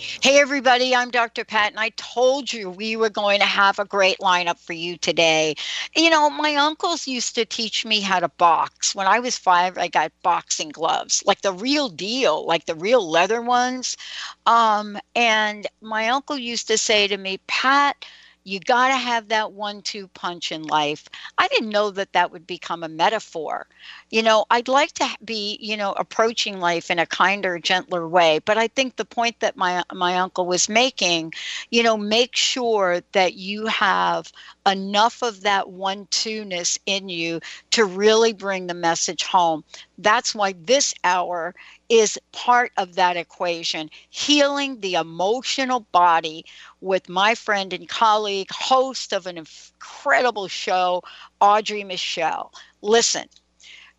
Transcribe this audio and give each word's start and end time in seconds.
Hey, 0.00 0.40
everybody, 0.40 0.96
I'm 0.96 1.10
Dr. 1.10 1.44
Pat, 1.44 1.72
and 1.72 1.78
I 1.78 1.90
told 1.96 2.50
you 2.52 2.70
we 2.70 2.96
were 2.96 3.10
going 3.10 3.38
to 3.40 3.44
have 3.46 3.78
a 3.78 3.84
great 3.84 4.16
lineup 4.18 4.58
for 4.58 4.72
you 4.72 4.96
today. 4.96 5.54
You 5.94 6.08
know, 6.08 6.30
my 6.30 6.54
uncles 6.54 7.06
used 7.06 7.34
to 7.34 7.44
teach 7.44 7.84
me 7.84 8.00
how 8.00 8.20
to 8.20 8.28
box. 8.28 8.94
When 8.94 9.06
I 9.06 9.20
was 9.20 9.36
five, 9.36 9.76
I 9.76 9.88
got 9.88 10.12
boxing 10.22 10.70
gloves, 10.70 11.22
like 11.26 11.42
the 11.42 11.52
real 11.52 11.90
deal, 11.90 12.46
like 12.46 12.64
the 12.64 12.74
real 12.74 13.08
leather 13.10 13.42
ones. 13.42 13.98
Um, 14.46 14.98
and 15.14 15.66
my 15.82 16.08
uncle 16.08 16.38
used 16.38 16.66
to 16.68 16.78
say 16.78 17.06
to 17.06 17.18
me, 17.18 17.38
Pat, 17.46 18.04
you 18.44 18.58
got 18.58 18.88
to 18.88 18.96
have 18.96 19.28
that 19.28 19.52
one 19.52 19.82
two 19.82 20.08
punch 20.08 20.50
in 20.50 20.62
life. 20.62 21.08
I 21.36 21.46
didn't 21.48 21.68
know 21.68 21.90
that 21.90 22.14
that 22.14 22.32
would 22.32 22.46
become 22.46 22.82
a 22.82 22.88
metaphor. 22.88 23.66
You 24.10 24.22
know, 24.22 24.44
I'd 24.50 24.68
like 24.68 24.92
to 24.94 25.08
be, 25.24 25.56
you 25.60 25.76
know, 25.76 25.92
approaching 25.92 26.58
life 26.58 26.90
in 26.90 26.98
a 26.98 27.06
kinder, 27.06 27.58
gentler 27.60 28.08
way, 28.08 28.40
but 28.44 28.58
I 28.58 28.66
think 28.66 28.96
the 28.96 29.04
point 29.04 29.38
that 29.40 29.56
my 29.56 29.84
my 29.92 30.16
uncle 30.16 30.46
was 30.46 30.68
making, 30.68 31.32
you 31.70 31.82
know, 31.84 31.96
make 31.96 32.34
sure 32.34 33.02
that 33.12 33.34
you 33.34 33.66
have 33.66 34.32
enough 34.66 35.22
of 35.22 35.42
that 35.42 35.70
one 35.70 36.08
two-ness 36.10 36.78
in 36.86 37.08
you 37.08 37.40
to 37.70 37.84
really 37.84 38.32
bring 38.32 38.66
the 38.66 38.74
message 38.74 39.22
home. 39.24 39.64
That's 39.98 40.34
why 40.34 40.54
this 40.58 40.92
hour 41.04 41.54
is 41.88 42.18
part 42.32 42.72
of 42.76 42.94
that 42.96 43.16
equation, 43.16 43.90
healing 44.10 44.80
the 44.80 44.94
emotional 44.94 45.80
body 45.92 46.44
with 46.80 47.08
my 47.08 47.34
friend 47.34 47.72
and 47.72 47.88
colleague, 47.88 48.48
host 48.50 49.12
of 49.12 49.26
an 49.26 49.38
incredible 49.38 50.48
show, 50.48 51.02
Audrey 51.40 51.84
Michel. 51.84 52.52
Listen, 52.82 53.28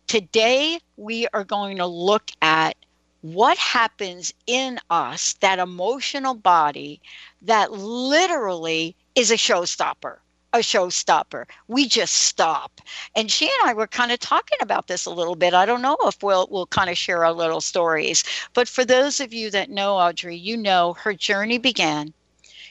today 0.06 0.78
we 0.96 1.26
are 1.32 1.44
going 1.44 1.76
to 1.78 1.86
look 1.86 2.30
at 2.42 2.76
what 3.22 3.56
happens 3.58 4.34
in 4.46 4.78
us, 4.90 5.34
that 5.34 5.58
emotional 5.58 6.34
body, 6.34 7.00
that 7.42 7.72
literally 7.72 8.96
is 9.14 9.30
a 9.30 9.36
showstopper 9.36 10.18
a 10.52 10.58
showstopper. 10.58 11.46
We 11.68 11.88
just 11.88 12.14
stop. 12.14 12.80
And 13.16 13.30
she 13.30 13.46
and 13.46 13.70
I 13.70 13.74
were 13.74 13.86
kind 13.86 14.12
of 14.12 14.20
talking 14.20 14.58
about 14.60 14.86
this 14.86 15.06
a 15.06 15.10
little 15.10 15.34
bit. 15.34 15.54
I 15.54 15.64
don't 15.64 15.82
know 15.82 15.96
if 16.02 16.22
we'll 16.22 16.46
we'll 16.50 16.66
kind 16.66 16.90
of 16.90 16.98
share 16.98 17.24
our 17.24 17.32
little 17.32 17.60
stories. 17.60 18.22
But 18.52 18.68
for 18.68 18.84
those 18.84 19.20
of 19.20 19.32
you 19.32 19.50
that 19.50 19.70
know 19.70 19.96
Audrey, 19.96 20.36
you 20.36 20.56
know 20.56 20.94
her 20.94 21.14
journey 21.14 21.58
began 21.58 22.12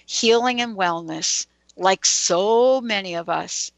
healing 0.06 0.62
and 0.62 0.78
wellness, 0.78 1.48
like 1.76 2.06
so 2.06 2.82
many 2.82 3.16
of 3.16 3.30
us, 3.30 3.72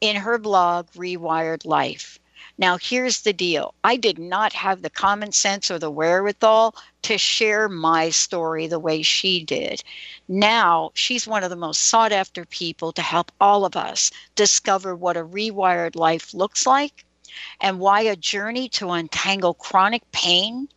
in 0.00 0.16
her 0.16 0.38
blog 0.38 0.90
Rewired 0.92 1.64
Life. 1.64 2.18
Now, 2.56 2.78
here's 2.78 3.22
the 3.22 3.32
deal 3.32 3.74
I 3.82 3.96
did 3.96 4.18
not 4.18 4.52
have 4.52 4.82
the 4.82 4.90
common 4.90 5.32
sense 5.32 5.70
or 5.70 5.78
the 5.78 5.90
wherewithal 5.90 6.76
to 7.02 7.18
share 7.18 7.68
my 7.68 8.10
story 8.10 8.68
the 8.68 8.78
way 8.78 9.02
she 9.02 9.42
did. 9.42 9.82
Now, 10.28 10.92
she's 10.94 11.26
one 11.26 11.42
of 11.42 11.50
the 11.50 11.56
most 11.56 11.82
sought 11.82 12.12
after 12.12 12.44
people 12.44 12.92
to 12.92 13.02
help 13.02 13.32
all 13.40 13.64
of 13.64 13.76
us 13.76 14.12
discover 14.36 14.94
what 14.94 15.16
a 15.16 15.24
rewired 15.24 15.96
life 15.96 16.32
looks 16.32 16.64
like 16.64 17.04
and 17.60 17.80
why 17.80 18.02
a 18.02 18.14
journey 18.14 18.68
to 18.68 18.90
untangle 18.90 19.54
chronic 19.54 20.08
pain 20.12 20.68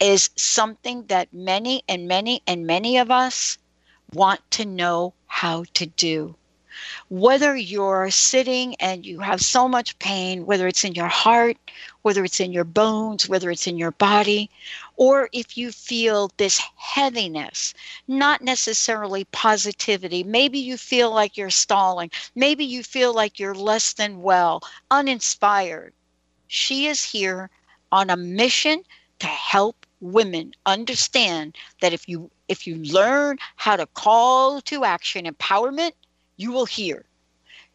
is 0.00 0.28
something 0.36 1.06
that 1.06 1.32
many 1.32 1.82
and 1.88 2.06
many 2.06 2.42
and 2.46 2.66
many 2.66 2.98
of 2.98 3.10
us 3.10 3.56
want 4.12 4.42
to 4.50 4.66
know 4.66 5.14
how 5.26 5.64
to 5.72 5.86
do 5.86 6.36
whether 7.08 7.56
you're 7.56 8.10
sitting 8.10 8.74
and 8.76 9.04
you 9.04 9.20
have 9.20 9.40
so 9.40 9.68
much 9.68 9.98
pain, 9.98 10.46
whether 10.46 10.66
it's 10.66 10.84
in 10.84 10.94
your 10.94 11.08
heart, 11.08 11.56
whether 12.02 12.24
it's 12.24 12.40
in 12.40 12.52
your 12.52 12.64
bones, 12.64 13.28
whether 13.28 13.50
it's 13.50 13.66
in 13.66 13.78
your 13.78 13.90
body, 13.92 14.50
or 14.96 15.28
if 15.32 15.56
you 15.56 15.72
feel 15.72 16.30
this 16.36 16.60
heaviness, 16.76 17.74
not 18.08 18.42
necessarily 18.42 19.24
positivity. 19.26 20.24
Maybe 20.24 20.58
you 20.58 20.76
feel 20.76 21.12
like 21.12 21.36
you're 21.36 21.50
stalling. 21.50 22.10
Maybe 22.34 22.64
you 22.64 22.82
feel 22.82 23.14
like 23.14 23.38
you're 23.38 23.54
less 23.54 23.92
than 23.92 24.22
well, 24.22 24.62
uninspired. 24.90 25.92
She 26.48 26.86
is 26.86 27.04
here 27.04 27.50
on 27.90 28.10
a 28.10 28.16
mission 28.16 28.82
to 29.20 29.26
help 29.26 29.86
women 30.00 30.52
understand 30.66 31.56
that 31.80 31.92
if 31.92 32.08
you 32.08 32.30
if 32.48 32.66
you 32.66 32.76
learn 32.76 33.38
how 33.56 33.76
to 33.76 33.86
call 33.86 34.60
to 34.62 34.84
action 34.84 35.24
empowerment 35.24 35.92
you 36.36 36.52
will 36.52 36.66
hear. 36.66 37.04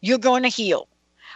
You're 0.00 0.18
going 0.18 0.42
to 0.42 0.48
heal. 0.48 0.88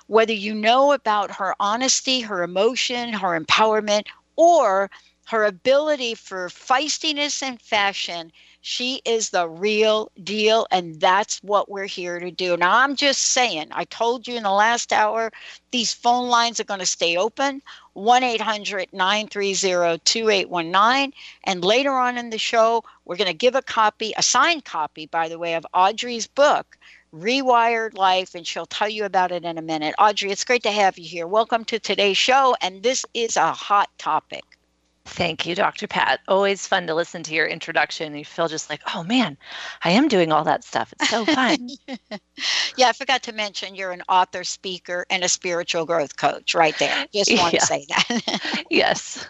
Whether 0.06 0.32
you 0.32 0.54
know 0.54 0.92
about 0.92 1.30
her 1.30 1.54
honesty, 1.60 2.20
her 2.20 2.42
emotion, 2.42 3.12
her 3.12 3.38
empowerment, 3.38 4.06
or 4.36 4.90
her 5.26 5.44
ability 5.44 6.14
for 6.14 6.48
feistiness 6.48 7.42
and 7.42 7.60
fashion, 7.60 8.32
she 8.60 9.00
is 9.04 9.30
the 9.30 9.48
real 9.48 10.10
deal. 10.22 10.66
And 10.70 11.00
that's 11.00 11.42
what 11.42 11.70
we're 11.70 11.86
here 11.86 12.18
to 12.18 12.30
do. 12.30 12.56
Now, 12.56 12.78
I'm 12.78 12.96
just 12.96 13.20
saying, 13.20 13.68
I 13.72 13.84
told 13.84 14.28
you 14.28 14.36
in 14.36 14.42
the 14.42 14.50
last 14.50 14.92
hour, 14.92 15.32
these 15.70 15.92
phone 15.92 16.28
lines 16.28 16.60
are 16.60 16.64
going 16.64 16.80
to 16.80 16.86
stay 16.86 17.16
open 17.16 17.62
1 17.94 18.22
800 18.22 18.92
930 18.92 19.98
2819. 20.04 21.12
And 21.44 21.64
later 21.64 21.92
on 21.92 22.18
in 22.18 22.30
the 22.30 22.38
show, 22.38 22.84
we're 23.04 23.16
going 23.16 23.26
to 23.26 23.34
give 23.34 23.54
a 23.54 23.62
copy, 23.62 24.12
a 24.16 24.22
signed 24.22 24.64
copy, 24.64 25.06
by 25.06 25.28
the 25.28 25.38
way, 25.38 25.54
of 25.54 25.66
Audrey's 25.74 26.26
book, 26.26 26.78
Rewired 27.14 27.94
Life, 27.94 28.34
and 28.34 28.46
she'll 28.46 28.66
tell 28.66 28.88
you 28.88 29.04
about 29.04 29.32
it 29.32 29.44
in 29.44 29.58
a 29.58 29.62
minute. 29.62 29.94
Audrey, 29.98 30.30
it's 30.30 30.44
great 30.44 30.62
to 30.62 30.72
have 30.72 30.98
you 30.98 31.06
here. 31.06 31.26
Welcome 31.26 31.64
to 31.66 31.78
today's 31.78 32.16
show, 32.16 32.56
and 32.62 32.82
this 32.82 33.04
is 33.12 33.36
a 33.36 33.52
hot 33.52 33.90
topic. 33.98 34.44
Thank 35.04 35.44
you, 35.44 35.54
Dr. 35.54 35.86
Pat. 35.86 36.20
Always 36.26 36.66
fun 36.66 36.86
to 36.86 36.94
listen 36.94 37.22
to 37.24 37.34
your 37.34 37.46
introduction. 37.46 38.14
You 38.14 38.24
feel 38.24 38.48
just 38.48 38.70
like, 38.70 38.80
oh 38.94 39.02
man, 39.02 39.36
I 39.84 39.90
am 39.90 40.08
doing 40.08 40.32
all 40.32 40.44
that 40.44 40.64
stuff. 40.64 40.94
It's 40.98 41.10
so 41.10 41.26
fun. 41.26 41.68
yeah, 42.76 42.88
I 42.88 42.92
forgot 42.92 43.22
to 43.24 43.32
mention 43.32 43.74
you're 43.74 43.90
an 43.90 44.02
author, 44.08 44.42
speaker, 44.42 45.04
and 45.10 45.22
a 45.22 45.28
spiritual 45.28 45.84
growth 45.84 46.16
coach 46.16 46.54
right 46.54 46.78
there. 46.78 47.06
Just 47.12 47.30
want 47.36 47.52
yeah. 47.52 47.60
to 47.60 47.66
say 47.66 47.86
that. 47.88 48.64
yes. 48.70 49.26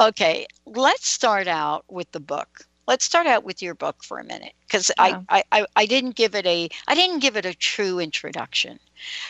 okay, 0.00 0.46
let's 0.66 1.08
start 1.08 1.46
out 1.46 1.84
with 1.88 2.10
the 2.12 2.20
book 2.20 2.66
let's 2.86 3.04
start 3.04 3.26
out 3.26 3.44
with 3.44 3.62
your 3.62 3.74
book 3.74 4.02
for 4.02 4.18
a 4.18 4.24
minute 4.24 4.52
because 4.66 4.90
yeah. 4.98 5.20
I, 5.28 5.42
I 5.52 5.66
i 5.76 5.86
didn't 5.86 6.16
give 6.16 6.34
it 6.34 6.46
a 6.46 6.68
i 6.88 6.94
didn't 6.94 7.20
give 7.20 7.36
it 7.36 7.44
a 7.44 7.54
true 7.54 7.98
introduction 7.98 8.78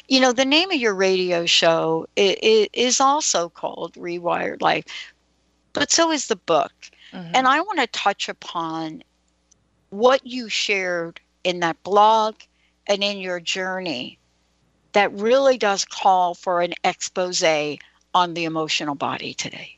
you 0.08 0.20
know 0.20 0.32
the 0.32 0.44
name 0.44 0.70
of 0.70 0.76
your 0.76 0.94
radio 0.94 1.46
show 1.46 2.06
is, 2.16 2.68
is 2.72 3.00
also 3.00 3.48
called 3.48 3.94
rewired 3.94 4.60
life 4.60 4.84
but 5.72 5.90
so 5.90 6.10
is 6.10 6.26
the 6.26 6.36
book 6.36 6.72
mm-hmm. 7.12 7.30
and 7.34 7.46
i 7.46 7.60
want 7.60 7.78
to 7.78 7.86
touch 7.88 8.28
upon 8.28 9.02
what 9.90 10.26
you 10.26 10.48
shared 10.48 11.20
in 11.44 11.60
that 11.60 11.82
blog 11.82 12.34
and 12.86 13.02
in 13.02 13.18
your 13.18 13.40
journey 13.40 14.18
that 14.92 15.12
really 15.12 15.58
does 15.58 15.84
call 15.84 16.34
for 16.34 16.62
an 16.62 16.72
expose 16.84 17.44
on 18.14 18.34
the 18.34 18.44
emotional 18.44 18.94
body 18.94 19.34
today 19.34 19.76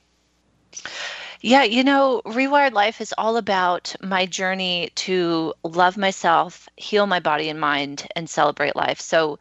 Yeah, 1.41 1.63
you 1.63 1.85
know, 1.85 2.23
Rewired 2.25 2.73
Life 2.73 3.01
is 3.01 3.15
all 3.17 3.37
about 3.37 3.95
my 4.03 4.27
journey 4.27 4.91
to 4.97 5.55
love 5.63 5.97
myself, 5.97 6.69
heal 6.77 7.07
my 7.07 7.21
body 7.21 7.49
and 7.49 7.61
mind, 7.61 8.09
and 8.17 8.29
celebrate 8.29 8.75
life. 8.75 9.01
So, 9.01 9.39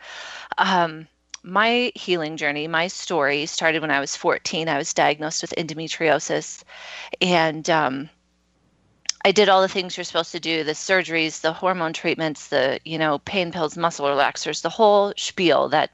um, 0.59 1.07
my 1.43 1.91
healing 1.95 2.37
journey, 2.37 2.67
my 2.67 2.87
story 2.87 3.45
started 3.47 3.81
when 3.81 3.91
I 3.91 3.99
was 3.99 4.15
14. 4.15 4.69
I 4.69 4.77
was 4.77 4.93
diagnosed 4.93 5.41
with 5.41 5.55
endometriosis, 5.57 6.63
and 7.21 7.67
um, 7.69 8.09
I 9.25 9.31
did 9.31 9.49
all 9.49 9.61
the 9.61 9.67
things 9.67 9.97
you're 9.97 10.03
supposed 10.03 10.33
to 10.33 10.39
do: 10.39 10.63
the 10.63 10.73
surgeries, 10.73 11.41
the 11.41 11.53
hormone 11.53 11.93
treatments, 11.93 12.47
the 12.49 12.79
you 12.85 12.97
know 12.99 13.19
pain 13.19 13.51
pills, 13.51 13.77
muscle 13.77 14.07
relaxers, 14.07 14.61
the 14.61 14.69
whole 14.69 15.13
spiel. 15.17 15.69
That 15.69 15.91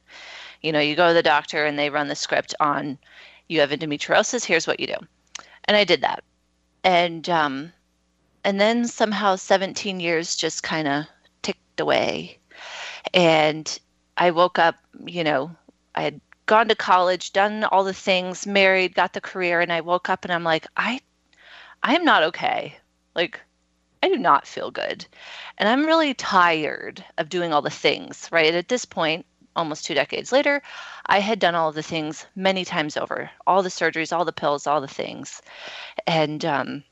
you 0.61 0.71
know, 0.71 0.79
you 0.79 0.95
go 0.95 1.09
to 1.09 1.13
the 1.13 1.23
doctor 1.23 1.65
and 1.65 1.79
they 1.79 1.89
run 1.89 2.07
the 2.09 2.15
script 2.15 2.55
on 2.59 2.97
you 3.47 3.61
have 3.61 3.71
endometriosis. 3.71 4.45
Here's 4.45 4.67
what 4.67 4.79
you 4.79 4.87
do, 4.87 4.97
and 5.65 5.77
I 5.77 5.83
did 5.83 6.01
that, 6.01 6.23
and 6.83 7.27
um, 7.29 7.73
and 8.43 8.59
then 8.59 8.87
somehow 8.87 9.35
17 9.35 9.99
years 9.99 10.35
just 10.35 10.63
kind 10.63 10.87
of 10.87 11.05
ticked 11.41 11.79
away, 11.79 12.39
and 13.13 13.79
I 14.17 14.31
woke 14.31 14.59
up, 14.59 14.75
you 15.05 15.23
know, 15.23 15.55
I 15.95 16.03
had 16.03 16.21
gone 16.45 16.67
to 16.69 16.75
college, 16.75 17.33
done 17.33 17.63
all 17.63 17.83
the 17.83 17.93
things, 17.93 18.45
married, 18.45 18.95
got 18.95 19.13
the 19.13 19.21
career, 19.21 19.61
and 19.61 19.71
I 19.71 19.81
woke 19.81 20.09
up 20.09 20.25
and 20.25 20.33
I'm 20.33 20.43
like, 20.43 20.67
I 20.77 20.99
I 21.81 21.95
am 21.95 22.05
not 22.05 22.23
okay. 22.23 22.77
Like 23.15 23.39
I 24.01 24.09
do 24.09 24.17
not 24.17 24.47
feel 24.47 24.71
good. 24.71 25.05
And 25.57 25.69
I'm 25.69 25.85
really 25.85 26.13
tired 26.13 27.03
of 27.17 27.29
doing 27.29 27.53
all 27.53 27.61
the 27.61 27.69
things, 27.69 28.27
right? 28.31 28.53
At 28.53 28.67
this 28.67 28.85
point, 28.85 29.25
almost 29.55 29.85
two 29.85 29.93
decades 29.93 30.31
later, 30.31 30.61
I 31.05 31.19
had 31.19 31.39
done 31.39 31.55
all 31.55 31.69
of 31.69 31.75
the 31.75 31.83
things 31.83 32.25
many 32.35 32.65
times 32.65 32.97
over, 32.97 33.29
all 33.45 33.63
the 33.63 33.69
surgeries, 33.69 34.15
all 34.15 34.25
the 34.25 34.31
pills, 34.33 34.67
all 34.67 34.81
the 34.81 34.87
things. 34.87 35.41
And 36.07 36.43
um 36.45 36.83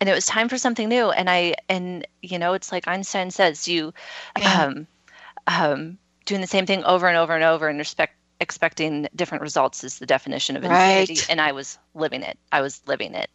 and 0.00 0.08
it 0.08 0.14
was 0.14 0.26
time 0.26 0.48
for 0.48 0.58
something 0.58 0.88
new. 0.88 1.10
And 1.10 1.28
I 1.28 1.54
and 1.68 2.06
you 2.22 2.38
know, 2.38 2.54
it's 2.54 2.72
like 2.72 2.88
Einstein 2.88 3.30
says, 3.30 3.68
you 3.68 3.92
um 4.44 4.86
um 5.46 5.98
doing 6.24 6.40
the 6.40 6.46
same 6.46 6.66
thing 6.66 6.84
over 6.84 7.08
and 7.08 7.16
over 7.16 7.34
and 7.34 7.44
over 7.44 7.68
and 7.68 7.78
respect 7.78 8.14
expecting 8.40 9.06
different 9.14 9.42
results 9.42 9.84
is 9.84 9.98
the 9.98 10.06
definition 10.06 10.56
of 10.56 10.64
insanity. 10.64 11.12
Right. 11.14 11.26
and 11.30 11.40
i 11.40 11.52
was 11.52 11.78
living 11.94 12.22
it. 12.22 12.38
I 12.52 12.62
was 12.62 12.80
living 12.86 13.14
it. 13.14 13.28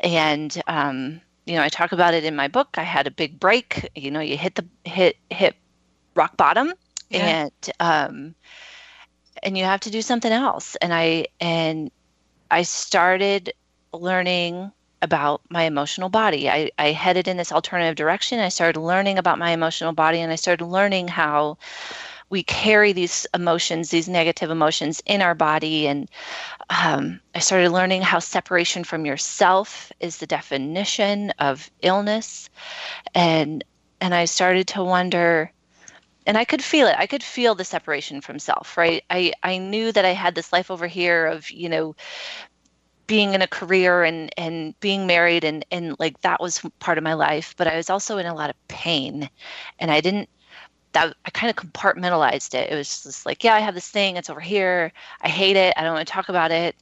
And 0.00 0.62
um, 0.66 1.20
you 1.44 1.54
know 1.56 1.62
i 1.62 1.68
talk 1.68 1.92
about 1.92 2.14
it 2.14 2.24
in 2.24 2.34
my 2.36 2.48
book. 2.48 2.68
I 2.78 2.82
had 2.82 3.06
a 3.06 3.10
big 3.10 3.38
break. 3.38 3.90
You 3.94 4.10
know 4.10 4.20
you 4.20 4.38
hit 4.38 4.54
the 4.54 4.66
hit 4.84 5.16
hit 5.30 5.54
rock 6.14 6.36
bottom 6.36 6.72
yeah. 7.10 7.48
and 7.48 7.70
um, 7.80 8.34
and 9.42 9.56
you 9.56 9.64
have 9.64 9.80
to 9.80 9.90
do 9.90 10.02
something 10.02 10.32
else 10.32 10.76
and 10.76 10.92
i 10.92 11.26
and 11.40 11.90
i 12.50 12.62
started 12.62 13.52
learning 13.92 14.72
about 15.02 15.42
my 15.48 15.62
emotional 15.62 16.08
body. 16.08 16.50
I, 16.50 16.70
I 16.78 16.92
headed 16.92 17.28
in 17.28 17.36
this 17.36 17.52
alternative 17.52 17.94
direction. 17.94 18.40
I 18.40 18.48
started 18.48 18.80
learning 18.80 19.18
about 19.18 19.38
my 19.38 19.50
emotional 19.50 19.92
body 19.92 20.20
and 20.20 20.32
I 20.32 20.36
started 20.36 20.64
learning 20.64 21.08
how 21.08 21.58
we 22.30 22.42
carry 22.42 22.92
these 22.92 23.26
emotions, 23.32 23.90
these 23.90 24.08
negative 24.08 24.50
emotions 24.50 25.02
in 25.06 25.22
our 25.22 25.34
body. 25.34 25.86
And 25.86 26.10
um, 26.68 27.20
I 27.34 27.38
started 27.38 27.70
learning 27.70 28.02
how 28.02 28.18
separation 28.18 28.84
from 28.84 29.06
yourself 29.06 29.90
is 30.00 30.18
the 30.18 30.26
definition 30.26 31.30
of 31.38 31.70
illness. 31.82 32.50
And 33.14 33.64
and 34.00 34.14
I 34.14 34.26
started 34.26 34.68
to 34.68 34.84
wonder, 34.84 35.50
and 36.28 36.36
I 36.36 36.44
could 36.44 36.62
feel 36.62 36.86
it. 36.86 36.94
I 36.96 37.06
could 37.06 37.22
feel 37.22 37.54
the 37.54 37.64
separation 37.64 38.20
from 38.20 38.38
self, 38.38 38.76
right? 38.76 39.02
I, 39.08 39.32
I 39.42 39.58
knew 39.58 39.90
that 39.90 40.04
I 40.04 40.12
had 40.12 40.34
this 40.34 40.52
life 40.52 40.70
over 40.70 40.86
here 40.86 41.26
of, 41.26 41.50
you 41.50 41.68
know, 41.68 41.96
being 43.06 43.32
in 43.32 43.40
a 43.40 43.46
career 43.46 44.04
and 44.04 44.30
and 44.36 44.78
being 44.80 45.06
married 45.06 45.42
and 45.42 45.64
and 45.70 45.96
like 45.98 46.20
that 46.20 46.42
was 46.42 46.60
part 46.78 46.98
of 46.98 47.04
my 47.04 47.14
life 47.14 47.54
but 47.56 47.66
i 47.66 47.74
was 47.74 47.88
also 47.88 48.18
in 48.18 48.26
a 48.26 48.34
lot 48.34 48.50
of 48.50 48.68
pain 48.68 49.30
and 49.78 49.90
i 49.90 49.98
didn't 49.98 50.28
that 50.92 51.14
I 51.24 51.30
kind 51.30 51.50
of 51.50 51.56
compartmentalized 51.56 52.54
it. 52.54 52.70
It 52.70 52.74
was 52.74 53.02
just 53.02 53.26
like, 53.26 53.44
yeah, 53.44 53.54
I 53.54 53.60
have 53.60 53.74
this 53.74 53.88
thing. 53.88 54.16
It's 54.16 54.30
over 54.30 54.40
here. 54.40 54.92
I 55.20 55.28
hate 55.28 55.56
it. 55.56 55.74
I 55.76 55.82
don't 55.82 55.94
want 55.94 56.06
to 56.06 56.12
talk 56.12 56.28
about 56.28 56.50
it. 56.50 56.76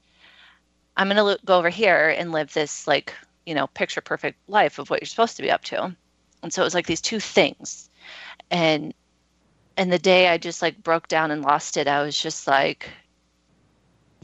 I'm 0.96 1.08
going 1.08 1.16
to 1.16 1.44
go 1.44 1.58
over 1.58 1.69
here 1.69 2.14
and 2.16 2.32
live 2.32 2.52
this 2.52 2.87
like, 2.87 3.12
you 3.44 3.54
know, 3.54 3.66
picture 3.66 4.00
perfect 4.00 4.38
life 4.49 4.78
of 4.78 4.90
what 4.90 5.00
you're 5.00 5.06
supposed 5.06 5.37
to 5.37 5.42
be 5.42 5.50
up 5.50 5.64
to. 5.64 5.94
And 6.42 6.52
so 6.52 6.62
it 6.62 6.64
was 6.64 6.75
like 6.75 6.87
these 6.87 7.00
two 7.00 7.20
things. 7.20 7.90
And 8.50 8.94
and 9.76 9.93
the 9.93 9.99
day 9.99 10.28
I 10.28 10.38
just 10.38 10.62
like 10.62 10.82
broke 10.82 11.08
down 11.08 11.31
and 11.31 11.43
lost 11.43 11.76
it, 11.76 11.88
I 11.88 12.02
was 12.02 12.20
just 12.20 12.46
like 12.46 12.88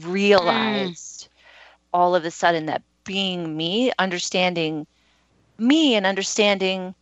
realized 0.01 1.25
mm. 1.25 1.27
all 1.93 2.15
of 2.15 2.25
a 2.25 2.31
sudden 2.31 2.65
that 2.67 2.81
being 3.03 3.55
me, 3.55 3.91
understanding 3.99 4.87
me 5.57 5.95
and 5.95 6.05
understanding 6.05 6.95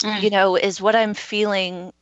mm. 0.00 0.22
you 0.22 0.30
know, 0.30 0.56
is 0.56 0.80
what 0.80 0.96
I'm 0.96 1.14
feeling 1.14 1.92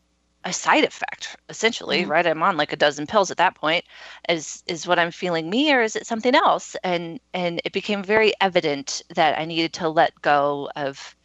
a 0.46 0.52
side 0.52 0.84
effect 0.84 1.36
essentially 1.48 2.04
mm. 2.04 2.08
right 2.08 2.24
i'm 2.24 2.40
on 2.40 2.56
like 2.56 2.72
a 2.72 2.76
dozen 2.76 3.04
pills 3.04 3.32
at 3.32 3.36
that 3.36 3.56
point 3.56 3.84
is 4.28 4.62
is 4.68 4.86
what 4.86 4.96
i'm 4.96 5.10
feeling 5.10 5.50
me 5.50 5.72
or 5.72 5.82
is 5.82 5.96
it 5.96 6.06
something 6.06 6.36
else 6.36 6.76
and 6.84 7.18
and 7.34 7.60
it 7.64 7.72
became 7.72 8.00
very 8.00 8.32
evident 8.40 9.02
that 9.16 9.36
i 9.40 9.44
needed 9.44 9.72
to 9.72 9.88
let 9.88 10.14
go 10.22 10.70
of 10.76 11.15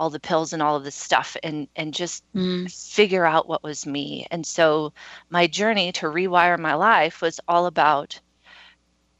all 0.00 0.10
the 0.10 0.18
pills 0.18 0.52
and 0.52 0.62
all 0.62 0.74
of 0.74 0.82
this 0.82 0.96
stuff 0.96 1.36
and 1.42 1.68
and 1.76 1.94
just 1.94 2.24
mm. 2.34 2.72
figure 2.72 3.26
out 3.26 3.46
what 3.46 3.62
was 3.62 3.86
me 3.86 4.26
and 4.30 4.46
so 4.46 4.92
my 5.28 5.46
journey 5.46 5.92
to 5.92 6.06
rewire 6.06 6.58
my 6.58 6.74
life 6.74 7.20
was 7.20 7.38
all 7.46 7.66
about 7.66 8.18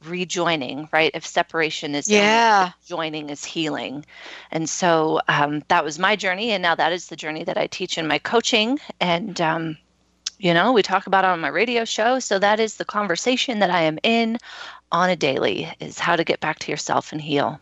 rejoining, 0.05 0.89
right? 0.93 1.11
If 1.15 1.27
separation 1.27 1.95
is 1.95 2.09
yeah, 2.09 2.73
joining 2.87 3.31
is 3.31 3.45
healing, 3.45 4.05
and 4.51 4.69
so 4.69 5.21
um, 5.29 5.63
that 5.69 5.85
was 5.85 5.99
my 5.99 6.17
journey, 6.17 6.53
and 6.53 6.63
now 6.63 6.75
that 6.75 6.93
is 6.93 7.09
the 7.09 7.17
journey 7.17 7.45
that 7.45 7.59
I 7.59 7.67
teach 7.67 7.99
in 7.99 8.07
my 8.07 8.19
coaching, 8.19 8.79
and 9.01 9.41
um, 9.41 9.77
you 10.39 10.55
know 10.55 10.73
we 10.73 10.83
talk 10.83 11.07
about 11.07 11.25
it 11.25 11.29
on 11.29 11.41
my 11.41 11.49
radio 11.49 11.85
show. 11.85 12.19
So 12.19 12.39
that 12.39 12.61
is 12.61 12.77
the 12.77 12.85
conversation 12.85 13.59
that 13.61 13.71
I 13.71 13.83
am 13.83 13.99
in 14.03 14.39
on 14.91 15.11
a 15.11 15.17
daily: 15.17 15.71
is 15.81 15.99
how 15.99 16.17
to 16.17 16.25
get 16.25 16.41
back 16.41 16.59
to 16.61 16.71
yourself 16.71 17.13
and 17.13 17.21
heal. 17.21 17.61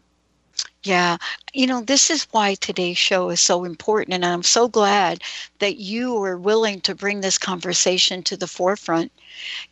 Yeah. 0.84 1.18
You 1.52 1.66
know, 1.66 1.80
this 1.82 2.08
is 2.10 2.26
why 2.30 2.54
today's 2.54 2.98
show 2.98 3.30
is 3.30 3.40
so 3.40 3.64
important. 3.64 4.14
And 4.14 4.24
I'm 4.24 4.42
so 4.42 4.68
glad 4.68 5.22
that 5.58 5.76
you 5.76 6.14
were 6.14 6.36
willing 6.38 6.80
to 6.82 6.94
bring 6.94 7.20
this 7.20 7.36
conversation 7.38 8.22
to 8.24 8.36
the 8.36 8.46
forefront. 8.46 9.12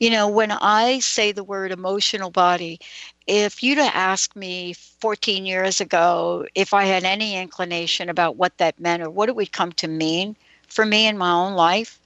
You 0.00 0.10
know, 0.10 0.28
when 0.28 0.50
I 0.52 0.98
say 1.00 1.32
the 1.32 1.44
word 1.44 1.72
emotional 1.72 2.30
body, 2.30 2.80
if 3.26 3.62
you'd 3.62 3.78
have 3.78 3.92
asked 3.94 4.36
me 4.36 4.74
14 4.74 5.46
years 5.46 5.80
ago 5.80 6.46
if 6.54 6.74
I 6.74 6.84
had 6.84 7.04
any 7.04 7.36
inclination 7.36 8.08
about 8.08 8.36
what 8.36 8.58
that 8.58 8.80
meant 8.80 9.02
or 9.02 9.10
what 9.10 9.28
it 9.28 9.36
would 9.36 9.52
come 9.52 9.72
to 9.72 9.88
mean 9.88 10.36
for 10.68 10.84
me 10.84 11.06
in 11.06 11.16
my 11.18 11.30
own 11.32 11.54
life, 11.54 12.00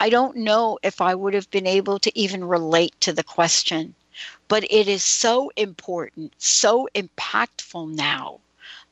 I 0.00 0.08
don't 0.10 0.36
know 0.38 0.78
if 0.82 1.00
I 1.00 1.14
would 1.14 1.34
have 1.34 1.50
been 1.50 1.66
able 1.66 1.98
to 2.00 2.18
even 2.18 2.44
relate 2.44 2.94
to 3.02 3.12
the 3.12 3.24
question 3.24 3.94
but 4.48 4.64
it 4.70 4.88
is 4.88 5.04
so 5.04 5.50
important, 5.56 6.32
so 6.38 6.88
impactful 6.94 7.90
now 7.94 8.40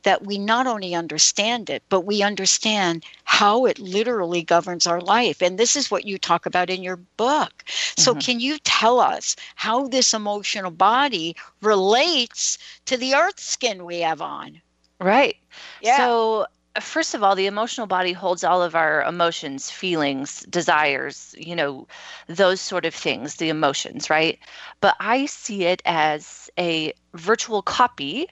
that 0.05 0.25
we 0.25 0.37
not 0.37 0.67
only 0.67 0.95
understand 0.95 1.69
it, 1.69 1.83
but 1.89 2.01
we 2.01 2.21
understand 2.21 3.03
how 3.25 3.65
it 3.65 3.79
literally 3.79 4.43
governs 4.43 4.87
our 4.87 5.01
life. 5.01 5.41
And 5.41 5.57
this 5.57 5.75
is 5.75 5.91
what 5.91 6.05
you 6.05 6.17
talk 6.17 6.45
about 6.45 6.69
in 6.69 6.83
your 6.83 6.97
book. 7.17 7.63
So, 7.97 8.11
mm-hmm. 8.11 8.19
can 8.19 8.39
you 8.39 8.57
tell 8.59 8.99
us 8.99 9.35
how 9.55 9.87
this 9.87 10.13
emotional 10.13 10.71
body 10.71 11.35
relates 11.61 12.57
to 12.85 12.97
the 12.97 13.15
earth 13.15 13.39
skin 13.39 13.83
we 13.83 13.99
have 13.99 14.21
on? 14.21 14.61
Right. 14.99 15.37
Yeah. 15.81 15.97
So, 15.97 16.45
first 16.79 17.15
of 17.15 17.23
all, 17.23 17.35
the 17.35 17.47
emotional 17.47 17.87
body 17.87 18.13
holds 18.13 18.43
all 18.43 18.61
of 18.61 18.75
our 18.75 19.03
emotions, 19.03 19.71
feelings, 19.71 20.41
desires, 20.49 21.33
you 21.37 21.55
know, 21.55 21.87
those 22.27 22.61
sort 22.61 22.85
of 22.85 22.93
things, 22.93 23.35
the 23.35 23.49
emotions, 23.49 24.09
right? 24.09 24.37
But 24.81 24.95
I 24.99 25.25
see 25.25 25.65
it 25.65 25.81
as 25.83 26.49
a 26.59 26.93
virtual 27.15 27.63
copy 27.63 28.27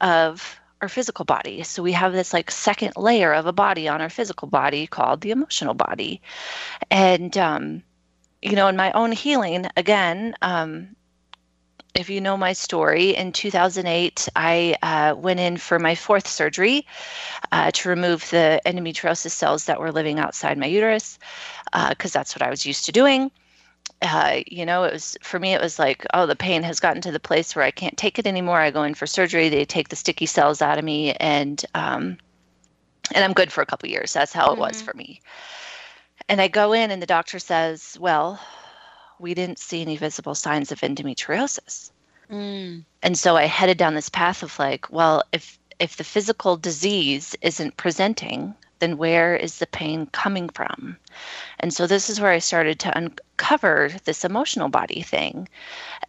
of 0.00 0.58
our 0.80 0.88
physical 0.88 1.24
body. 1.24 1.62
So 1.62 1.82
we 1.82 1.92
have 1.92 2.12
this 2.12 2.32
like 2.32 2.50
second 2.50 2.92
layer 2.96 3.32
of 3.32 3.46
a 3.46 3.52
body 3.52 3.88
on 3.88 4.00
our 4.00 4.10
physical 4.10 4.48
body 4.48 4.86
called 4.86 5.20
the 5.20 5.30
emotional 5.30 5.74
body. 5.74 6.20
And, 6.90 7.36
um, 7.36 7.82
you 8.42 8.52
know, 8.52 8.68
in 8.68 8.76
my 8.76 8.92
own 8.92 9.12
healing, 9.12 9.66
again, 9.76 10.36
um, 10.42 10.94
if 11.94 12.08
you 12.08 12.20
know 12.20 12.36
my 12.36 12.52
story, 12.52 13.16
in 13.16 13.32
2008, 13.32 14.28
I 14.36 14.76
uh, 14.82 15.16
went 15.16 15.40
in 15.40 15.56
for 15.56 15.80
my 15.80 15.96
fourth 15.96 16.28
surgery 16.28 16.86
uh, 17.50 17.72
to 17.72 17.88
remove 17.88 18.30
the 18.30 18.60
endometriosis 18.64 19.32
cells 19.32 19.64
that 19.64 19.80
were 19.80 19.90
living 19.90 20.20
outside 20.20 20.58
my 20.58 20.66
uterus, 20.66 21.18
because 21.72 22.14
uh, 22.14 22.18
that's 22.18 22.36
what 22.36 22.42
I 22.42 22.50
was 22.50 22.64
used 22.64 22.84
to 22.84 22.92
doing. 22.92 23.32
Uh, 24.00 24.40
you 24.46 24.64
know, 24.64 24.84
it 24.84 24.92
was 24.92 25.16
for 25.22 25.38
me, 25.40 25.54
it 25.54 25.60
was 25.60 25.78
like, 25.78 26.06
oh, 26.14 26.26
the 26.26 26.36
pain 26.36 26.62
has 26.62 26.78
gotten 26.78 27.02
to 27.02 27.10
the 27.10 27.18
place 27.18 27.56
where 27.56 27.64
I 27.64 27.72
can't 27.72 27.96
take 27.96 28.18
it 28.18 28.26
anymore. 28.26 28.60
I 28.60 28.70
go 28.70 28.84
in 28.84 28.94
for 28.94 29.06
surgery, 29.06 29.48
they 29.48 29.64
take 29.64 29.88
the 29.88 29.96
sticky 29.96 30.26
cells 30.26 30.62
out 30.62 30.78
of 30.78 30.84
me, 30.84 31.14
and 31.14 31.64
um, 31.74 32.18
and 33.12 33.24
I'm 33.24 33.32
good 33.32 33.50
for 33.50 33.62
a 33.62 33.66
couple 33.66 33.88
years. 33.88 34.12
That's 34.12 34.32
how 34.32 34.46
mm-hmm. 34.46 34.58
it 34.58 34.60
was 34.60 34.76
mm-hmm. 34.76 34.84
for 34.84 34.96
me. 34.96 35.20
And 36.28 36.40
I 36.40 36.48
go 36.48 36.72
in, 36.72 36.90
and 36.90 37.02
the 37.02 37.06
doctor 37.06 37.38
says, 37.38 37.96
well, 38.00 38.40
we 39.18 39.34
didn't 39.34 39.58
see 39.58 39.82
any 39.82 39.96
visible 39.96 40.34
signs 40.34 40.70
of 40.70 40.80
endometriosis. 40.80 41.90
Mm. 42.30 42.84
And 43.02 43.18
so 43.18 43.36
I 43.36 43.44
headed 43.44 43.78
down 43.78 43.94
this 43.94 44.10
path 44.10 44.42
of 44.42 44.58
like, 44.58 44.90
well, 44.92 45.22
if 45.32 45.58
if 45.78 45.96
the 45.96 46.04
physical 46.04 46.56
disease 46.56 47.36
isn't 47.40 47.76
presenting, 47.76 48.54
then 48.78 48.96
where 48.96 49.34
is 49.34 49.58
the 49.58 49.66
pain 49.66 50.06
coming 50.06 50.48
from? 50.48 50.96
And 51.60 51.72
so 51.72 51.86
this 51.86 52.08
is 52.08 52.20
where 52.20 52.30
I 52.30 52.38
started 52.38 52.78
to 52.80 52.96
uncover 52.96 53.90
this 54.04 54.24
emotional 54.24 54.68
body 54.68 55.02
thing 55.02 55.48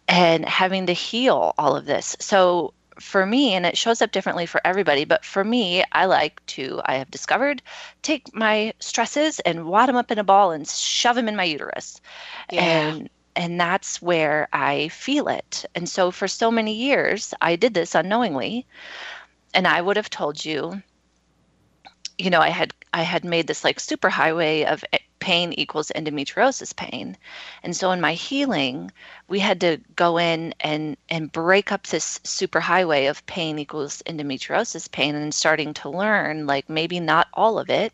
and 0.08 0.44
having 0.44 0.86
to 0.86 0.92
heal 0.92 1.54
all 1.58 1.76
of 1.76 1.86
this. 1.86 2.16
So 2.20 2.72
for 2.98 3.24
me, 3.24 3.54
and 3.54 3.64
it 3.64 3.78
shows 3.78 4.02
up 4.02 4.12
differently 4.12 4.46
for 4.46 4.60
everybody, 4.64 5.04
but 5.04 5.24
for 5.24 5.42
me, 5.42 5.82
I 5.92 6.04
like 6.04 6.44
to, 6.46 6.80
I 6.84 6.96
have 6.96 7.10
discovered, 7.10 7.62
take 8.02 8.34
my 8.34 8.74
stresses 8.78 9.40
and 9.40 9.66
wad 9.66 9.88
them 9.88 9.96
up 9.96 10.10
in 10.10 10.18
a 10.18 10.24
ball 10.24 10.52
and 10.52 10.68
shove 10.68 11.16
them 11.16 11.28
in 11.28 11.36
my 11.36 11.44
uterus. 11.44 12.00
Yeah. 12.50 12.62
And 12.62 13.10
and 13.36 13.60
that's 13.60 14.02
where 14.02 14.48
I 14.52 14.88
feel 14.88 15.28
it. 15.28 15.64
And 15.74 15.88
so 15.88 16.10
for 16.10 16.26
so 16.26 16.50
many 16.50 16.74
years, 16.74 17.32
I 17.40 17.54
did 17.56 17.74
this 17.74 17.94
unknowingly. 17.94 18.66
And 19.54 19.66
I 19.66 19.80
would 19.80 19.96
have 19.96 20.10
told 20.10 20.44
you, 20.44 20.82
you 22.20 22.28
know, 22.28 22.40
I 22.40 22.50
had 22.50 22.74
I 22.92 23.02
had 23.02 23.24
made 23.24 23.46
this 23.46 23.64
like 23.64 23.80
super 23.80 24.10
highway 24.10 24.64
of 24.64 24.84
pain 25.20 25.54
equals 25.54 25.90
endometriosis 25.96 26.76
pain. 26.76 27.16
And 27.62 27.74
so 27.74 27.92
in 27.92 28.00
my 28.00 28.12
healing, 28.12 28.92
we 29.28 29.38
had 29.38 29.60
to 29.62 29.78
go 29.96 30.18
in 30.18 30.54
and 30.60 30.98
and 31.08 31.32
break 31.32 31.72
up 31.72 31.86
this 31.86 32.20
super 32.24 32.60
highway 32.60 33.06
of 33.06 33.24
pain 33.24 33.58
equals 33.58 34.02
endometriosis 34.06 34.90
pain 34.90 35.14
and 35.14 35.34
starting 35.34 35.72
to 35.74 35.88
learn 35.88 36.46
like 36.46 36.68
maybe 36.68 37.00
not 37.00 37.28
all 37.32 37.58
of 37.58 37.70
it 37.70 37.92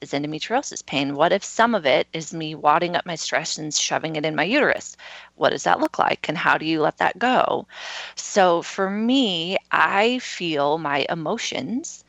is 0.00 0.10
endometriosis 0.10 0.84
pain. 0.84 1.14
What 1.14 1.32
if 1.32 1.44
some 1.44 1.76
of 1.76 1.86
it 1.86 2.08
is 2.12 2.34
me 2.34 2.56
wadding 2.56 2.96
up 2.96 3.06
my 3.06 3.14
stress 3.14 3.56
and 3.56 3.72
shoving 3.72 4.16
it 4.16 4.24
in 4.24 4.34
my 4.34 4.44
uterus? 4.44 4.96
What 5.36 5.50
does 5.50 5.62
that 5.62 5.78
look 5.78 5.96
like? 5.96 6.28
And 6.28 6.36
how 6.36 6.58
do 6.58 6.66
you 6.66 6.80
let 6.80 6.98
that 6.98 7.20
go? 7.20 7.68
So 8.16 8.62
for 8.62 8.90
me, 8.90 9.58
I 9.70 10.18
feel 10.18 10.78
my 10.78 11.06
emotions 11.08 12.04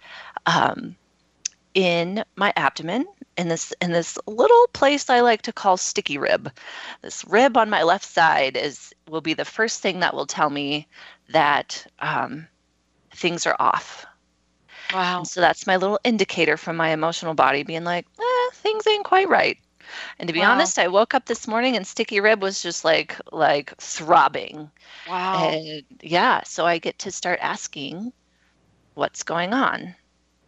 um, 0.46 0.96
in 1.74 2.24
my 2.36 2.54
abdomen 2.56 3.06
in 3.38 3.48
this 3.48 3.74
in 3.82 3.92
this 3.92 4.18
little 4.28 4.68
place 4.74 5.10
I 5.10 5.22
like 5.22 5.42
to 5.44 5.54
call 5.54 5.78
sticky 5.78 6.18
rib. 6.18 6.52
This 7.02 7.26
rib 7.26 7.58
on 7.58 7.70
my 7.70 7.84
left 7.84 8.06
side 8.06 8.58
is 8.58 8.94
will 9.10 9.22
be 9.22 9.34
the 9.34 9.46
first 9.46 9.82
thing 9.82 10.00
that 10.00 10.14
will 10.14 10.26
tell 10.28 10.50
me 10.50 10.88
that 11.30 11.86
um, 12.00 12.48
things 13.12 13.46
are 13.46 13.56
off. 13.60 14.06
Wow. 14.94 15.20
And 15.20 15.28
so 15.28 15.40
that's 15.42 15.68
my 15.68 15.78
little 15.78 16.00
indicator 16.04 16.58
from 16.58 16.76
my 16.76 16.90
emotional 16.90 17.34
body 17.34 17.64
being 17.64 17.84
like, 17.84 18.06
eh, 18.20 18.50
things 18.56 18.86
ain't 18.88 19.06
quite 19.06 19.30
right. 19.30 19.58
And 20.20 20.28
to 20.28 20.34
be 20.34 20.40
wow. 20.40 20.52
honest, 20.52 20.80
I 20.80 20.88
woke 20.88 21.14
up 21.14 21.26
this 21.26 21.48
morning 21.48 21.76
and 21.76 21.86
sticky 21.86 22.20
rib 22.20 22.42
was 22.42 22.62
just 22.62 22.86
like 22.86 23.18
like 23.32 23.76
throbbing. 23.78 24.70
Wow. 25.10 25.50
And 25.50 25.84
yeah, 26.02 26.42
so 26.46 26.66
I 26.66 26.78
get 26.78 27.00
to 27.00 27.12
start 27.12 27.40
asking 27.42 28.14
what's 28.94 29.24
going 29.24 29.54
on. 29.54 29.96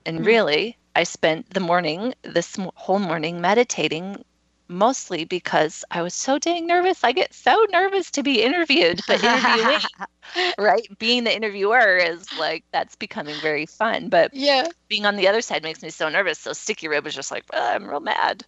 And 0.06 0.18
mm-hmm. 0.18 0.26
really, 0.26 0.78
I 0.96 1.04
spent 1.04 1.50
the 1.50 1.60
morning, 1.60 2.14
this 2.24 2.56
whole 2.76 3.00
morning, 3.00 3.42
meditating 3.42 4.24
mostly 4.68 5.26
because 5.26 5.84
I 5.92 6.02
was 6.02 6.14
so 6.14 6.40
dang 6.40 6.68
nervous. 6.68 7.04
I 7.04 7.12
get 7.12 7.34
so 7.34 7.66
nervous 7.72 8.12
to 8.12 8.24
be 8.24 8.42
interviewed, 8.42 9.02
but 9.08 9.24
interviewing, 9.24 9.80
right? 10.58 10.88
Being 11.00 11.24
the 11.24 11.36
interviewer 11.36 11.98
is 11.98 12.26
like 12.38 12.64
that's 12.72 12.96
becoming 12.96 13.36
very 13.42 13.66
fun. 13.66 14.10
But 14.10 14.34
yeah, 14.34 14.68
being 14.88 15.06
on 15.06 15.16
the 15.16 15.28
other 15.28 15.42
side 15.42 15.64
makes 15.64 15.82
me 15.82 15.90
so 15.90 16.10
nervous. 16.10 16.40
So 16.40 16.54
sticky 16.54 16.88
rib 16.88 17.04
was 17.04 17.16
just 17.16 17.32
like 17.32 17.46
oh, 17.54 17.74
I'm 17.74 17.90
real 17.90 18.00
mad. 18.00 18.46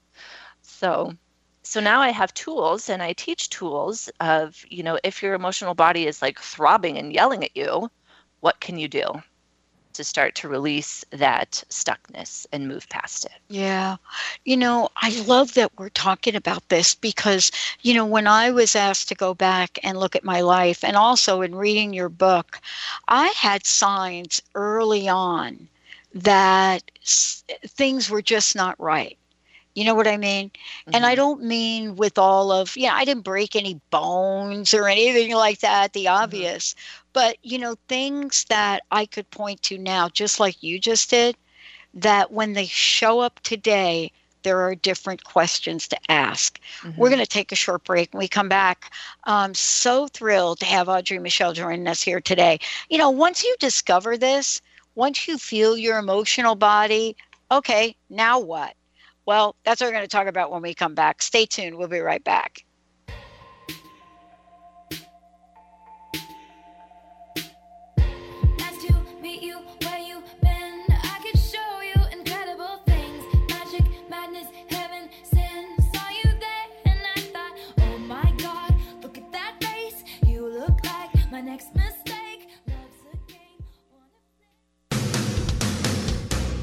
So 0.62 1.14
so 1.64 1.80
now 1.80 2.02
I 2.02 2.10
have 2.10 2.34
tools 2.34 2.90
and 2.90 3.02
I 3.02 3.14
teach 3.14 3.50
tools 3.50 4.10
of, 4.20 4.56
you 4.70 4.84
know, 4.84 5.00
if 5.04 5.24
your 5.24 5.34
emotional 5.34 5.74
body 5.74 6.06
is 6.06 6.22
like 6.22 6.40
throbbing 6.40 6.98
and 6.98 7.12
yelling 7.12 7.44
at 7.44 7.58
you, 7.58 7.90
what 8.40 8.60
can 8.60 8.78
you 8.78 8.88
do? 8.88 9.04
To 9.96 10.04
start 10.04 10.36
to 10.36 10.48
release 10.48 11.04
that 11.12 11.64
stuckness 11.70 12.46
and 12.52 12.68
move 12.68 12.88
past 12.90 13.26
it. 13.26 13.32
Yeah. 13.50 13.98
You 14.44 14.58
know, 14.58 14.90
I 14.98 15.10
love 15.22 15.54
that 15.56 15.72
we're 15.78 15.90
talking 15.90 16.36
about 16.36 16.68
this 16.70 16.96
because, 16.96 17.52
you 17.82 17.94
know, 17.94 18.06
when 18.06 18.28
I 18.28 18.52
was 18.52 18.76
asked 18.76 19.10
to 19.10 19.16
go 19.16 19.34
back 19.34 19.80
and 19.84 20.00
look 20.00 20.16
at 20.16 20.24
my 20.24 20.42
life 20.42 20.84
and 20.84 20.96
also 20.96 21.42
in 21.42 21.56
reading 21.56 21.94
your 21.94 22.10
book, 22.10 22.60
I 23.08 23.28
had 23.30 23.66
signs 23.66 24.42
early 24.54 25.08
on 25.08 25.68
that 26.14 26.84
things 27.66 28.10
were 28.10 28.22
just 28.22 28.56
not 28.56 28.80
right. 28.80 29.18
You 29.76 29.84
know 29.84 29.94
what 29.94 30.08
I 30.08 30.18
mean? 30.18 30.50
Mm-hmm. 30.50 30.92
And 30.96 31.06
I 31.06 31.10
mm-hmm. 31.12 31.16
don't 31.18 31.44
mean 31.44 31.96
with 31.98 32.18
all 32.18 32.52
of, 32.52 32.76
yeah, 32.76 32.96
I 32.96 33.06
didn't 33.06 33.24
break 33.24 33.56
any 33.56 33.80
bones 33.92 34.74
or 34.74 34.88
anything 34.88 35.36
like 35.36 35.60
that, 35.60 35.94
the 35.94 36.06
mm-hmm. 36.06 36.24
obvious. 36.24 36.74
Mm-hmm. 36.74 37.10
But, 37.14 37.38
you 37.44 37.60
know, 37.60 37.76
things 37.88 38.46
that 38.50 38.84
I 38.92 39.06
could 39.06 39.30
point 39.32 39.62
to 39.64 39.78
now, 39.78 40.10
just 40.10 40.40
like 40.40 40.64
you 40.64 40.80
just 40.80 41.10
did, 41.10 41.36
that 41.94 42.32
when 42.32 42.54
they 42.54 42.66
show 42.66 43.20
up 43.20 43.40
today, 43.42 44.12
there 44.44 44.62
are 44.62 44.76
different 44.76 45.24
questions 45.24 45.88
to 45.88 45.98
ask. 46.10 46.60
Mm-hmm. 46.82 47.00
We're 47.00 47.10
going 47.10 47.20
to 47.20 47.26
take 47.26 47.52
a 47.52 47.56
short 47.56 47.84
break. 47.84 48.14
When 48.14 48.20
we 48.20 48.28
come 48.28 48.48
back, 48.48 48.94
I'm 49.24 49.54
so 49.54 50.08
thrilled 50.08 50.60
to 50.60 50.66
have 50.66 50.88
Audrey 50.88 51.20
Michel 51.20 51.52
joining 51.54 51.88
us 51.88 52.02
here 52.02 52.22
today. 52.22 52.60
You 52.90 52.98
know, 52.98 53.10
once 53.10 53.44
you 53.44 53.56
discover 53.60 54.18
this, 54.18 54.62
once 54.94 55.28
you 55.28 55.38
feel 55.38 55.76
your 55.76 55.98
emotional 55.98 56.56
body, 56.56 57.18
okay, 57.52 57.96
now 58.10 58.40
what? 58.40 58.76
Well, 59.26 59.56
that's 59.64 59.82
what 59.82 59.88
we're 59.88 59.94
going 59.94 60.04
to 60.04 60.08
talk 60.10 60.28
about 60.28 60.52
when 60.52 60.64
we 60.64 60.74
come 60.74 60.96
back. 60.96 61.22
Stay 61.22 61.46
tuned. 61.46 61.78
We'll 61.78 61.88
be 61.88 62.00
right 62.00 62.24
back. 62.24 62.65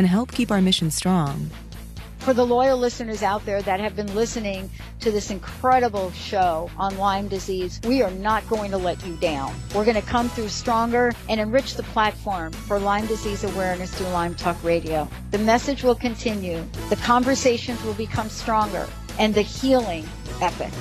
and 0.00 0.08
help 0.08 0.32
keep 0.32 0.50
our 0.50 0.62
mission 0.62 0.90
strong. 0.90 1.50
For 2.20 2.32
the 2.32 2.46
loyal 2.46 2.78
listeners 2.78 3.22
out 3.22 3.44
there 3.44 3.60
that 3.60 3.80
have 3.80 3.94
been 3.94 4.14
listening 4.14 4.70
to 5.00 5.10
this 5.10 5.30
incredible 5.30 6.10
show 6.12 6.70
on 6.78 6.96
Lyme 6.96 7.28
disease, 7.28 7.78
we 7.84 8.00
are 8.00 8.10
not 8.10 8.48
going 8.48 8.70
to 8.70 8.78
let 8.78 9.06
you 9.06 9.14
down. 9.16 9.54
We're 9.74 9.84
going 9.84 10.00
to 10.00 10.08
come 10.08 10.30
through 10.30 10.48
stronger 10.48 11.12
and 11.28 11.38
enrich 11.38 11.74
the 11.74 11.82
platform 11.82 12.52
for 12.52 12.78
Lyme 12.78 13.06
disease 13.08 13.44
awareness 13.44 13.94
through 13.94 14.06
Lyme 14.06 14.34
Talk 14.34 14.56
Radio. 14.64 15.06
The 15.32 15.38
message 15.38 15.82
will 15.82 15.94
continue, 15.94 16.64
the 16.88 16.96
conversations 16.96 17.82
will 17.84 17.92
become 17.92 18.30
stronger, 18.30 18.88
and 19.18 19.34
the 19.34 19.42
healing 19.42 20.08
epic. 20.40 20.72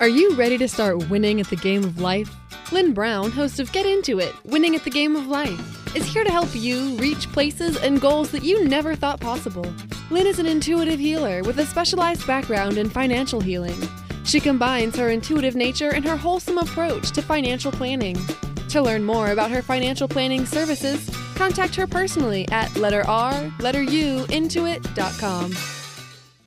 Are 0.00 0.08
you 0.08 0.34
ready 0.34 0.58
to 0.58 0.66
start 0.66 1.08
winning 1.08 1.40
at 1.40 1.46
the 1.46 1.56
game 1.56 1.84
of 1.84 2.00
life? 2.00 2.34
Lynn 2.72 2.94
Brown, 2.94 3.30
host 3.30 3.60
of 3.60 3.70
Get 3.70 3.86
Into 3.86 4.18
It 4.18 4.34
Winning 4.44 4.74
at 4.74 4.82
the 4.82 4.90
Game 4.90 5.14
of 5.14 5.28
Life, 5.28 5.79
is 5.94 6.06
here 6.06 6.24
to 6.24 6.30
help 6.30 6.54
you 6.54 6.96
reach 6.96 7.30
places 7.32 7.76
and 7.76 8.00
goals 8.00 8.30
that 8.30 8.44
you 8.44 8.64
never 8.64 8.94
thought 8.94 9.20
possible. 9.20 9.66
Lynn 10.10 10.26
is 10.26 10.38
an 10.38 10.46
intuitive 10.46 10.98
healer 10.98 11.42
with 11.42 11.58
a 11.58 11.66
specialized 11.66 12.26
background 12.26 12.78
in 12.78 12.88
financial 12.88 13.40
healing. 13.40 13.76
She 14.24 14.40
combines 14.40 14.96
her 14.96 15.10
intuitive 15.10 15.56
nature 15.56 15.90
and 15.94 16.04
her 16.04 16.16
wholesome 16.16 16.58
approach 16.58 17.10
to 17.12 17.22
financial 17.22 17.72
planning. 17.72 18.16
To 18.68 18.82
learn 18.82 19.04
more 19.04 19.32
about 19.32 19.50
her 19.50 19.62
financial 19.62 20.06
planning 20.06 20.46
services, 20.46 21.10
contact 21.34 21.74
her 21.74 21.86
personally 21.86 22.46
at 22.52 22.76
letter 22.76 23.04
R, 23.06 23.52
letter 23.58 23.82
U, 23.82 24.26
intuit.com. 24.26 25.54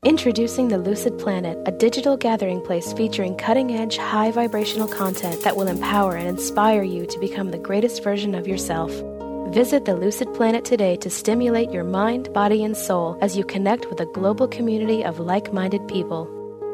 Introducing 0.05 0.67
the 0.67 0.77
Lucid 0.77 1.17
Planet, 1.17 1.57
a 1.65 1.71
digital 1.71 2.17
gathering 2.17 2.59
place 2.59 2.91
featuring 2.91 3.37
cutting 3.37 3.71
edge, 3.71 3.95
high 3.95 4.31
vibrational 4.31 4.87
content 4.87 5.41
that 5.43 5.55
will 5.55 5.67
empower 5.67 6.17
and 6.17 6.27
inspire 6.27 6.83
you 6.83 7.05
to 7.05 7.19
become 7.19 7.51
the 7.51 7.57
greatest 7.57 8.03
version 8.03 8.35
of 8.35 8.45
yourself. 8.45 8.91
Visit 9.53 9.85
the 9.85 9.95
Lucid 9.95 10.33
Planet 10.33 10.65
today 10.65 10.95
to 10.95 11.11
stimulate 11.11 11.69
your 11.69 11.83
mind, 11.83 12.33
body, 12.33 12.63
and 12.63 12.75
soul 12.75 13.19
as 13.21 13.37
you 13.37 13.43
connect 13.43 13.87
with 13.87 13.99
a 13.99 14.07
global 14.07 14.47
community 14.47 15.05
of 15.05 15.19
like 15.19 15.53
minded 15.53 15.87
people. 15.87 16.25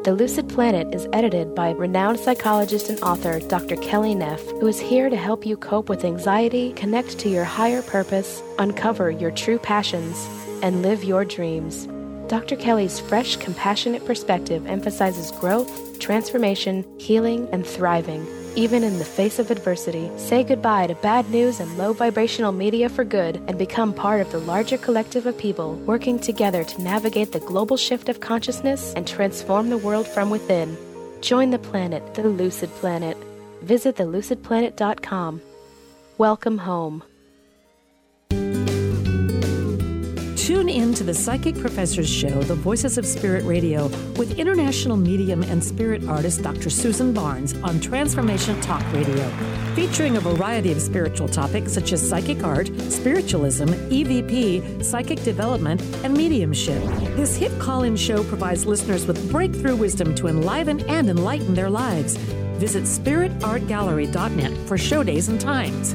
The 0.04 0.14
Lucid 0.14 0.48
Planet 0.48 0.94
is 0.94 1.06
edited 1.12 1.54
by 1.54 1.72
renowned 1.72 2.18
psychologist 2.18 2.88
and 2.88 2.98
author 3.02 3.38
Dr. 3.38 3.76
Kelly 3.76 4.14
Neff, 4.14 4.40
who 4.52 4.66
is 4.66 4.80
here 4.80 5.10
to 5.10 5.16
help 5.16 5.44
you 5.44 5.58
cope 5.58 5.90
with 5.90 6.06
anxiety, 6.06 6.72
connect 6.72 7.18
to 7.18 7.28
your 7.28 7.44
higher 7.44 7.82
purpose, 7.82 8.42
uncover 8.58 9.10
your 9.10 9.30
true 9.30 9.58
passions, 9.58 10.26
and 10.62 10.80
live 10.80 11.04
your 11.04 11.26
dreams. 11.26 11.86
Dr. 12.28 12.56
Kelly's 12.56 12.98
fresh, 12.98 13.36
compassionate 13.36 14.06
perspective 14.06 14.66
emphasizes 14.66 15.32
growth, 15.32 15.98
transformation, 15.98 16.86
healing, 16.98 17.46
and 17.52 17.66
thriving 17.66 18.26
even 18.56 18.82
in 18.84 18.98
the 18.98 19.04
face 19.04 19.38
of 19.38 19.50
adversity. 19.50 20.10
Say 20.16 20.44
goodbye 20.44 20.86
to 20.86 20.94
bad 20.96 21.28
news 21.30 21.60
and 21.60 21.78
low 21.78 21.92
vibrational 21.92 22.52
media 22.52 22.88
for 22.88 23.04
good 23.04 23.36
and 23.46 23.58
become 23.58 23.92
part 23.92 24.20
of 24.20 24.30
the 24.32 24.38
larger 24.40 24.78
collective 24.78 25.26
of 25.26 25.36
people 25.38 25.74
working 25.86 26.18
together 26.18 26.64
to 26.64 26.82
navigate 26.82 27.32
the 27.32 27.40
global 27.40 27.76
shift 27.76 28.08
of 28.08 28.20
consciousness 28.20 28.92
and 28.94 29.06
transform 29.06 29.70
the 29.70 29.78
world 29.78 30.06
from 30.06 30.30
within. 30.30 30.76
Join 31.20 31.50
the 31.50 31.58
planet, 31.58 32.14
the 32.14 32.22
Lucid 32.22 32.70
Planet. 32.76 33.16
Visit 33.62 33.96
thelucidplanet.com. 33.96 35.42
Welcome 36.18 36.58
home. 36.58 37.02
In 40.70 40.94
to 40.94 41.04
the 41.04 41.12
Psychic 41.12 41.58
Professors 41.58 42.08
Show, 42.08 42.42
The 42.42 42.54
Voices 42.54 42.96
of 42.96 43.04
Spirit 43.04 43.44
Radio, 43.44 43.88
with 44.16 44.38
international 44.38 44.96
medium 44.96 45.42
and 45.42 45.62
spirit 45.62 46.04
artist 46.08 46.42
Dr. 46.42 46.70
Susan 46.70 47.12
Barnes 47.12 47.54
on 47.62 47.80
Transformation 47.80 48.60
Talk 48.60 48.82
Radio, 48.92 49.28
featuring 49.74 50.16
a 50.16 50.20
variety 50.20 50.70
of 50.70 50.80
spiritual 50.80 51.28
topics 51.28 51.72
such 51.72 51.92
as 51.92 52.08
psychic 52.08 52.44
art, 52.44 52.68
spiritualism, 52.90 53.66
EVP, 53.66 54.84
psychic 54.84 55.22
development, 55.24 55.82
and 56.04 56.16
mediumship. 56.16 56.82
This 57.16 57.36
hit 57.36 57.56
call 57.58 57.82
in 57.82 57.96
show 57.96 58.22
provides 58.24 58.66
listeners 58.66 59.06
with 59.06 59.30
breakthrough 59.30 59.76
wisdom 59.76 60.14
to 60.16 60.28
enliven 60.28 60.80
and 60.88 61.10
enlighten 61.10 61.54
their 61.54 61.70
lives. 61.70 62.16
Visit 62.58 62.84
spiritartgallery.net 62.84 64.68
for 64.68 64.78
show 64.78 65.02
days 65.02 65.28
and 65.28 65.40
times. 65.40 65.94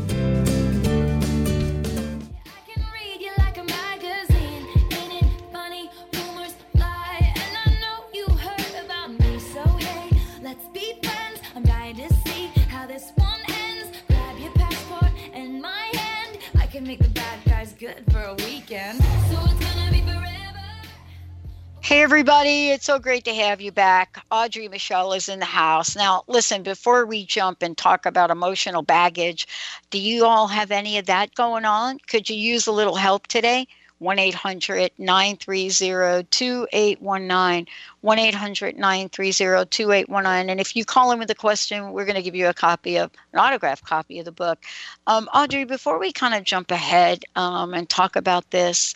Everybody, 22.15 22.69
it's 22.69 22.85
so 22.85 22.97
great 22.97 23.25
to 23.25 23.35
have 23.35 23.59
you 23.59 23.73
back. 23.73 24.23
Audrey 24.31 24.69
Michel 24.69 25.11
is 25.11 25.27
in 25.27 25.39
the 25.39 25.45
house. 25.45 25.97
Now, 25.97 26.23
listen, 26.27 26.63
before 26.63 27.05
we 27.05 27.25
jump 27.25 27.61
and 27.61 27.77
talk 27.77 28.05
about 28.05 28.31
emotional 28.31 28.83
baggage, 28.83 29.45
do 29.89 29.99
you 29.99 30.23
all 30.23 30.47
have 30.47 30.71
any 30.71 30.97
of 30.97 31.07
that 31.07 31.35
going 31.35 31.65
on? 31.65 31.99
Could 32.07 32.29
you 32.29 32.37
use 32.37 32.67
a 32.67 32.71
little 32.71 32.95
help 32.95 33.27
today? 33.27 33.67
1 33.99 34.19
800 34.19 34.91
930 34.97 36.27
2819. 36.29 37.67
1 38.01 38.19
800 38.19 38.77
930 38.77 39.65
2819. 39.69 40.49
And 40.49 40.59
if 40.61 40.75
you 40.75 40.85
call 40.85 41.11
in 41.11 41.19
with 41.19 41.29
a 41.31 41.35
question, 41.35 41.91
we're 41.91 42.05
going 42.05 42.15
to 42.15 42.21
give 42.21 42.35
you 42.35 42.47
a 42.47 42.53
copy 42.53 42.97
of 42.97 43.11
an 43.33 43.39
autographed 43.39 43.85
copy 43.85 44.19
of 44.19 44.25
the 44.25 44.31
book. 44.31 44.63
Um, 45.07 45.29
Audrey, 45.33 45.65
before 45.65 45.99
we 45.99 46.11
kind 46.11 46.33
of 46.33 46.43
jump 46.43 46.71
ahead 46.71 47.23
um, 47.35 47.73
and 47.73 47.89
talk 47.89 48.15
about 48.15 48.51
this, 48.51 48.95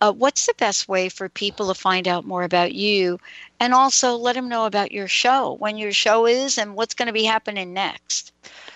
uh, 0.00 0.12
what's 0.12 0.46
the 0.46 0.54
best 0.58 0.88
way 0.88 1.08
for 1.08 1.28
people 1.28 1.68
to 1.68 1.74
find 1.74 2.06
out 2.06 2.26
more 2.26 2.42
about 2.42 2.74
you? 2.74 3.18
And 3.60 3.72
also 3.72 4.16
let 4.16 4.34
them 4.34 4.48
know 4.48 4.66
about 4.66 4.92
your 4.92 5.08
show 5.08 5.54
when 5.54 5.78
your 5.78 5.92
show 5.92 6.26
is 6.26 6.58
and 6.58 6.74
what's 6.74 6.94
going 6.94 7.06
to 7.06 7.12
be 7.12 7.24
happening 7.24 7.72
next. 7.72 8.32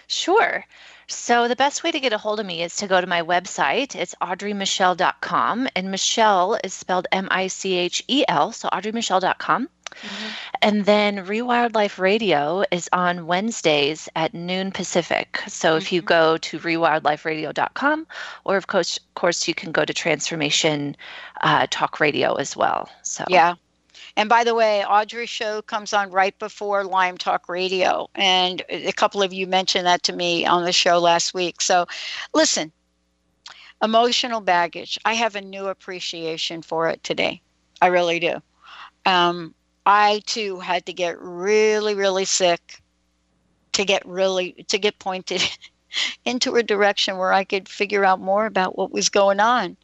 Sure. 0.06 0.64
So 1.06 1.48
the 1.48 1.56
best 1.56 1.82
way 1.82 1.90
to 1.90 2.00
get 2.00 2.12
a 2.12 2.18
hold 2.18 2.40
of 2.40 2.46
me 2.46 2.62
is 2.62 2.76
to 2.76 2.86
go 2.86 3.00
to 3.00 3.06
my 3.06 3.22
website. 3.22 3.94
It's 3.96 4.14
audreymichel.com 4.22 5.68
and 5.74 5.90
michel 5.90 6.58
is 6.62 6.72
spelled 6.72 7.08
m-i-c-h-e-l 7.10 8.52
so 8.52 8.68
audreymichel.com 8.68 9.68
Mm-hmm. 9.90 10.28
And 10.62 10.84
then 10.84 11.26
Rewired 11.26 11.74
Life 11.74 11.98
Radio 11.98 12.64
is 12.70 12.88
on 12.92 13.26
Wednesdays 13.26 14.08
at 14.16 14.34
noon 14.34 14.72
Pacific. 14.72 15.42
So 15.48 15.70
mm-hmm. 15.70 15.78
if 15.78 15.92
you 15.92 16.00
mm-hmm. 16.00 16.08
go 16.08 16.36
to 16.38 16.58
rewiredliferadio.com, 16.58 18.06
or 18.44 18.56
of 18.56 18.66
course, 18.66 18.96
of 18.98 19.14
course 19.14 19.48
you 19.48 19.54
can 19.54 19.72
go 19.72 19.84
to 19.84 19.94
Transformation 19.94 20.96
uh, 21.42 21.66
Talk 21.70 22.00
Radio 22.00 22.34
as 22.34 22.56
well. 22.56 22.88
So 23.02 23.24
yeah. 23.28 23.54
And 24.16 24.28
by 24.28 24.44
the 24.44 24.54
way, 24.54 24.84
Audrey's 24.84 25.30
show 25.30 25.62
comes 25.62 25.92
on 25.92 26.10
right 26.10 26.36
before 26.38 26.84
Lyme 26.84 27.16
Talk 27.16 27.48
Radio. 27.48 28.08
And 28.14 28.62
a 28.68 28.92
couple 28.92 29.22
of 29.22 29.32
you 29.32 29.46
mentioned 29.46 29.86
that 29.86 30.02
to 30.04 30.12
me 30.12 30.44
on 30.44 30.64
the 30.64 30.72
show 30.72 30.98
last 30.98 31.32
week. 31.32 31.60
So 31.60 31.86
listen, 32.34 32.72
emotional 33.82 34.40
baggage. 34.40 34.98
I 35.04 35.14
have 35.14 35.36
a 35.36 35.40
new 35.40 35.66
appreciation 35.66 36.62
for 36.62 36.88
it 36.88 37.02
today. 37.02 37.40
I 37.80 37.86
really 37.86 38.20
do. 38.20 38.42
Um, 39.06 39.54
I 39.92 40.22
too 40.24 40.60
had 40.60 40.86
to 40.86 40.92
get 40.92 41.20
really, 41.20 41.94
really 41.96 42.24
sick 42.24 42.80
to 43.72 43.84
get 43.84 44.06
really 44.06 44.64
to 44.68 44.78
get 44.78 45.00
pointed 45.00 45.42
into 46.24 46.54
a 46.54 46.62
direction 46.62 47.18
where 47.18 47.32
I 47.32 47.42
could 47.42 47.68
figure 47.68 48.04
out 48.04 48.20
more 48.20 48.46
about 48.46 48.78
what 48.78 48.92
was 48.92 49.08
going 49.08 49.40
on. 49.40 49.76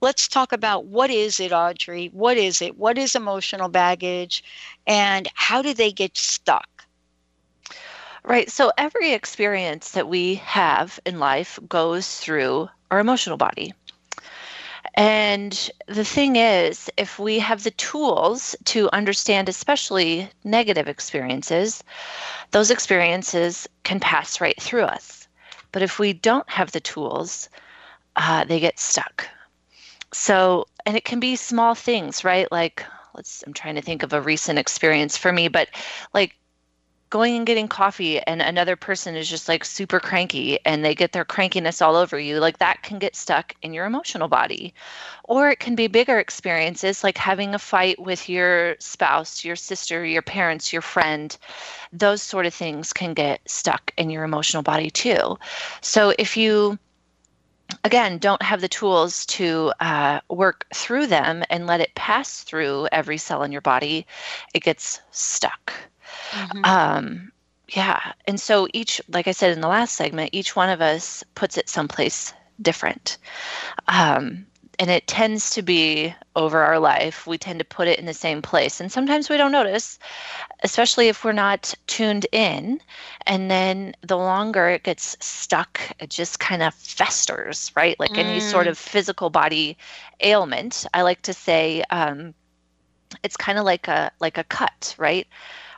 Let's 0.00 0.26
talk 0.26 0.52
about 0.52 0.86
what 0.86 1.08
is 1.08 1.38
it, 1.38 1.52
Audrey? 1.52 2.08
What 2.08 2.36
is 2.36 2.60
it? 2.62 2.76
What 2.76 2.98
is 2.98 3.14
emotional 3.14 3.68
baggage? 3.68 4.42
And 4.88 5.28
how 5.34 5.62
do 5.62 5.72
they 5.72 5.92
get 5.92 6.16
stuck? 6.16 6.84
Right. 8.24 8.50
So 8.50 8.72
every 8.76 9.12
experience 9.12 9.92
that 9.92 10.08
we 10.08 10.34
have 10.34 10.98
in 11.06 11.20
life 11.20 11.60
goes 11.68 12.18
through 12.18 12.70
our 12.90 12.98
emotional 12.98 13.36
body. 13.36 13.72
And 14.94 15.70
the 15.86 16.04
thing 16.04 16.36
is, 16.36 16.88
if 16.96 17.18
we 17.18 17.40
have 17.40 17.64
the 17.64 17.72
tools 17.72 18.54
to 18.66 18.88
understand, 18.92 19.48
especially 19.48 20.30
negative 20.44 20.86
experiences, 20.86 21.82
those 22.52 22.70
experiences 22.70 23.68
can 23.82 23.98
pass 23.98 24.40
right 24.40 24.60
through 24.60 24.84
us. 24.84 25.26
But 25.72 25.82
if 25.82 25.98
we 25.98 26.12
don't 26.12 26.48
have 26.48 26.70
the 26.70 26.80
tools, 26.80 27.48
uh, 28.14 28.44
they 28.44 28.60
get 28.60 28.78
stuck. 28.78 29.28
So, 30.12 30.66
and 30.86 30.96
it 30.96 31.04
can 31.04 31.18
be 31.18 31.34
small 31.34 31.74
things, 31.74 32.22
right? 32.22 32.50
Like, 32.52 32.84
let's, 33.14 33.42
I'm 33.44 33.52
trying 33.52 33.74
to 33.74 33.82
think 33.82 34.04
of 34.04 34.12
a 34.12 34.22
recent 34.22 34.60
experience 34.60 35.16
for 35.16 35.32
me, 35.32 35.48
but 35.48 35.68
like 36.12 36.36
going 37.14 37.36
and 37.36 37.46
getting 37.46 37.68
coffee 37.68 38.18
and 38.18 38.42
another 38.42 38.74
person 38.74 39.14
is 39.14 39.30
just 39.30 39.48
like 39.48 39.64
super 39.64 40.00
cranky 40.00 40.58
and 40.64 40.84
they 40.84 40.96
get 40.96 41.12
their 41.12 41.24
crankiness 41.24 41.80
all 41.80 41.94
over 41.94 42.18
you, 42.18 42.40
like 42.40 42.58
that 42.58 42.82
can 42.82 42.98
get 42.98 43.14
stuck 43.14 43.54
in 43.62 43.72
your 43.72 43.86
emotional 43.86 44.26
body. 44.26 44.74
Or 45.22 45.48
it 45.48 45.60
can 45.60 45.76
be 45.76 45.86
bigger 45.86 46.18
experiences 46.18 47.04
like 47.04 47.16
having 47.16 47.54
a 47.54 47.58
fight 47.60 48.00
with 48.00 48.28
your 48.28 48.74
spouse, 48.80 49.44
your 49.44 49.54
sister, 49.54 50.04
your 50.04 50.22
parents, 50.22 50.72
your 50.72 50.82
friend. 50.82 51.38
Those 51.92 52.20
sort 52.20 52.46
of 52.46 52.54
things 52.54 52.92
can 52.92 53.14
get 53.14 53.48
stuck 53.48 53.92
in 53.96 54.10
your 54.10 54.24
emotional 54.24 54.64
body 54.64 54.90
too. 54.90 55.38
So 55.82 56.12
if 56.18 56.36
you 56.36 56.80
again 57.84 58.18
don't 58.18 58.42
have 58.42 58.60
the 58.60 58.68
tools 58.68 59.24
to 59.26 59.72
uh, 59.78 60.18
work 60.28 60.66
through 60.74 61.06
them 61.06 61.44
and 61.48 61.68
let 61.68 61.80
it 61.80 61.94
pass 61.94 62.42
through 62.42 62.88
every 62.90 63.18
cell 63.18 63.44
in 63.44 63.52
your 63.52 63.60
body, 63.60 64.04
it 64.52 64.64
gets 64.64 65.00
stuck. 65.12 65.72
Mm-hmm. 66.30 66.64
Um, 66.64 67.32
yeah. 67.68 68.12
And 68.26 68.40
so 68.40 68.68
each, 68.72 69.00
like 69.08 69.28
I 69.28 69.32
said 69.32 69.52
in 69.52 69.60
the 69.60 69.68
last 69.68 69.96
segment, 69.96 70.30
each 70.32 70.54
one 70.54 70.68
of 70.68 70.80
us 70.80 71.24
puts 71.34 71.56
it 71.56 71.68
someplace 71.68 72.32
different. 72.60 73.18
Um, 73.88 74.46
and 74.78 74.90
it 74.90 75.06
tends 75.06 75.50
to 75.50 75.62
be 75.62 76.14
over 76.36 76.60
our 76.60 76.78
life. 76.78 77.26
We 77.26 77.38
tend 77.38 77.60
to 77.60 77.64
put 77.64 77.88
it 77.88 77.98
in 77.98 78.06
the 78.06 78.14
same 78.14 78.42
place. 78.42 78.80
And 78.80 78.90
sometimes 78.90 79.30
we 79.30 79.36
don't 79.36 79.52
notice, 79.52 79.98
especially 80.62 81.08
if 81.08 81.24
we're 81.24 81.32
not 81.32 81.74
tuned 81.86 82.26
in. 82.32 82.80
And 83.26 83.50
then 83.50 83.94
the 84.02 84.16
longer 84.16 84.68
it 84.68 84.82
gets 84.82 85.16
stuck, 85.24 85.80
it 86.00 86.10
just 86.10 86.40
kind 86.40 86.62
of 86.62 86.74
festers, 86.74 87.70
right? 87.76 87.98
Like 88.00 88.12
mm. 88.12 88.18
any 88.18 88.40
sort 88.40 88.66
mm. 88.66 88.70
of 88.70 88.78
physical 88.78 89.30
body 89.30 89.76
ailment. 90.20 90.86
I 90.92 91.02
like 91.02 91.22
to 91.22 91.32
say 91.32 91.84
um, 91.90 92.34
it's 93.22 93.36
kind 93.36 93.58
of 93.58 93.64
like 93.64 93.88
a 93.88 94.10
like 94.20 94.38
a 94.38 94.44
cut, 94.44 94.94
right? 94.98 95.26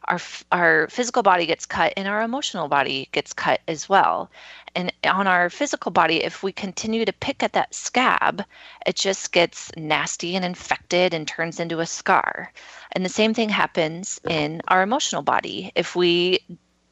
Our 0.08 0.20
our 0.52 0.88
physical 0.88 1.22
body 1.22 1.46
gets 1.46 1.66
cut 1.66 1.92
and 1.96 2.08
our 2.08 2.22
emotional 2.22 2.68
body 2.68 3.08
gets 3.12 3.32
cut 3.32 3.60
as 3.68 3.88
well. 3.88 4.30
And 4.74 4.92
on 5.04 5.26
our 5.26 5.50
physical 5.50 5.90
body 5.90 6.22
if 6.22 6.42
we 6.42 6.52
continue 6.52 7.04
to 7.04 7.12
pick 7.12 7.42
at 7.42 7.54
that 7.54 7.74
scab 7.74 8.44
it 8.86 8.96
just 8.96 9.32
gets 9.32 9.74
nasty 9.76 10.36
and 10.36 10.44
infected 10.44 11.14
and 11.14 11.26
turns 11.26 11.60
into 11.60 11.80
a 11.80 11.86
scar. 11.86 12.52
And 12.92 13.04
the 13.04 13.10
same 13.10 13.34
thing 13.34 13.48
happens 13.48 14.20
in 14.28 14.62
our 14.68 14.82
emotional 14.82 15.22
body. 15.22 15.72
If 15.74 15.96
we 15.96 16.40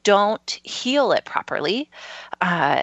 don't 0.03 0.61
heal 0.63 1.13
it 1.13 1.25
properly 1.25 1.91
uh, 2.41 2.83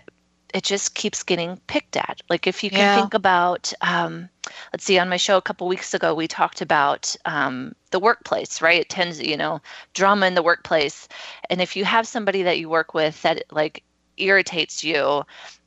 it 0.54 0.64
just 0.64 0.96
keeps 0.96 1.24
getting 1.24 1.58
picked 1.68 1.96
at. 1.98 2.22
Like 2.30 2.48
if 2.48 2.64
you 2.64 2.70
can 2.70 2.88
Yeah. 2.88 2.94
think 2.94 3.14
about, 3.14 3.74
um, 3.82 4.30
let's 4.74 4.84
see, 4.86 5.00
on 5.00 5.10
my 5.10 5.18
show 5.18 5.38
a 5.38 5.42
couple 5.42 5.68
weeks 5.68 5.94
ago, 5.94 6.14
we 6.14 6.28
talked 6.28 6.62
about 6.62 7.16
um, 7.26 7.74
the 7.92 8.00
workplace, 8.00 8.62
right? 8.62 8.82
It 8.82 8.90
tends, 8.90 9.20
to, 9.20 9.28
you 9.30 9.38
know, 9.38 9.62
drama 9.94 10.28
in 10.28 10.36
the 10.36 10.44
workplace, 10.44 11.08
and 11.50 11.62
if 11.62 11.76
you 11.76 11.86
have 11.86 12.08
somebody 12.08 12.44
that 12.44 12.60
you 12.60 12.70
work 12.70 12.94
with 12.94 13.22
that 13.24 13.44
like 13.52 13.84
irritates 14.18 14.84
you. 14.84 15.24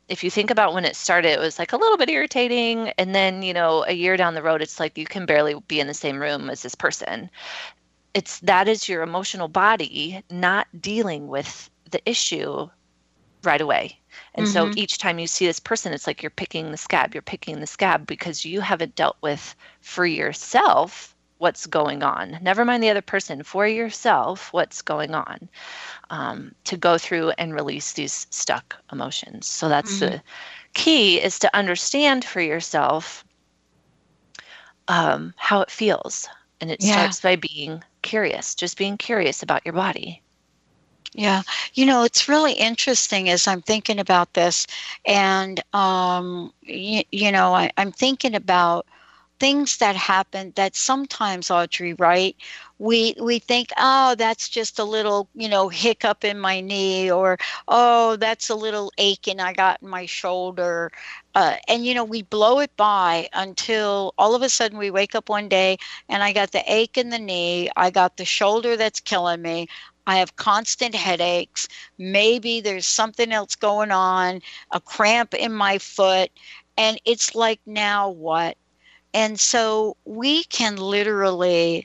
If 0.09 0.23
you 0.23 0.31
think 0.31 0.51
about 0.51 0.75
when 0.75 0.85
it 0.85 0.97
started, 0.97 1.31
it 1.33 1.40
was 1.40 1.59
like 1.59 1.73
a 1.73 1.79
little 1.79 1.97
bit 1.97 2.11
irritating. 2.11 2.90
And 2.99 3.14
then, 3.14 3.42
you 3.42 3.55
know, 3.55 3.85
a 3.88 3.92
year 3.92 4.16
down 4.18 4.35
the 4.35 4.42
road, 4.42 4.61
it's 4.61 4.79
like 4.79 4.99
you 4.99 5.07
can 5.07 5.25
barely 5.27 5.55
be 5.66 5.81
in 5.81 5.87
the 5.87 5.94
same 5.94 6.20
room 6.20 6.51
as 6.51 6.62
this 6.62 6.75
person 6.75 7.31
it's 8.14 8.40
that 8.40 8.68
is 8.68 8.88
your 8.88 9.03
emotional 9.03 9.49
body 9.49 10.23
not 10.31 10.66
dealing 10.81 11.29
with 11.29 11.70
the 11.90 12.01
issue 12.09 12.68
right 13.42 13.61
away. 13.61 14.01
And 14.35 14.46
so 14.48 14.68
Mhm. 14.68 14.74
each 14.77 14.98
time 14.98 15.18
you 15.18 15.27
see 15.27 15.46
this 15.46 15.61
person, 15.61 15.92
it's 15.92 16.07
like 16.07 16.22
you're 16.22 16.31
picking 16.31 16.70
the 16.70 16.77
scab, 16.77 17.14
you're 17.14 17.22
picking 17.22 17.61
the 17.61 17.66
scab 17.66 18.07
because 18.07 18.44
you 18.44 18.61
haven't 18.61 18.96
dealt 18.96 19.16
with 19.22 19.55
for 19.81 20.07
yourself 20.07 21.14
what's 21.38 21.66
going 21.66 22.03
on. 22.03 22.38
Never 22.42 22.64
mind 22.64 22.83
the 22.83 22.90
other 22.90 23.03
person, 23.03 23.42
for 23.42 23.66
yourself, 23.66 24.53
what's 24.53 24.83
going 24.83 25.14
on 25.14 25.48
um, 26.11 26.53
to 26.64 26.77
go 26.77 26.98
through 26.98 27.31
and 27.38 27.55
release 27.55 27.92
these 27.92 28.27
stuck 28.31 28.77
emotions. 28.92 29.46
So 29.46 29.68
that's 29.68 30.00
the 30.00 30.22
key 30.74 31.20
is 31.22 31.38
to 31.40 31.57
understand 31.57 32.24
for 32.24 32.40
yourself 32.40 33.24
um, 34.88 35.35
how 35.37 35.61
it 35.62 35.70
feels. 35.70 36.29
And 36.61 36.70
it 36.70 36.83
Yeah. 36.83 36.83
starts 36.83 37.20
by 37.20 37.37
being 37.37 37.85
curious, 38.03 38.55
just 38.57 38.79
being 38.79 38.96
curious 38.98 39.42
about 39.42 39.66
your 39.66 39.74
body. 39.74 40.24
Yeah, 41.16 41.42
you 41.74 41.87
know, 41.87 42.03
it's 42.03 42.29
really 42.29 42.55
interesting 42.55 43.29
as 43.29 43.46
I'm 43.46 43.62
thinking 43.62 44.00
about 44.00 44.35
this, 44.35 44.66
and 45.07 45.61
um, 45.72 46.53
you, 46.62 47.03
you 47.12 47.31
know, 47.31 47.55
I, 47.55 47.70
I'm 47.77 47.92
thinking 47.92 48.35
about 48.35 48.87
things 49.40 49.77
that 49.79 49.96
happen 49.96 50.53
that 50.57 50.74
sometimes, 50.77 51.50
Audrey, 51.50 51.94
right? 51.94 52.37
We 52.79 53.14
we 53.20 53.38
think, 53.38 53.70
oh, 53.79 54.16
that's 54.16 54.48
just 54.48 54.79
a 54.81 54.85
little, 54.85 55.29
you 55.35 55.48
know, 55.48 55.68
hiccup 55.68 56.24
in 56.24 56.40
my 56.40 56.61
knee, 56.61 57.11
or 57.12 57.38
oh, 57.68 58.16
that's 58.16 58.50
a 58.50 58.57
little 58.57 58.90
aching 58.98 59.38
I 59.40 59.53
got 59.53 59.83
in 59.83 59.88
my 59.88 60.07
shoulder, 60.07 60.90
uh, 61.35 61.57
and 61.68 61.85
you 61.87 61.94
know, 61.94 62.05
we 62.05 62.22
blow 62.22 62.59
it 62.61 62.77
by 62.77 63.29
until 63.33 64.14
all 64.18 64.35
of 64.35 64.42
a 64.42 64.48
sudden 64.48 64.79
we 64.79 64.90
wake 64.90 65.14
up 65.14 65.29
one 65.29 65.48
day 65.48 65.79
and 66.09 66.22
I 66.22 66.33
got 66.33 66.53
the 66.53 66.62
ache 66.72 66.96
in 66.98 67.11
the 67.11 67.18
knee, 67.18 67.70
I 67.77 67.90
got 67.90 68.16
the 68.16 68.24
shoulder 68.24 68.77
that's 68.77 69.00
killing 69.00 69.42
me. 69.42 69.68
I 70.07 70.17
have 70.19 70.37
constant 70.37 70.95
headaches. 70.95 71.69
Maybe 71.99 72.61
there's 72.61 72.87
something 72.87 73.33
else 73.33 73.55
going 73.57 73.90
on, 73.90 74.40
a 74.71 74.81
cramp 74.81 75.35
in 75.35 75.53
my 75.53 75.79
foot. 75.79 76.31
And 76.77 77.01
it's 77.05 77.35
like, 77.35 77.61
now 77.67 78.11
what? 78.11 78.57
And 79.14 79.38
so 79.38 79.97
we 80.05 80.45
can 80.45 80.77
literally 80.77 81.85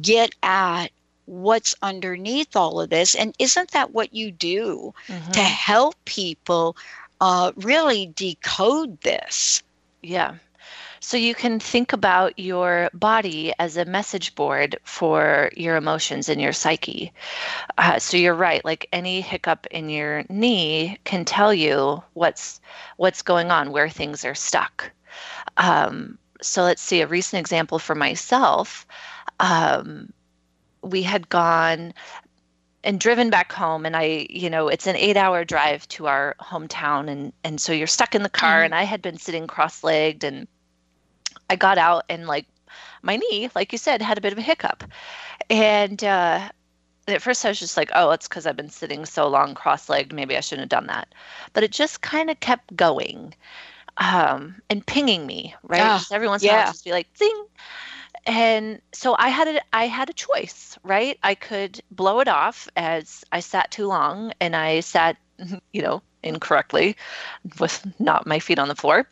get 0.00 0.34
at 0.42 0.88
what's 1.26 1.74
underneath 1.82 2.56
all 2.56 2.80
of 2.80 2.90
this. 2.90 3.14
And 3.14 3.34
isn't 3.38 3.72
that 3.72 3.92
what 3.92 4.14
you 4.14 4.30
do 4.30 4.94
to 5.32 5.40
help 5.40 5.94
people 6.04 6.76
uh, 7.20 7.52
really 7.56 8.06
decode 8.06 9.00
this? 9.02 9.62
Yeah. 10.02 10.36
So 11.06 11.16
you 11.16 11.36
can 11.36 11.60
think 11.60 11.92
about 11.92 12.36
your 12.36 12.90
body 12.92 13.52
as 13.60 13.76
a 13.76 13.84
message 13.84 14.34
board 14.34 14.76
for 14.82 15.52
your 15.56 15.76
emotions 15.76 16.28
and 16.28 16.40
your 16.40 16.52
psyche. 16.52 17.12
Uh, 17.78 18.00
so 18.00 18.16
you're 18.16 18.34
right. 18.34 18.64
Like 18.64 18.88
any 18.92 19.20
hiccup 19.20 19.68
in 19.70 19.88
your 19.88 20.24
knee 20.28 20.98
can 21.04 21.24
tell 21.24 21.54
you 21.54 22.02
what's 22.14 22.60
what's 22.96 23.22
going 23.22 23.52
on, 23.52 23.70
where 23.70 23.88
things 23.88 24.24
are 24.24 24.34
stuck. 24.34 24.90
Um, 25.58 26.18
so 26.42 26.64
let's 26.64 26.82
see 26.82 27.02
a 27.02 27.06
recent 27.06 27.38
example 27.38 27.78
for 27.78 27.94
myself. 27.94 28.84
Um, 29.38 30.12
we 30.82 31.04
had 31.04 31.28
gone 31.28 31.94
and 32.82 32.98
driven 32.98 33.30
back 33.30 33.52
home 33.52 33.86
and 33.86 33.96
i 33.96 34.26
you 34.28 34.50
know 34.50 34.66
it's 34.66 34.86
an 34.88 34.96
eight 34.96 35.16
hour 35.16 35.44
drive 35.44 35.86
to 35.88 36.06
our 36.06 36.34
hometown 36.40 37.08
and 37.08 37.32
and 37.42 37.60
so 37.60 37.72
you're 37.72 37.86
stuck 37.86 38.14
in 38.14 38.22
the 38.22 38.28
car 38.28 38.62
and 38.62 38.74
i 38.74 38.84
had 38.84 39.02
been 39.02 39.18
sitting 39.18 39.48
cross-legged 39.48 40.22
and 40.22 40.46
i 41.50 41.56
got 41.56 41.78
out 41.78 42.04
and 42.08 42.26
like 42.26 42.46
my 43.02 43.16
knee 43.16 43.48
like 43.54 43.72
you 43.72 43.78
said 43.78 44.02
had 44.02 44.18
a 44.18 44.20
bit 44.20 44.32
of 44.32 44.38
a 44.38 44.42
hiccup. 44.42 44.84
And 45.50 46.02
uh 46.04 46.48
at 47.08 47.22
first 47.22 47.44
i 47.44 47.48
was 47.48 47.60
just 47.60 47.76
like 47.76 47.90
oh 47.94 48.10
it's 48.10 48.26
because 48.28 48.46
i've 48.46 48.56
been 48.56 48.70
sitting 48.70 49.06
so 49.06 49.28
long 49.28 49.54
cross-legged 49.54 50.12
maybe 50.12 50.36
i 50.36 50.40
shouldn't 50.40 50.72
have 50.72 50.80
done 50.80 50.88
that. 50.88 51.14
But 51.52 51.62
it 51.62 51.70
just 51.70 52.00
kind 52.00 52.30
of 52.30 52.40
kept 52.40 52.74
going 52.76 53.34
um 53.98 54.60
and 54.68 54.84
pinging 54.86 55.26
me 55.26 55.54
right? 55.62 55.80
Ah, 55.82 55.98
just 55.98 56.12
every 56.12 56.28
once 56.28 56.42
in 56.42 56.50
a 56.50 56.52
while 56.52 56.66
just 56.66 56.84
be 56.84 56.92
like 56.92 57.12
ding. 57.14 57.44
And 58.26 58.80
so 58.92 59.14
i 59.18 59.28
had 59.28 59.48
a 59.48 59.60
i 59.72 59.86
had 59.86 60.10
a 60.10 60.12
choice 60.12 60.76
right? 60.82 61.18
I 61.22 61.34
could 61.34 61.80
blow 61.92 62.20
it 62.20 62.28
off 62.28 62.68
as 62.76 63.24
i 63.30 63.40
sat 63.40 63.70
too 63.70 63.86
long 63.86 64.32
and 64.40 64.56
i 64.56 64.80
sat 64.80 65.16
you 65.72 65.82
know 65.82 66.02
incorrectly 66.26 66.96
with 67.58 67.86
not 67.98 68.26
my 68.26 68.38
feet 68.38 68.58
on 68.58 68.68
the 68.68 68.74
floor 68.74 69.08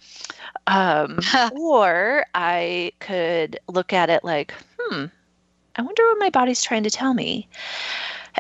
um, 0.66 1.20
or 1.53 2.24
i 2.35 2.92
could 3.00 3.59
look 3.68 3.92
at 3.92 4.11
it 4.11 4.24
like 4.24 4.55
hmm 4.79 5.07
i 5.77 5.83
wonder 5.83 6.03
what 6.05 6.18
my 6.18 6.31
body's 6.31 6.62
trying 6.62 6.83
to 6.83 6.90
tell 6.90 7.14
me 7.14 7.48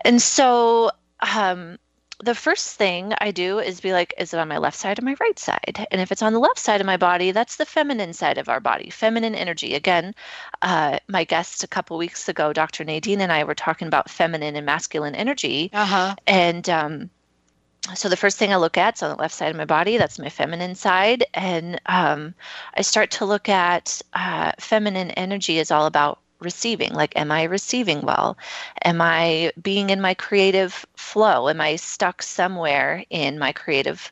and 0.04 0.20
so 0.20 0.90
um, 1.20 1.78
the 2.22 2.34
first 2.34 2.76
thing 2.76 3.12
I 3.18 3.30
do 3.30 3.58
is 3.58 3.80
be 3.80 3.92
like, 3.92 4.14
is 4.18 4.32
it 4.32 4.38
on 4.38 4.48
my 4.48 4.58
left 4.58 4.76
side 4.76 4.98
or 4.98 5.02
my 5.02 5.16
right 5.20 5.38
side? 5.38 5.86
And 5.90 6.00
if 6.00 6.12
it's 6.12 6.22
on 6.22 6.32
the 6.32 6.38
left 6.38 6.58
side 6.58 6.80
of 6.80 6.86
my 6.86 6.96
body, 6.96 7.32
that's 7.32 7.56
the 7.56 7.66
feminine 7.66 8.12
side 8.12 8.38
of 8.38 8.48
our 8.48 8.60
body, 8.60 8.90
feminine 8.90 9.34
energy. 9.34 9.74
Again, 9.74 10.14
uh, 10.62 10.98
my 11.08 11.24
guest 11.24 11.64
a 11.64 11.68
couple 11.68 11.98
weeks 11.98 12.28
ago, 12.28 12.52
Dr. 12.52 12.84
Nadine 12.84 13.20
and 13.20 13.32
I 13.32 13.44
were 13.44 13.54
talking 13.54 13.88
about 13.88 14.10
feminine 14.10 14.56
and 14.56 14.66
masculine 14.66 15.14
energy. 15.14 15.70
Uh-huh. 15.72 16.14
And 16.26 16.68
um, 16.68 17.10
so 17.92 18.08
the 18.08 18.16
first 18.16 18.38
thing 18.38 18.52
I 18.52 18.56
look 18.56 18.78
at 18.78 18.96
is 18.96 19.02
on 19.02 19.10
the 19.10 19.20
left 19.20 19.34
side 19.34 19.50
of 19.50 19.56
my 19.56 19.66
body. 19.66 19.98
That's 19.98 20.18
my 20.18 20.30
feminine 20.30 20.74
side, 20.74 21.24
and 21.34 21.80
um, 21.86 22.34
I 22.74 22.82
start 22.82 23.10
to 23.12 23.26
look 23.26 23.48
at 23.48 24.00
uh, 24.14 24.52
feminine 24.58 25.10
energy 25.10 25.58
is 25.58 25.70
all 25.70 25.86
about 25.86 26.18
receiving. 26.40 26.92
Like, 26.92 27.16
am 27.16 27.30
I 27.30 27.44
receiving 27.44 28.02
well? 28.02 28.38
Am 28.84 29.00
I 29.00 29.52
being 29.60 29.90
in 29.90 30.00
my 30.00 30.14
creative 30.14 30.86
flow? 30.96 31.48
Am 31.48 31.60
I 31.60 31.76
stuck 31.76 32.22
somewhere 32.22 33.04
in 33.10 33.38
my 33.38 33.52
creative 33.52 34.10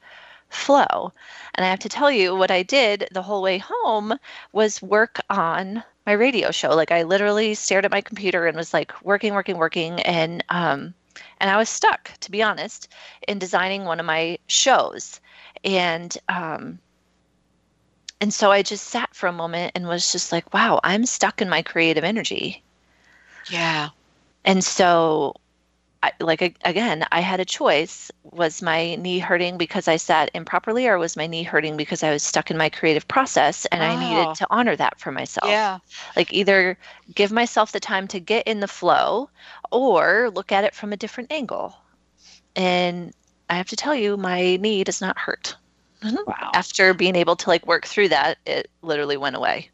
flow? 0.49 1.13
And 1.55 1.65
I 1.65 1.71
have 1.71 1.81
to 1.81 1.89
tell 1.89 2.11
you, 2.11 2.35
what 2.35 2.51
I 2.51 2.63
did 2.63 3.09
the 3.13 3.23
whole 3.23 3.43
way 3.43 3.59
home 3.59 4.19
was 4.53 4.83
work 4.83 5.21
on 5.31 5.83
my 6.07 6.13
radio 6.13 6.51
show. 6.51 6.71
Like, 6.75 6.91
I 6.91 7.05
literally 7.05 7.55
stared 7.55 7.85
at 7.85 7.91
my 7.91 8.01
computer 8.01 8.47
and 8.47 8.57
was 8.57 8.75
like 8.75 8.93
working, 9.05 9.35
working, 9.35 9.57
working, 9.57 10.01
and 10.01 10.45
um, 10.49 10.95
and 11.43 11.51
I 11.51 11.57
was 11.57 11.69
stuck, 11.69 12.13
to 12.21 12.31
be 12.31 12.41
honest, 12.43 12.89
in 13.27 13.41
designing 13.41 13.85
one 13.85 13.99
of 13.99 14.07
my 14.07 14.39
shows. 14.47 15.21
And 15.65 16.17
um, 16.29 16.79
and 18.21 18.33
so 18.33 18.53
I 18.53 18.63
just 18.63 18.87
sat 18.87 19.13
for 19.13 19.27
a 19.27 19.33
moment 19.33 19.73
and 19.75 19.89
was 19.89 20.13
just 20.13 20.31
like, 20.31 20.55
wow, 20.55 20.79
I'm 20.85 21.05
stuck 21.05 21.43
in 21.43 21.49
my 21.49 21.61
creative 21.61 22.05
energy. 22.05 22.63
Yeah. 23.51 23.89
And 24.45 24.65
so, 24.65 25.35
I, 26.03 26.13
like 26.21 26.43
again, 26.65 27.05
I 27.13 27.21
had 27.21 27.41
a 27.41 27.45
choice: 27.45 28.11
was 28.25 28.61
my 28.63 28.97
knee 28.97 29.19
hurting 29.21 29.57
because 29.59 29.87
I 29.89 29.97
sat 29.97 30.31
improperly, 30.35 30.87
or 30.89 30.99
was 30.99 31.17
my 31.17 31.27
knee 31.27 31.45
hurting 31.45 31.77
because 31.77 32.03
I 32.03 32.11
was 32.11 32.23
stuck 32.25 32.51
in 32.51 32.57
my 32.59 32.69
creative 32.71 33.07
process 33.09 33.67
and 33.67 33.83
I 33.83 33.95
Oh. 33.95 33.97
needed 33.97 34.35
to 34.37 34.47
honor 34.51 34.77
that 34.77 34.99
for 35.01 35.13
myself? 35.13 35.49
Yeah. 35.49 35.79
Like 36.17 36.33
either 36.33 36.79
give 37.15 37.31
myself 37.33 37.73
the 37.73 37.81
time 37.81 38.09
to 38.09 38.21
get 38.21 38.47
in 38.49 38.61
the 38.61 38.69
flow, 38.69 39.31
or 39.71 40.31
look 40.35 40.53
at 40.53 40.65
it 40.65 40.75
from 40.75 40.93
a 40.93 40.97
different 40.97 41.33
angle. 41.33 41.77
And 42.57 43.13
I 43.49 43.55
have 43.57 43.69
to 43.69 43.77
tell 43.77 43.95
you, 43.95 44.17
my 44.17 44.57
knee 44.57 44.85
does 44.85 45.01
not 45.01 45.19
hurt. 45.19 45.57
Wow. 46.27 46.51
After 46.55 46.95
being 46.95 47.17
able 47.17 47.37
to 47.37 47.49
like 47.51 47.67
work 47.67 47.87
through 47.87 48.09
that, 48.11 48.39
it 48.47 48.69
literally 48.83 49.17
went 49.17 49.37
away. 49.37 49.71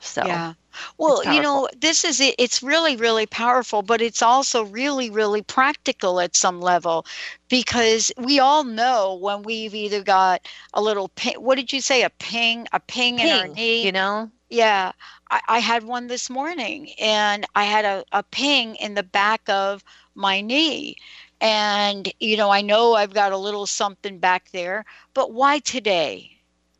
So 0.00 0.22
Yeah. 0.26 0.54
Well, 0.98 1.24
you 1.24 1.40
know, 1.40 1.68
this 1.78 2.04
is 2.04 2.20
it. 2.20 2.34
It's 2.38 2.62
really, 2.62 2.96
really 2.96 3.26
powerful, 3.26 3.82
but 3.82 4.00
it's 4.00 4.22
also 4.22 4.64
really, 4.64 5.10
really 5.10 5.42
practical 5.42 6.20
at 6.20 6.36
some 6.36 6.60
level 6.60 7.04
because 7.48 8.12
we 8.16 8.38
all 8.38 8.64
know 8.64 9.14
when 9.20 9.42
we've 9.42 9.74
either 9.74 10.02
got 10.02 10.40
a 10.72 10.80
little 10.82 11.08
ping, 11.08 11.34
what 11.34 11.56
did 11.56 11.72
you 11.72 11.80
say? 11.80 12.02
A 12.02 12.10
ping, 12.10 12.66
a 12.72 12.80
ping, 12.80 13.18
in 13.18 13.32
our 13.32 13.48
knee. 13.48 13.86
you 13.86 13.92
know? 13.92 14.30
Yeah. 14.50 14.92
I, 15.30 15.40
I 15.48 15.58
had 15.58 15.84
one 15.84 16.06
this 16.08 16.28
morning 16.30 16.90
and 17.00 17.46
I 17.54 17.64
had 17.64 17.84
a, 17.84 18.04
a 18.12 18.22
ping 18.22 18.76
in 18.76 18.94
the 18.94 19.02
back 19.02 19.48
of 19.48 19.82
my 20.14 20.40
knee. 20.40 20.96
And, 21.40 22.12
you 22.20 22.36
know, 22.36 22.50
I 22.50 22.60
know 22.62 22.94
I've 22.94 23.14
got 23.14 23.32
a 23.32 23.36
little 23.38 23.66
something 23.66 24.18
back 24.18 24.50
there, 24.52 24.84
but 25.14 25.32
why 25.32 25.58
today? 25.58 26.30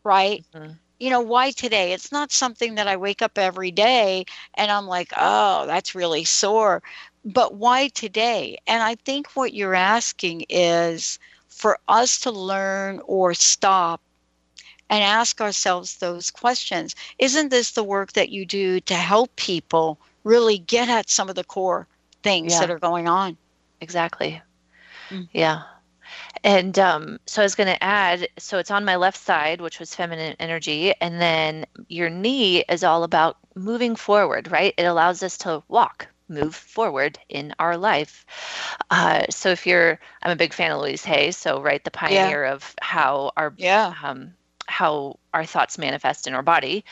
Right? 0.04 0.42
Mhm. 0.52 0.78
You 0.98 1.10
know, 1.10 1.20
why 1.20 1.50
today? 1.50 1.92
It's 1.92 2.12
not 2.12 2.32
something 2.32 2.74
that 2.76 2.88
I 2.88 2.96
wake 2.96 3.22
up 3.22 3.38
every 3.38 3.70
day 3.70 4.24
and 4.54 4.70
I'm 4.70 4.86
like, 4.86 5.12
oh, 5.16 5.66
that's 5.66 5.94
really 5.94 6.24
sore. 6.24 6.82
But 7.24 7.54
why 7.54 7.88
today? 7.88 8.58
And 8.66 8.82
I 8.82 8.94
think 8.96 9.28
what 9.34 9.54
you're 9.54 9.74
asking 9.74 10.44
is 10.48 11.18
for 11.48 11.78
us 11.88 12.18
to 12.20 12.30
learn 12.30 13.00
or 13.06 13.34
stop 13.34 14.00
and 14.90 15.02
ask 15.02 15.40
ourselves 15.40 15.96
those 15.98 16.30
questions. 16.30 16.94
Isn't 17.18 17.50
this 17.50 17.70
the 17.72 17.84
work 17.84 18.12
that 18.12 18.30
you 18.30 18.44
do 18.46 18.80
to 18.80 18.94
help 18.94 19.36
people 19.36 19.98
really 20.24 20.58
get 20.58 20.88
at 20.88 21.10
some 21.10 21.28
of 21.28 21.34
the 21.36 21.44
core 21.44 21.86
things 22.22 22.52
Yeah. 22.52 22.58
that 22.58 22.70
are 22.70 22.78
going 22.78 23.08
on? 23.08 23.36
Exactly. 23.80 24.42
Mm. 25.10 25.28
Yeah. 25.32 25.62
And 26.44 26.78
um, 26.78 27.18
so 27.26 27.42
I 27.42 27.44
was 27.44 27.54
going 27.54 27.68
to 27.68 27.82
add 27.82 28.28
so 28.38 28.58
it's 28.58 28.70
on 28.70 28.84
my 28.84 28.96
left 28.96 29.18
side, 29.18 29.60
which 29.60 29.78
was 29.80 29.94
feminine 29.94 30.36
energy. 30.38 30.92
And 31.00 31.20
then 31.20 31.66
your 31.88 32.10
knee 32.10 32.64
is 32.68 32.84
all 32.84 33.02
about 33.04 33.36
moving 33.54 33.96
forward, 33.96 34.50
right? 34.50 34.74
It 34.76 34.84
allows 34.84 35.22
us 35.22 35.38
to 35.38 35.62
walk, 35.68 36.06
move 36.28 36.54
forward 36.54 37.18
in 37.28 37.54
our 37.58 37.76
life. 37.76 38.24
Uh, 38.90 39.24
so 39.30 39.50
if 39.50 39.66
you're, 39.66 39.98
I'm 40.22 40.30
a 40.30 40.36
big 40.36 40.52
fan 40.52 40.70
of 40.70 40.80
Louise 40.80 41.04
Hay, 41.04 41.32
so, 41.32 41.60
right, 41.60 41.82
the 41.82 41.90
pioneer 41.90 42.44
of 42.44 42.74
how 42.80 43.32
our, 43.36 43.52
Yeah. 43.56 43.92
um, 44.02 44.34
how 44.66 45.18
our 45.32 45.44
thoughts 45.44 45.78
manifest 45.78 46.26
in 46.26 46.34
our 46.34 46.42
body. 46.42 46.84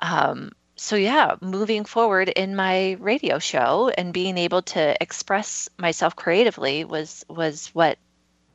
Um, 0.00 0.52
so 0.76 0.96
yeah, 0.96 1.36
moving 1.42 1.84
forward 1.84 2.30
in 2.30 2.56
my 2.56 2.92
radio 2.92 3.38
show 3.38 3.90
and 3.96 4.14
being 4.14 4.38
able 4.38 4.62
to 4.62 4.96
express 5.02 5.68
myself 5.76 6.16
creatively 6.16 6.84
was 6.84 7.22
was 7.28 7.68
what 7.74 7.98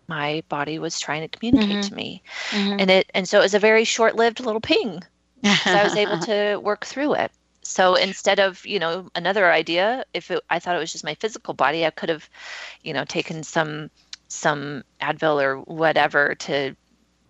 my 0.07 0.43
body 0.49 0.79
was 0.79 0.99
trying 0.99 1.21
to 1.21 1.37
communicate 1.37 1.81
Mhm. 1.81 1.83
to 1.83 1.95
me. 1.95 2.23
Mhm. 2.51 2.79
And 2.79 2.91
it 2.91 3.09
and 3.15 3.27
so 3.27 3.39
it 3.39 3.43
was 3.43 3.53
a 3.55 3.59
very 3.59 3.83
short-lived 3.85 4.39
little 4.41 4.61
ping. 4.61 5.01
So 5.65 5.77
I 5.79 5.83
was 5.83 5.95
able 5.95 6.17
to 6.19 6.57
work 6.57 6.85
through 6.85 7.15
it. 7.15 7.31
So 7.63 7.95
instead 7.95 8.39
of, 8.39 8.65
you 8.65 8.79
know, 8.79 9.09
another 9.15 9.51
idea, 9.51 10.03
if 10.13 10.31
it, 10.31 10.41
I 10.49 10.59
thought 10.59 10.75
it 10.75 10.79
was 10.79 10.91
just 10.91 11.03
my 11.03 11.15
physical 11.15 11.53
body, 11.53 11.85
I 11.85 11.89
could 11.91 12.09
have, 12.09 12.29
you 12.83 12.93
know, 12.93 13.05
taken 13.05 13.43
some 13.43 13.89
some 14.29 14.83
Advil 15.01 15.41
or 15.41 15.57
whatever 15.61 16.35
to 16.35 16.75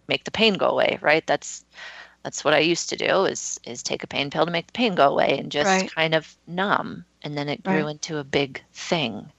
make 0.07 0.23
the 0.25 0.31
pain 0.31 0.55
go 0.55 0.67
away, 0.69 0.97
right? 1.01 1.25
That's 1.27 1.65
that's 2.23 2.43
what 2.43 2.53
I 2.53 2.59
used 2.59 2.89
to 2.89 2.95
do 2.97 3.25
is 3.25 3.59
is 3.65 3.83
take 3.83 4.03
a 4.03 4.07
pain 4.07 4.29
pill 4.31 4.45
to 4.45 4.51
make 4.51 4.67
the 4.67 4.73
pain 4.73 4.95
go 4.95 5.09
away 5.09 5.37
and 5.39 5.51
just 5.51 5.67
Right. 5.67 5.91
kind 5.95 6.15
of 6.15 6.37
numb 6.47 7.05
and 7.23 7.37
then 7.37 7.49
it 7.49 7.63
grew 7.63 7.87
Right. 7.87 7.87
into 7.87 8.17
a 8.17 8.23
big 8.23 8.63
thing. 8.73 9.31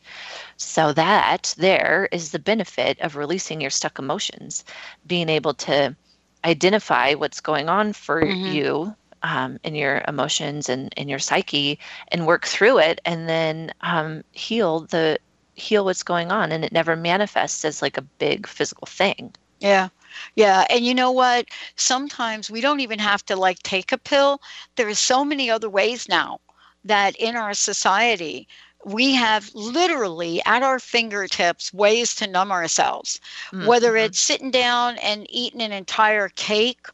So 0.58 0.92
that 0.92 1.54
there 1.58 2.08
is 2.12 2.30
the 2.30 2.38
benefit 2.38 2.98
of 3.00 3.16
releasing 3.16 3.60
your 3.60 3.70
stuck 3.70 3.98
emotions, 3.98 4.64
being 5.06 5.28
able 5.28 5.54
to 5.54 5.96
identify 6.44 7.14
what's 7.14 7.40
going 7.40 7.68
on 7.68 7.92
for 7.92 8.22
Mhm. 8.22 8.44
you 8.44 8.94
um, 9.22 9.58
in 9.64 9.74
your 9.74 10.02
emotions 10.08 10.68
and 10.68 10.92
in 10.96 11.08
your 11.08 11.18
psyche 11.18 11.78
and 12.08 12.26
work 12.26 12.46
through 12.46 12.78
it 12.78 13.00
and 13.04 13.28
then 13.28 13.72
um, 13.80 14.22
heal 14.32 14.80
the 14.90 15.18
heal 15.54 15.84
what's 15.84 16.02
going 16.02 16.30
on 16.30 16.52
and 16.52 16.64
it 16.64 16.72
never 16.72 16.96
manifests 16.96 17.64
as 17.64 17.82
like 17.82 17.96
a 17.98 18.02
big 18.18 18.46
physical 18.46 18.86
thing 18.86 19.32
Yeah. 19.60 19.88
Yeah. 20.34 20.66
And 20.70 20.84
you 20.84 20.94
know 20.94 21.10
what? 21.12 21.46
Sometimes 21.76 22.50
we 22.50 22.60
don't 22.60 22.80
even 22.80 22.98
have 22.98 23.24
to 23.26 23.36
like 23.36 23.58
take 23.62 23.92
a 23.92 23.98
pill. 23.98 24.40
There 24.76 24.88
are 24.88 24.94
so 24.94 25.24
many 25.24 25.50
other 25.50 25.68
ways 25.70 26.08
now 26.08 26.40
that 26.84 27.16
in 27.16 27.36
our 27.36 27.54
society, 27.54 28.48
we 28.86 29.14
have 29.14 29.50
literally 29.54 30.42
at 30.46 30.62
our 30.62 30.80
fingertips 30.80 31.74
ways 31.74 32.14
to 32.16 32.26
numb 32.28 32.52
ourselves, 32.52 33.20
whether 33.58 33.96
Mhm. 33.96 34.06
it's 34.06 34.18
sitting 34.20 34.50
down 34.50 34.96
and 34.98 35.26
eating 35.30 35.62
an 35.62 35.72
entire 35.72 36.28
cake 36.30 36.86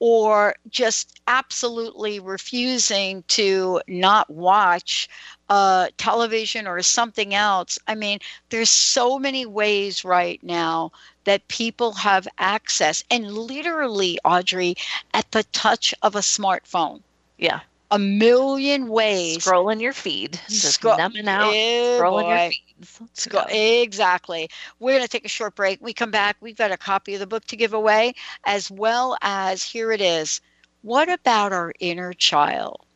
or 0.00 0.54
just 0.70 1.20
absolutely 1.28 2.18
refusing 2.20 3.22
to 3.28 3.80
not 3.88 4.30
watch 4.30 5.08
uh, 5.50 5.88
television 5.98 6.66
or 6.66 6.82
something 6.82 7.34
else. 7.34 7.78
I 7.88 7.94
mean, 7.94 8.20
there's 8.50 8.70
so 8.70 9.18
many 9.18 9.46
ways 9.46 10.04
right 10.04 10.42
now 10.42 10.92
that 11.24 11.48
people 11.48 11.92
have 11.94 12.28
access, 12.38 13.04
and 13.10 13.36
literally, 13.36 14.18
Audrey, 14.24 14.76
at 15.14 15.30
the 15.32 15.44
touch 15.44 15.94
of 16.02 16.14
a 16.16 16.20
smartphone. 16.20 17.02
yeah 17.38 17.60
A 17.92 17.98
million 17.98 18.88
ways. 18.88 19.38
scrolling 19.38 19.80
your 19.80 19.92
feed 19.92 20.40
just 20.48 20.74
Scroll- 20.74 20.96
numbing 20.96 21.28
out 21.28 21.52
Eh, 21.52 21.98
scrolling 21.98 22.28
your 22.28 22.50
feeds 22.50 23.26
Exactly. 23.50 24.48
We're 24.78 24.92
going 24.92 25.02
to 25.02 25.08
take 25.08 25.24
a 25.24 25.28
short 25.28 25.54
break. 25.54 25.80
We 25.82 25.92
come 25.92 26.10
back. 26.10 26.36
We've 26.40 26.56
got 26.56 26.70
a 26.72 26.76
copy 26.76 27.14
of 27.14 27.20
the 27.20 27.26
book 27.26 27.44
to 27.46 27.56
give 27.56 27.74
away, 27.74 28.14
as 28.44 28.70
well 28.70 29.16
as 29.22 29.62
here 29.62 29.92
it 29.92 30.00
is. 30.00 30.40
What 30.82 31.08
about 31.10 31.52
our 31.52 31.72
inner 31.80 32.12
child? 32.12 32.86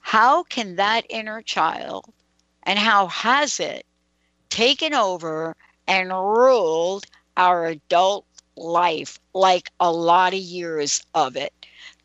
How 0.00 0.44
can 0.44 0.76
that 0.76 1.04
inner 1.08 1.42
child 1.42 2.06
and 2.62 2.78
how 2.78 3.08
has 3.08 3.60
it 3.60 3.84
taken 4.48 4.94
over 4.94 5.54
and 5.86 6.10
ruled 6.10 7.06
our 7.36 7.66
adult 7.66 8.24
life 8.56 9.18
like 9.34 9.70
a 9.78 9.92
lot 9.92 10.32
of 10.32 10.38
years 10.38 11.02
of 11.14 11.36
it? 11.36 11.52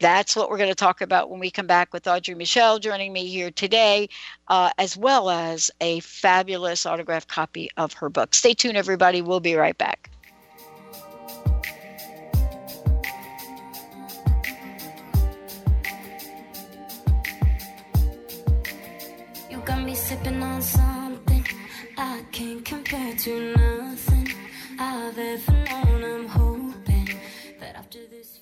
That's 0.01 0.35
what 0.35 0.49
we're 0.49 0.57
going 0.57 0.71
to 0.71 0.75
talk 0.75 1.01
about 1.01 1.29
when 1.29 1.39
we 1.39 1.51
come 1.51 1.67
back 1.67 1.93
with 1.93 2.07
Audrey 2.07 2.33
Michel 2.33 2.79
joining 2.79 3.13
me 3.13 3.27
here 3.27 3.51
today, 3.51 4.09
uh, 4.47 4.71
as 4.79 4.97
well 4.97 5.29
as 5.29 5.69
a 5.79 5.99
fabulous 5.99 6.87
autographed 6.87 7.27
copy 7.27 7.69
of 7.77 7.93
her 7.93 8.09
book. 8.09 8.33
Stay 8.33 8.55
tuned, 8.55 8.77
everybody. 8.77 9.21
We'll 9.21 9.39
be 9.39 9.53
right 9.53 9.77
back. 9.77 10.09
You 19.51 19.59
got 19.63 19.83
me 19.83 19.93
sipping 19.93 20.41
on 20.41 20.63
something 20.63 21.45
I 21.95 22.23
can't 22.31 22.65
compare 22.65 23.15
to 23.15 23.55
nothing 23.55 24.29
I've 24.79 25.15
ever 25.15 25.51
known. 25.51 26.03
I'm 26.03 26.27
hoping 26.27 27.19
that 27.59 27.75
after 27.75 27.99
this 28.07 28.40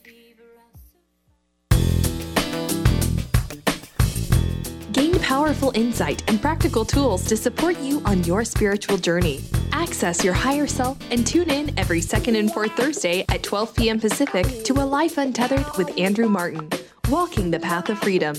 powerful 5.30 5.72
insight 5.76 6.28
and 6.28 6.42
practical 6.42 6.84
tools 6.84 7.24
to 7.24 7.38
support 7.38 7.78
you 7.78 8.02
on 8.04 8.24
your 8.24 8.44
spiritual 8.44 8.98
journey. 8.98 9.39
Access 9.72 10.24
your 10.24 10.34
higher 10.34 10.65
self 10.65 10.98
and 11.12 11.26
tune 11.26 11.52
in 11.52 11.72
every 11.78 12.02
second 12.02 12.36
and 12.36 12.52
fourth 12.52 12.72
Thursday 12.72 13.26
at 13.30 13.44
12 13.44 13.76
p.m. 13.76 14.00
Pacific 14.00 14.63
to 14.63 14.74
A 14.74 14.84
Life 14.84 15.20
Untethered 15.20 15.68
with 15.78 15.96
Andrew 16.00 16.28
Martin, 16.28 16.68
Walking 17.12 17.52
the 17.52 17.60
Path 17.60 17.89
of 17.89 18.00
Freedom. 18.00 18.36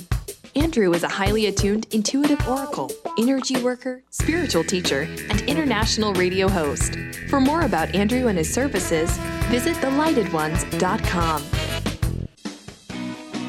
Andrew 0.57 0.93
is 0.93 1.05
a 1.05 1.09
highly 1.09 1.47
attuned, 1.47 1.87
intuitive 1.93 2.45
oracle, 2.49 2.91
energy 3.17 3.63
worker, 3.63 4.03
spiritual 4.11 4.65
teacher, 4.65 5.03
and 5.29 5.43
international 5.43 6.13
radio 6.15 6.49
host. 6.49 6.97
For 7.29 7.39
more 7.39 7.63
about 7.63 7.95
Andrew 7.95 8.27
and 8.27 8.37
his 8.37 8.53
services, 8.53 9.17
visit 9.49 9.77
thelightodones.com. 9.77 11.60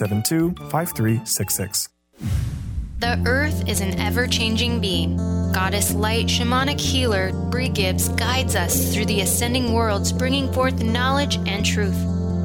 972 0.00 0.70
5366. 0.70 1.88
The 3.00 3.22
Earth 3.26 3.68
is 3.68 3.80
an 3.80 3.98
ever 3.98 4.26
changing 4.26 4.80
being. 4.80 5.16
Goddess 5.52 5.94
Light 5.94 6.26
shamanic 6.26 6.80
healer 6.80 7.32
Bree 7.50 7.68
Gibbs 7.68 8.08
guides 8.10 8.56
us 8.56 8.92
through 8.92 9.06
the 9.06 9.20
ascending 9.20 9.72
worlds, 9.72 10.12
bringing 10.12 10.52
forth 10.52 10.82
knowledge 10.82 11.36
and 11.46 11.64
truth. 11.64 11.98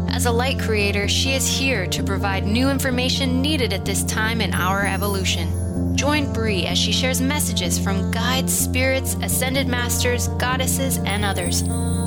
As 0.10 0.26
a 0.26 0.32
light 0.32 0.60
creator, 0.60 1.08
she 1.08 1.34
is 1.34 1.48
here 1.48 1.88
to 1.88 2.04
provide 2.04 2.46
new 2.46 2.70
information 2.70 3.42
needed 3.42 3.74
at 3.74 3.86
this 3.86 4.04
time 4.04 4.42
in 4.42 4.54
our 4.54 4.86
evolution. 4.86 5.63
Join 5.96 6.32
Bree 6.34 6.66
as 6.66 6.78
she 6.78 6.92
shares 6.92 7.22
messages 7.22 7.80
from 7.80 8.12
guides, 8.12 8.54
spirits, 8.54 9.16
ascended 9.22 9.68
masters, 9.68 10.28
goddesses, 10.40 10.98
and 11.00 11.24
others. 11.24 11.62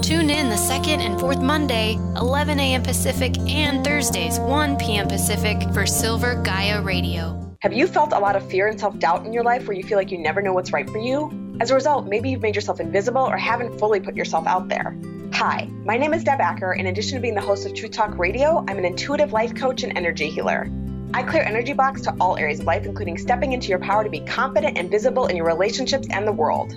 Tune 0.07 0.31
in 0.31 0.49
the 0.51 0.57
second 0.57 1.01
and 1.01 1.19
fourth 1.19 1.41
Monday, 1.41 1.95
11 2.17 2.61
a.m. 2.61 2.83
Pacific, 2.83 3.37
and 3.39 3.85
Thursdays, 3.85 4.39
1 4.39 4.77
p.m. 4.77 5.09
Pacific 5.09 5.61
for 5.73 5.87
Silver 5.87 6.41
Gaia 6.43 6.83
Radio. 6.83 7.57
Have 7.61 7.73
you 7.73 7.87
felt 7.87 8.13
a 8.13 8.19
lot 8.19 8.37
of 8.37 8.49
fear 8.49 8.69
and 8.69 8.79
self 8.79 8.99
doubt 8.99 9.27
in 9.27 9.33
your 9.33 9.43
life 9.43 9.67
where 9.67 9.77
you 9.77 9.83
feel 9.83 9.99
like 9.99 10.11
you 10.11 10.19
never 10.19 10.43
know 10.43 10.53
what's 10.53 10.73
right 10.73 10.89
for 10.89 10.99
you? 10.99 11.57
As 11.61 11.71
a 11.71 11.75
result, 11.75 12.07
maybe 12.07 12.31
you've 12.31 12.43
made 12.43 12.55
yourself 12.55 12.81
invisible 12.81 13.23
or 13.23 13.37
haven't 13.37 13.79
fully 13.79 13.99
put 13.99 14.15
yourself 14.15 14.47
out 14.47 14.69
there. 14.69 14.97
Hi, 15.33 15.69
my 15.85 15.97
name 15.97 16.15
is 16.15 16.23
Deb 16.23 16.41
Acker. 16.41 16.75
In 16.75 16.87
addition 16.87 17.17
to 17.17 17.21
being 17.21 17.35
the 17.35 17.41
host 17.41 17.67
of 17.67 17.75
Truth 17.75 17.93
Talk 17.93 18.17
Radio, 18.19 18.65
I'm 18.69 18.79
an 18.79 18.85
intuitive 18.85 19.33
life 19.33 19.55
coach 19.55 19.83
and 19.83 19.97
energy 19.97 20.29
healer. 20.29 20.71
I 21.15 21.23
clear 21.23 21.43
energy 21.43 21.73
blocks 21.73 22.03
to 22.03 22.15
all 22.21 22.37
areas 22.37 22.61
of 22.61 22.67
life, 22.67 22.85
including 22.85 23.17
stepping 23.17 23.53
into 23.53 23.69
your 23.69 23.79
power 23.79 24.05
to 24.05 24.11
be 24.11 24.21
confident 24.21 24.77
and 24.77 24.91
visible 24.91 25.27
in 25.27 25.37
your 25.37 25.47
relationships 25.47 26.09
and 26.11 26.27
the 26.27 26.33
world. 26.33 26.77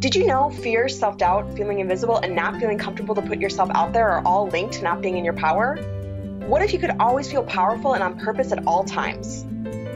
Did 0.00 0.14
you 0.14 0.26
know 0.26 0.50
fear, 0.50 0.88
self 0.88 1.18
doubt, 1.18 1.56
feeling 1.56 1.80
invisible, 1.80 2.18
and 2.18 2.34
not 2.34 2.58
feeling 2.58 2.78
comfortable 2.78 3.14
to 3.14 3.22
put 3.22 3.40
yourself 3.40 3.70
out 3.74 3.92
there 3.92 4.08
are 4.08 4.24
all 4.24 4.48
linked 4.48 4.74
to 4.74 4.82
not 4.82 5.00
being 5.00 5.16
in 5.16 5.24
your 5.24 5.34
power? 5.34 5.76
What 6.46 6.62
if 6.62 6.72
you 6.72 6.78
could 6.78 6.96
always 7.00 7.30
feel 7.30 7.42
powerful 7.42 7.94
and 7.94 8.02
on 8.02 8.18
purpose 8.18 8.52
at 8.52 8.66
all 8.66 8.84
times? 8.84 9.44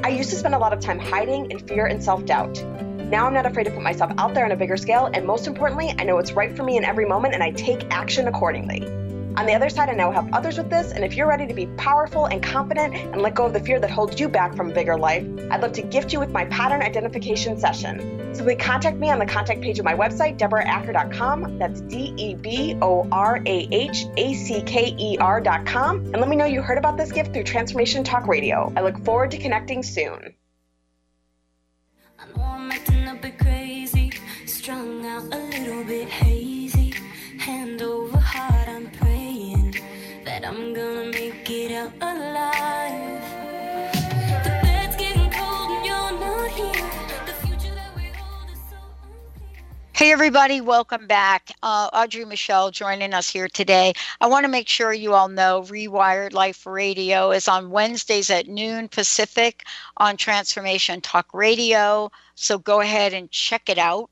I 0.05 0.09
used 0.09 0.31
to 0.31 0.37
spend 0.37 0.55
a 0.55 0.59
lot 0.59 0.73
of 0.73 0.81
time 0.81 0.99
hiding 0.99 1.51
in 1.51 1.59
fear 1.59 1.87
and 1.87 2.03
self 2.03 2.25
doubt. 2.25 2.63
Now 2.65 3.27
I'm 3.27 3.35
not 3.35 3.47
afraid 3.47 3.65
to 3.65 3.71
put 3.71 3.83
myself 3.83 4.13
out 4.19 4.35
there 4.35 4.45
on 4.45 4.53
a 4.53 4.57
bigger 4.57 4.77
scale, 4.77 5.11
and 5.13 5.27
most 5.27 5.47
importantly, 5.47 5.95
I 5.99 6.05
know 6.05 6.17
what's 6.17 6.33
right 6.33 6.57
for 6.57 6.63
me 6.63 6.77
in 6.77 6.85
every 6.85 7.07
moment 7.07 7.35
and 7.35 7.43
I 7.43 7.51
take 7.53 7.85
action 7.91 8.29
accordingly. 8.29 9.04
On 9.37 9.47
the 9.47 9.53
other 9.53 9.69
side, 9.69 9.89
I 9.89 9.95
now 9.95 10.13
help 10.13 10.29
others 10.33 10.59
with 10.59 10.71
this, 10.71 10.93
and 10.93 11.05
if 11.05 11.15
you're 11.15 11.27
ready 11.27 11.47
to 11.49 11.55
be 11.55 11.67
powerful 11.77 12.27
and 12.27 12.41
confident 12.41 12.95
and 12.95 13.21
let 13.21 13.35
go 13.35 13.47
of 13.47 13.53
the 13.53 13.59
fear 13.59 13.81
that 13.81 13.91
holds 13.91 14.21
you 14.21 14.29
back 14.29 14.55
from 14.55 14.71
a 14.71 14.75
bigger 14.75 14.97
life, 14.97 15.27
I'd 15.51 15.61
love 15.61 15.73
to 15.73 15.83
gift 15.83 16.13
you 16.13 16.21
with 16.21 16.31
my 16.31 16.45
pattern 16.45 16.83
identification 16.83 17.59
session. 17.59 18.33
Simply 18.33 18.55
contact 18.55 18.97
me 18.99 19.11
on 19.11 19.19
the 19.19 19.27
contact 19.27 19.61
page 19.61 19.81
of 19.81 19.85
my 19.85 19.95
website, 19.95 20.39
deborahacker.com. 20.39 21.59
That's 21.59 21.81
D 21.81 22.15
E 22.17 22.35
B 22.35 22.77
O 22.81 23.09
R 23.11 23.43
A 23.45 23.69
H 23.73 24.07
A 24.17 24.35
C 24.35 24.63
K 24.63 24.95
E 24.97 25.19
R.com. 25.19 25.97
And 25.97 26.17
let 26.19 26.29
me 26.29 26.37
know 26.37 26.45
you 26.45 26.63
heard 26.63 26.79
about 26.79 26.97
this 26.97 27.11
gift 27.11 27.33
through 27.33 27.45
Transformation 27.45 28.05
Talk 28.05 28.29
Radio. 28.29 28.73
I 28.77 28.83
look 28.83 29.05
forward 29.05 29.33
to 29.33 29.39
connecting 29.39 29.83
soon. 29.83 30.33
I 32.21 32.27
know 32.37 32.43
I'm 32.45 32.71
acting 32.71 33.09
a 33.09 33.15
bit 33.17 33.37
crazy, 33.39 34.13
strung 34.47 35.05
out 35.05 35.25
a 35.25 35.39
little 35.39 35.85
bit. 35.85 36.34
I'm 40.57 40.73
gonna 40.73 41.11
make 41.11 41.51
it 41.51 41.73
out 41.73 41.93
alive. 42.01 43.23
The 44.45 44.51
bed's 44.63 44.95
getting 44.95 45.29
cold 45.33 45.71
and 45.73 45.85
you're 45.85 46.13
not 46.21 46.49
here. 46.53 46.91
The 47.27 47.33
future 47.45 47.75
that 47.75 47.91
we 47.97 48.05
hold 48.17 48.49
is 48.53 48.61
so 48.71 48.77
Hey, 49.95 50.13
everybody, 50.13 50.61
welcome 50.61 51.09
back. 51.09 51.51
Uh, 51.65 51.89
Audrey 51.93 52.25
Michel 52.25 52.71
joining 52.71 53.15
us 53.15 53.29
here 53.29 53.49
today. 53.49 53.95
I 54.21 54.29
want 54.29 54.45
to 54.45 54.49
make 54.49 54.69
sure 54.69 54.93
you 54.93 55.13
all 55.15 55.29
know 55.29 55.63
Rewired 55.63 56.35
Life 56.35 56.65
Radio 56.67 57.33
is 57.33 57.49
on 57.49 57.71
Wednesdays 57.71 58.31
at 58.31 58.47
noon 58.47 58.87
Pacific 58.87 59.65
on 59.97 60.17
Transformation 60.17 61.01
Talk 61.01 61.27
Radio. 61.35 62.13
So 62.37 62.59
go 62.59 62.81
ahead 62.81 63.13
and 63.13 63.29
check 63.33 63.69
it 63.69 63.79
out. 63.79 64.09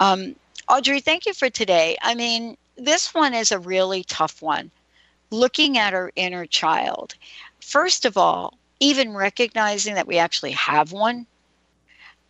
Um, 0.00 0.36
Audrey, 0.68 1.00
thank 1.00 1.24
you 1.24 1.32
for 1.32 1.48
today. 1.48 1.96
I 2.02 2.14
mean, 2.14 2.58
this 2.76 3.14
one 3.14 3.32
is 3.32 3.52
a 3.52 3.58
really 3.58 4.04
tough 4.04 4.42
one. 4.42 4.70
Looking 5.30 5.78
at 5.78 5.94
our 5.94 6.12
inner 6.14 6.44
child. 6.44 7.14
First 7.62 8.04
of 8.04 8.18
all, 8.18 8.58
even 8.80 9.14
recognizing 9.14 9.94
that 9.94 10.06
we 10.06 10.18
actually 10.18 10.52
have 10.52 10.92
one. 10.92 11.26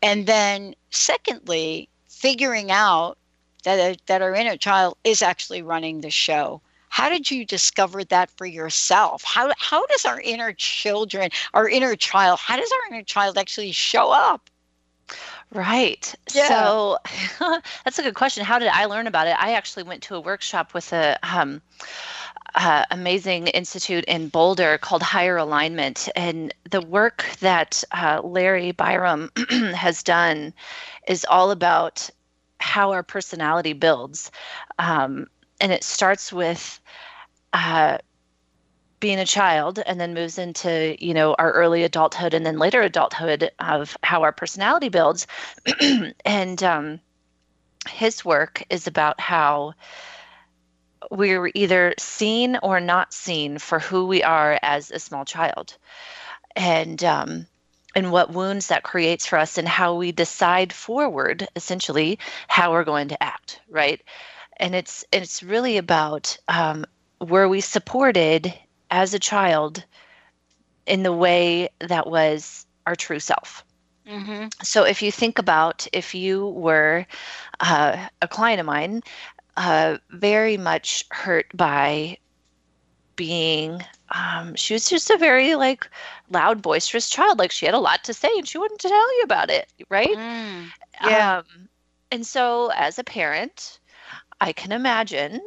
And 0.03 0.29
then, 0.29 0.77
secondly, 0.91 1.89
figuring 2.07 2.71
out 2.71 3.19
that, 3.65 4.07
that 4.07 4.23
our 4.23 4.37
inner 4.37 4.57
child 4.57 4.97
is 5.03 5.21
actually 5.21 5.63
running 5.63 6.01
the 6.01 6.11
show 6.11 6.61
how 6.95 7.09
did 7.09 7.29
you 7.29 7.45
discover 7.45 8.05
that 8.05 8.31
for 8.39 8.47
yourself 8.47 9.23
how 9.25 9.53
how 9.59 9.85
does 9.87 10.05
our 10.05 10.21
inner 10.21 10.53
children 10.53 11.29
our 11.53 11.69
inner 11.69 11.97
child 11.97 12.39
how 12.39 12.57
does 12.57 12.71
our 12.71 12.95
inner 12.95 13.03
child 13.05 13.37
actually 13.37 13.73
show 13.73 14.13
up 14.13 14.49
Right. 15.53 16.13
Yeah. 16.33 16.49
So 16.49 16.99
that's 17.85 17.99
a 17.99 18.03
good 18.03 18.15
question. 18.15 18.45
How 18.45 18.59
did 18.59 18.69
I 18.69 18.87
learn 18.87 19.07
about 19.07 19.29
it? 19.29 19.37
I 19.39 19.53
actually 19.53 19.85
went 19.85 20.03
to 20.05 20.17
a 20.17 20.21
workshop 20.21 20.75
with 20.75 20.93
a 20.93 21.17
um, 21.23 21.63
uh, 22.55 22.85
amazing 22.91 23.49
institute 23.49 24.05
in 24.07 24.29
Boulder 24.29 24.79
called 24.79 25.03
Higher 25.03 25.37
Alignment, 25.37 26.09
and 26.17 26.53
the 26.71 26.81
work 26.81 27.25
that 27.41 27.85
uh, 27.93 28.21
Larry 28.25 28.73
Byram 28.73 29.31
has 29.75 30.03
done 30.03 30.53
is 31.07 31.25
all 31.29 31.53
about 31.53 32.11
how 32.65 32.93
our 32.93 33.03
personality 33.03 33.75
builds, 33.75 34.31
um, 34.79 35.27
and 35.65 35.73
it 35.73 35.83
starts 35.83 36.31
with 36.31 36.79
uh, 37.55 37.97
being 39.01 39.19
a 39.19 39.25
child 39.25 39.79
and 39.87 39.99
then 39.99 40.13
moves 40.13 40.37
into 40.37 40.95
you 40.99 41.15
know 41.15 41.35
our 41.39 41.53
early 41.53 41.85
adulthood 41.85 42.35
and 42.35 42.45
then 42.45 42.59
later 42.59 42.83
adulthood 42.83 43.51
of 43.59 43.97
how 44.03 44.23
our 44.23 44.31
personality 44.33 44.91
builds. 44.91 45.27
And 46.27 46.63
um, 46.63 47.01
his 47.89 48.27
work 48.27 48.63
is 48.69 48.87
about 48.87 49.19
how 49.19 49.73
we're 51.11 51.51
either 51.55 51.95
seen 51.99 52.59
or 52.63 52.79
not 52.79 53.15
seen 53.15 53.59
for 53.59 53.79
who 53.79 54.07
we 54.07 54.23
are 54.23 54.59
as 54.63 54.91
a 54.91 54.99
small 54.99 55.25
child. 55.25 55.79
And 56.55 57.03
um, 57.03 57.47
and 57.95 58.13
what 58.13 58.33
wounds 58.33 58.67
that 58.67 58.83
creates 58.83 59.25
for 59.25 59.39
us 59.39 59.57
and 59.57 59.67
how 59.67 59.95
we 59.95 60.13
decide 60.13 60.75
forward 60.75 61.49
essentially 61.57 62.19
how 62.49 62.73
we're 62.73 62.85
going 62.85 63.09
to 63.09 63.23
act 63.23 63.61
right 63.71 64.03
and 64.59 64.75
it's 64.75 65.05
it's 65.13 65.43
really 65.43 65.77
about 65.77 66.37
um, 66.49 66.85
were 67.21 67.49
we 67.49 67.61
supported 67.61 68.53
as 68.91 69.15
a 69.15 69.19
child 69.19 69.85
in 70.87 71.03
the 71.03 71.13
way 71.13 71.69
that 71.81 72.07
was 72.07 72.67
our 72.87 72.95
true 72.95 73.21
self 73.21 73.65
mm-hmm. 74.07 74.47
so 74.63 74.85
if 74.85 75.03
you 75.03 75.11
think 75.11 75.39
about 75.39 75.87
if 75.93 76.15
you 76.15 76.49
were 76.49 77.07
uh, 77.61 78.09
a 78.23 78.29
client 78.29 78.61
of 78.61 78.67
mine 78.67 79.03
uh, 79.57 79.99
very 80.11 80.57
much 80.57 81.05
hurt 81.11 81.47
by 81.57 82.17
being 83.17 83.81
um, 84.11 84.55
she 84.55 84.75
was 84.75 84.89
just 84.89 85.11
a 85.11 85.17
very 85.17 85.55
like 85.55 85.89
loud 86.31 86.61
boisterous 86.61 87.09
child 87.09 87.39
like 87.39 87.51
she 87.51 87.65
had 87.67 87.75
a 87.75 87.79
lot 87.79 88.05
to 88.05 88.13
say 88.13 88.29
and 88.37 88.47
she 88.47 88.59
wouldn't 88.59 88.81
tell 88.81 89.19
you 89.19 89.23
about 89.23 89.51
it 89.51 89.73
right 89.89 90.17
Mm, 90.17 90.67
yeah. 91.03 91.39
um, 91.39 91.69
and 92.11 92.27
so 92.27 92.71
as 92.75 92.99
a 92.99 93.05
parent 93.05 93.79
I 94.45 94.53
can 94.53 94.73
imagine, 94.73 95.41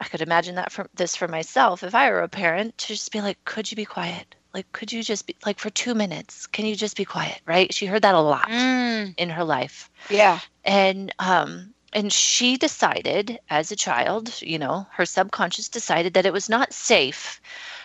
I 0.00 0.06
could 0.06 0.22
imagine 0.22 0.56
that 0.56 0.72
for 0.72 0.88
this 0.94 1.14
for 1.14 1.28
myself. 1.28 1.84
If 1.84 1.94
I 1.94 2.10
were 2.10 2.22
a 2.22 2.28
parent, 2.28 2.76
to 2.78 2.88
just 2.88 3.12
be 3.12 3.20
like, 3.20 3.38
could 3.44 3.70
you 3.70 3.76
be 3.76 3.84
quiet? 3.84 4.34
Like, 4.52 4.70
could 4.72 4.92
you 4.92 5.04
just 5.04 5.26
be 5.28 5.36
like 5.46 5.60
for 5.60 5.70
two 5.70 5.94
minutes? 5.94 6.46
Can 6.48 6.66
you 6.66 6.74
just 6.74 6.96
be 6.96 7.04
quiet? 7.04 7.40
Right? 7.46 7.72
She 7.72 7.86
heard 7.86 8.02
that 8.02 8.16
a 8.16 8.20
lot 8.20 8.48
Mm, 8.48 9.14
in 9.16 9.30
her 9.30 9.44
life, 9.44 9.88
yeah 10.10 10.40
and 10.64 11.14
um, 11.20 11.74
and 11.92 12.12
she 12.12 12.56
decided 12.56 13.38
as 13.50 13.70
a 13.70 13.76
child, 13.76 14.42
you 14.42 14.58
know, 14.58 14.86
her 14.92 15.06
subconscious 15.06 15.68
decided 15.68 16.14
that 16.14 16.26
it 16.26 16.32
was 16.32 16.48
not 16.48 16.72
safe 16.72 17.40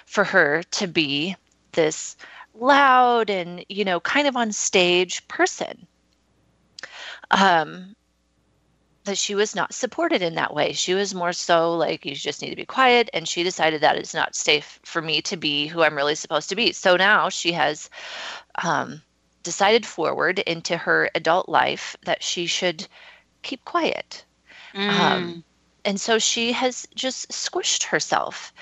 for 0.08 0.24
her 0.24 0.64
to 0.72 0.88
be 0.88 1.36
this 1.74 2.18
loud 2.56 3.30
and, 3.30 3.66
you 3.70 3.86
know, 3.86 4.00
kind 4.00 4.28
of 4.28 4.36
on 4.36 4.52
stage 4.52 5.28
person. 5.28 5.88
Um, 7.32 7.96
that 9.06 9.18
she 9.18 9.36
was 9.36 9.56
not 9.56 9.74
supported 9.74 10.22
in 10.22 10.36
that 10.36 10.54
way. 10.54 10.74
She 10.74 10.94
was 10.94 11.16
more 11.16 11.34
so 11.34 11.76
like, 11.76 12.06
you 12.06 12.16
just 12.16 12.42
need 12.42 12.50
to 12.50 12.56
be 12.56 12.66
quiet. 12.66 13.10
And 13.14 13.28
she 13.28 13.44
decided 13.44 13.82
that 13.82 13.96
it's 13.96 14.14
not 14.14 14.36
safe 14.36 14.80
for 14.84 15.02
me 15.02 15.22
to 15.24 15.38
be 15.38 15.68
who 15.68 15.84
I'm 15.84 15.96
really 15.96 16.16
supposed 16.16 16.50
to 16.50 16.56
be. 16.56 16.74
So 16.74 16.98
now 16.98 17.30
she 17.30 17.52
has 17.54 17.90
um, 18.64 19.02
decided 19.44 19.86
forward 19.86 20.40
into 20.40 20.76
her 20.76 21.10
adult 21.16 21.48
life 21.48 21.96
that 22.06 22.22
she 22.22 22.48
should 22.48 22.88
keep 23.44 23.64
quiet. 23.64 24.26
Mm. 24.74 24.90
Um, 25.00 25.44
and 25.86 26.02
so 26.02 26.20
she 26.20 26.52
has 26.52 26.88
just 26.96 27.30
squished 27.30 27.84
herself 27.84 28.54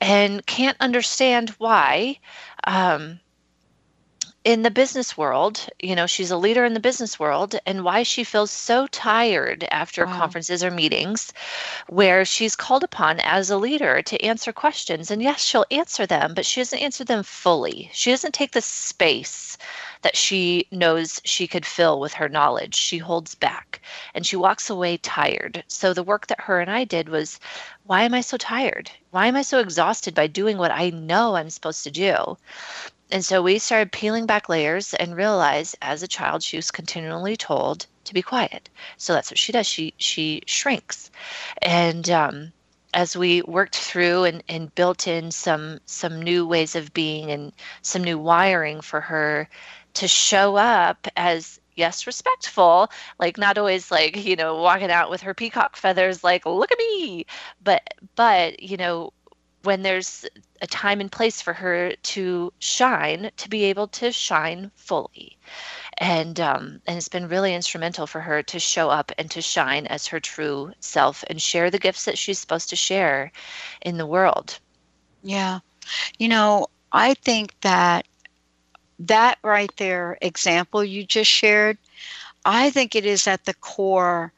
and 0.00 0.44
can't 0.46 0.76
understand 0.78 1.50
why. 1.58 2.18
Um, 2.64 3.18
in 4.46 4.62
the 4.62 4.70
business 4.70 5.18
world, 5.18 5.68
you 5.82 5.96
know, 5.96 6.06
she's 6.06 6.30
a 6.30 6.36
leader 6.36 6.64
in 6.64 6.72
the 6.72 6.80
business 6.80 7.18
world, 7.18 7.56
and 7.66 7.82
why 7.84 8.04
she 8.04 8.22
feels 8.22 8.52
so 8.52 8.86
tired 8.86 9.66
after 9.72 10.06
Wow. 10.06 10.06
conferences 10.06 10.62
or 10.62 10.70
meetings 10.70 11.32
where 11.88 12.24
she's 12.24 12.54
called 12.56 12.84
upon 12.84 13.20
as 13.20 13.50
a 13.50 13.56
leader 13.58 14.02
to 14.02 14.22
answer 14.24 14.52
questions. 14.52 15.10
And 15.10 15.20
yes, 15.22 15.42
she'll 15.42 15.64
answer 15.72 16.06
them, 16.06 16.34
but 16.34 16.46
she 16.46 16.60
doesn't 16.60 16.78
answer 16.78 17.04
them 17.04 17.24
fully. 17.24 17.90
She 17.92 18.10
doesn't 18.12 18.34
take 18.34 18.52
the 18.52 18.62
space 18.62 19.58
that 20.02 20.16
she 20.16 20.68
knows 20.70 21.20
she 21.24 21.48
could 21.48 21.66
fill 21.66 21.98
with 22.00 22.14
her 22.14 22.28
knowledge. 22.28 22.76
She 22.76 22.98
holds 22.98 23.34
back 23.34 23.80
and 24.14 24.24
she 24.26 24.36
walks 24.36 24.70
away 24.70 24.98
tired. 24.98 25.64
So 25.68 25.92
the 25.92 26.04
work 26.04 26.28
that 26.28 26.42
her 26.42 26.60
and 26.60 26.70
I 26.70 26.84
did 26.84 27.08
was 27.08 27.40
why 27.84 28.04
am 28.04 28.14
I 28.14 28.20
so 28.20 28.36
tired? 28.36 28.90
Why 29.10 29.26
am 29.26 29.36
I 29.36 29.42
so 29.42 29.58
exhausted 29.58 30.14
by 30.14 30.28
doing 30.28 30.56
what 30.58 30.70
I 30.70 30.90
know 30.90 31.34
I'm 31.36 31.50
supposed 31.50 31.84
to 31.84 31.90
do? 31.90 32.36
And 33.10 33.24
so 33.24 33.42
we 33.42 33.58
started 33.58 33.92
peeling 33.92 34.26
back 34.26 34.48
layers 34.48 34.94
and 34.94 35.16
realized 35.16 35.76
as 35.82 36.02
a 36.02 36.08
child 36.08 36.42
she 36.42 36.56
was 36.56 36.70
continually 36.70 37.36
told 37.36 37.86
to 38.04 38.14
be 38.14 38.22
quiet. 38.22 38.68
So 38.96 39.12
that's 39.12 39.30
what 39.30 39.38
she 39.38 39.52
does. 39.52 39.66
She 39.66 39.94
she 39.98 40.42
shrinks. 40.46 41.10
And 41.62 42.08
um 42.10 42.52
as 42.94 43.16
we 43.16 43.42
worked 43.42 43.76
through 43.76 44.24
and, 44.24 44.42
and 44.48 44.74
built 44.74 45.06
in 45.06 45.30
some 45.30 45.80
some 45.86 46.22
new 46.22 46.46
ways 46.46 46.74
of 46.74 46.94
being 46.94 47.30
and 47.30 47.52
some 47.82 48.02
new 48.02 48.18
wiring 48.18 48.80
for 48.80 49.00
her 49.02 49.48
to 49.94 50.08
show 50.08 50.56
up 50.56 51.06
as 51.16 51.60
yes 51.74 52.06
respectful 52.06 52.90
like 53.18 53.36
not 53.36 53.58
always 53.58 53.90
like 53.90 54.16
you 54.24 54.34
know 54.34 54.56
walking 54.56 54.90
out 54.90 55.10
with 55.10 55.22
her 55.22 55.34
peacock 55.34 55.76
feathers 55.76 56.24
like 56.24 56.46
look 56.46 56.72
at 56.72 56.78
me 56.78 57.26
but 57.62 57.82
but 58.14 58.62
you 58.62 58.76
know 58.78 59.12
when 59.66 59.82
there's 59.82 60.24
a 60.62 60.66
time 60.66 61.00
and 61.00 61.12
place 61.12 61.42
for 61.42 61.52
her 61.52 61.92
to 62.02 62.52
shine 62.60 63.30
to 63.36 63.48
be 63.50 63.64
able 63.64 63.88
to 63.88 64.12
shine 64.12 64.70
fully 64.76 65.36
and 65.98 66.40
um, 66.40 66.80
and 66.86 66.96
it's 66.96 67.08
been 67.08 67.28
really 67.28 67.54
instrumental 67.54 68.06
for 68.06 68.20
her 68.20 68.42
to 68.42 68.58
show 68.58 68.90
up 68.90 69.12
and 69.18 69.30
to 69.30 69.42
shine 69.42 69.86
as 69.86 70.06
her 70.06 70.20
true 70.20 70.72
self 70.80 71.24
and 71.28 71.42
share 71.42 71.70
the 71.70 71.78
gifts 71.78 72.04
that 72.04 72.18
she's 72.18 72.38
supposed 72.38 72.70
to 72.70 72.76
share 72.76 73.32
in 73.82 73.98
the 73.98 74.06
world 74.06 74.58
Yeah. 75.22 75.60
You 76.18 76.28
know, 76.28 76.68
I 76.92 77.14
think 77.14 77.54
that 77.62 78.06
that 79.00 79.38
right 79.42 79.70
there 79.76 80.16
example 80.22 80.84
you 80.84 81.04
just 81.04 81.30
shared, 81.30 81.78
I 82.44 82.70
think 82.70 82.94
it 82.94 83.04
is 83.04 83.26
at 83.26 83.44
the 83.44 83.54
core 83.54 84.32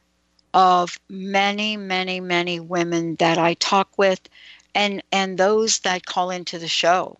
of 0.53 0.99
many, 1.09 1.77
many, 1.77 2.19
many 2.19 2.59
women 2.59 3.15
that 3.15 3.37
I 3.37 3.53
talk 3.55 3.97
with 3.97 4.19
and 4.75 5.03
and 5.11 5.37
those 5.37 5.79
that 5.79 6.05
call 6.05 6.29
into 6.29 6.59
the 6.59 6.67
show. 6.67 7.17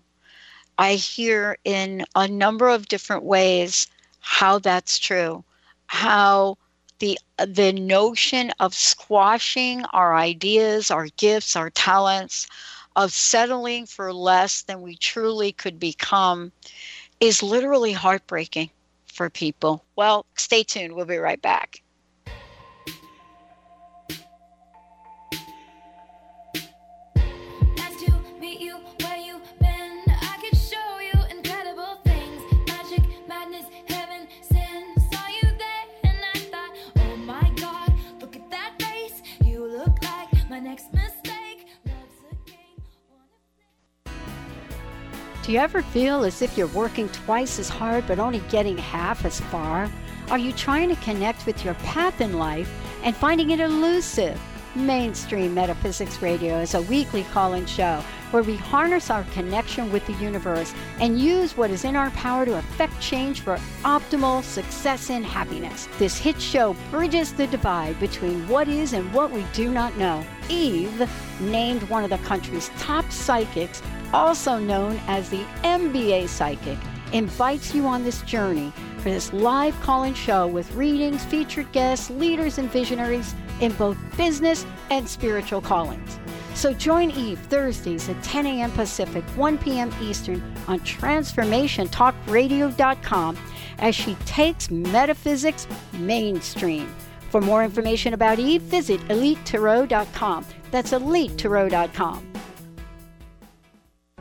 I 0.77 0.93
hear 0.93 1.57
in 1.65 2.05
a 2.15 2.27
number 2.27 2.69
of 2.69 2.87
different 2.87 3.23
ways 3.23 3.87
how 4.19 4.59
that's 4.59 4.97
true. 4.97 5.43
How 5.87 6.57
the 6.99 7.17
the 7.45 7.73
notion 7.73 8.51
of 8.59 8.73
squashing 8.73 9.83
our 9.85 10.15
ideas, 10.15 10.91
our 10.91 11.07
gifts, 11.17 11.55
our 11.55 11.69
talents, 11.69 12.47
of 12.95 13.11
settling 13.11 13.85
for 13.85 14.13
less 14.13 14.63
than 14.63 14.81
we 14.81 14.95
truly 14.95 15.51
could 15.51 15.79
become 15.79 16.51
is 17.19 17.43
literally 17.43 17.93
heartbreaking 17.93 18.69
for 19.05 19.29
people. 19.29 19.83
Well, 19.95 20.25
stay 20.35 20.63
tuned. 20.63 20.93
We'll 20.93 21.05
be 21.05 21.17
right 21.17 21.41
back. 21.41 21.81
Do 45.49 45.53
you 45.53 45.61
ever 45.61 45.81
feel 45.81 46.25
as 46.25 46.43
if 46.43 46.55
you're 46.55 46.67
working 46.67 47.09
twice 47.09 47.57
as 47.57 47.69
hard 47.69 48.05
but 48.05 48.19
only 48.19 48.37
getting 48.49 48.77
half 48.77 49.25
as 49.25 49.39
far? 49.39 49.89
Are 50.29 50.37
you 50.37 50.51
trying 50.51 50.89
to 50.89 50.95
connect 50.97 51.47
with 51.47 51.65
your 51.65 51.73
path 51.73 52.21
in 52.21 52.33
life 52.33 52.71
and 53.01 53.17
finding 53.17 53.49
it 53.49 53.59
elusive? 53.59 54.39
Mainstream 54.75 55.55
Metaphysics 55.55 56.21
Radio 56.21 56.59
is 56.59 56.75
a 56.75 56.83
weekly 56.83 57.23
call 57.23 57.53
in 57.53 57.65
show 57.65 58.03
where 58.29 58.43
we 58.43 58.57
harness 58.57 59.09
our 59.09 59.23
connection 59.33 59.91
with 59.91 60.05
the 60.05 60.13
universe 60.13 60.71
and 60.99 61.19
use 61.19 61.57
what 61.57 61.71
is 61.71 61.83
in 61.83 61.95
our 61.95 62.11
power 62.11 62.45
to 62.45 62.59
affect 62.59 63.01
change 63.01 63.41
for 63.41 63.55
optimal 63.81 64.43
success 64.43 65.09
and 65.09 65.25
happiness. 65.25 65.89
This 65.97 66.19
hit 66.19 66.39
show 66.39 66.75
bridges 66.91 67.33
the 67.33 67.47
divide 67.47 67.99
between 67.99 68.47
what 68.47 68.67
is 68.67 68.93
and 68.93 69.11
what 69.15 69.31
we 69.31 69.43
do 69.53 69.71
not 69.71 69.97
know. 69.97 70.23
Eve, 70.47 71.09
named 71.39 71.81
one 71.89 72.03
of 72.03 72.11
the 72.11 72.19
country's 72.19 72.69
top 72.77 73.11
psychics, 73.11 73.81
also 74.13 74.59
known 74.59 74.99
as 75.07 75.29
the 75.29 75.45
MBA 75.63 76.27
Psychic, 76.27 76.77
invites 77.13 77.73
you 77.73 77.87
on 77.87 78.03
this 78.03 78.21
journey 78.23 78.73
for 78.97 79.09
this 79.09 79.31
live 79.33 79.79
call 79.81 80.03
in 80.03 80.13
show 80.13 80.45
with 80.47 80.75
readings, 80.75 81.23
featured 81.25 81.71
guests, 81.71 82.09
leaders, 82.09 82.57
and 82.57 82.69
visionaries 82.69 83.33
in 83.61 83.71
both 83.73 83.97
business 84.17 84.65
and 84.89 85.07
spiritual 85.07 85.61
callings. 85.61 86.19
So 86.53 86.73
join 86.73 87.11
Eve 87.11 87.39
Thursdays 87.39 88.09
at 88.09 88.21
10 88.21 88.45
a.m. 88.45 88.71
Pacific, 88.71 89.23
1 89.37 89.57
p.m. 89.59 89.89
Eastern 90.01 90.43
on 90.67 90.81
TransformationTalkRadio.com 90.81 93.37
as 93.79 93.95
she 93.95 94.15
takes 94.25 94.69
metaphysics 94.69 95.65
mainstream. 95.93 96.93
For 97.29 97.39
more 97.39 97.63
information 97.63 98.13
about 98.13 98.39
Eve, 98.39 98.63
visit 98.63 98.99
EliteTarot.com. 99.07 100.45
That's 100.71 100.91
EliteTarot.com. 100.91 102.28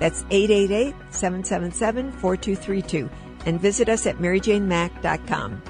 That's 0.00 0.24
888 0.30 0.94
777 1.10 2.10
4232. 2.10 3.08
And 3.46 3.60
visit 3.60 3.88
us 3.88 4.06
at 4.06 4.16
maryjanemack.com. 4.16 5.62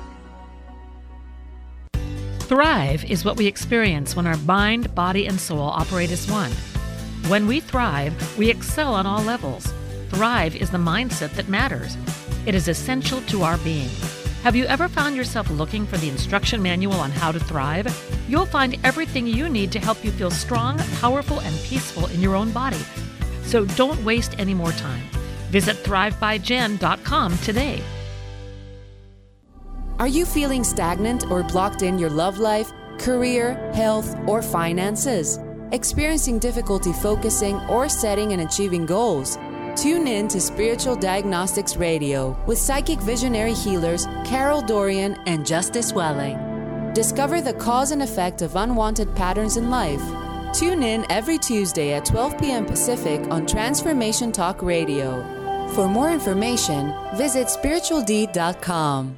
Thrive 2.41 3.05
is 3.05 3.25
what 3.25 3.37
we 3.37 3.47
experience 3.47 4.17
when 4.17 4.27
our 4.27 4.37
mind, 4.39 4.93
body, 4.95 5.27
and 5.27 5.39
soul 5.39 5.61
operate 5.61 6.11
as 6.11 6.29
one. 6.29 6.51
When 7.29 7.47
we 7.47 7.61
thrive, 7.61 8.39
we 8.39 8.51
excel 8.51 8.95
on 8.95 9.07
all 9.07 9.23
levels. 9.23 9.73
Thrive 10.09 10.57
is 10.57 10.71
the 10.71 10.79
mindset 10.79 11.31
that 11.35 11.49
matters. 11.49 11.97
It 12.47 12.57
is 12.57 12.67
essential 12.67 13.21
to 13.23 13.43
our 13.43 13.57
being. 13.59 13.91
Have 14.43 14.57
you 14.57 14.65
ever 14.65 14.89
found 14.89 15.15
yourself 15.15 15.49
looking 15.51 15.87
for 15.87 15.97
the 15.99 16.09
instruction 16.09 16.61
manual 16.61 16.95
on 16.95 17.11
how 17.13 17.31
to 17.31 17.39
thrive? 17.39 17.87
You'll 18.29 18.47
find 18.47 18.79
everything 18.83 19.27
you 19.27 19.49
need 19.49 19.71
to 19.73 19.79
help 19.79 20.05
you 20.05 20.11
feel 20.11 20.31
strong, 20.31 20.79
powerful, 21.01 21.41
and 21.41 21.55
peaceful 21.61 22.07
in 22.07 22.21
your 22.21 22.35
own 22.35 22.51
body. 22.51 22.81
So 23.51 23.65
don't 23.65 24.05
waste 24.05 24.39
any 24.39 24.55
more 24.55 24.71
time. 24.71 25.03
Visit 25.51 25.83
thrivebyjen.com 25.83 27.39
today. 27.39 27.83
Are 29.99 30.07
you 30.07 30.25
feeling 30.25 30.63
stagnant 30.63 31.29
or 31.33 31.43
blocked 31.43 31.83
in 31.83 31.99
your 31.99 32.11
love 32.11 32.39
life, 32.39 32.71
career, 32.99 33.55
health, 33.75 34.17
or 34.29 34.41
finances? 34.41 35.41
Experiencing 35.73 36.39
difficulty 36.39 36.93
focusing 36.93 37.57
or 37.69 37.89
setting 37.89 38.33
and 38.33 38.43
achieving 38.43 38.87
goals? 38.87 39.37
Tune 39.75 40.07
in 40.07 40.29
to 40.29 40.41
Spiritual 40.41 40.95
Diagnostics 40.95 41.77
Radio 41.77 42.41
with 42.47 42.57
psychic 42.57 43.01
visionary 43.01 43.55
healers 43.55 44.07
Carol 44.25 44.63
Dorian 44.63 45.17
and 45.27 45.45
Justice 45.45 45.93
Welling. 45.93 46.39
Discover 46.93 47.41
the 47.41 47.55
cause 47.55 47.91
and 47.91 48.03
effect 48.03 48.43
of 48.43 48.55
unwanted 48.55 49.13
patterns 49.17 49.57
in 49.57 49.71
life. 49.71 50.30
Tune 50.53 50.83
in 50.83 51.07
every 51.11 51.39
Tuesday 51.39 51.95
at 51.95 52.05
12 52.05 52.39
p.m. 52.39 52.67
Pacific 52.67 53.21
on 53.31 53.47
Transformation 53.47 54.33
Talk 54.33 54.63
Radio. 54.63 55.25
For 55.75 55.89
more 55.89 56.11
information, 56.11 56.93
visit 57.15 57.47
spiritualdeed.com. 57.47 59.17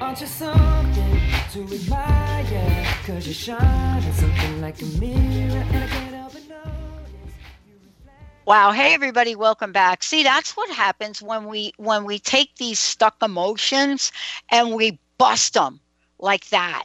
Aren't 0.00 0.20
you 0.20 0.26
something 0.26 1.20
to 1.52 1.62
admire? 1.62 2.86
Cause 3.06 3.26
you 3.26 3.32
something 4.12 4.60
like 4.60 4.82
a 4.82 4.86
mirror 5.00 5.64
and 5.72 5.84
I 5.84 6.07
Wow. 8.48 8.72
Hey 8.72 8.94
everybody, 8.94 9.36
welcome 9.36 9.72
back. 9.72 10.02
See, 10.02 10.22
that's 10.22 10.56
what 10.56 10.70
happens 10.70 11.20
when 11.20 11.44
we 11.44 11.74
when 11.76 12.06
we 12.06 12.18
take 12.18 12.56
these 12.56 12.78
stuck 12.78 13.22
emotions 13.22 14.10
and 14.50 14.72
we 14.74 14.98
bust 15.18 15.52
them 15.52 15.80
like 16.18 16.48
that. 16.48 16.84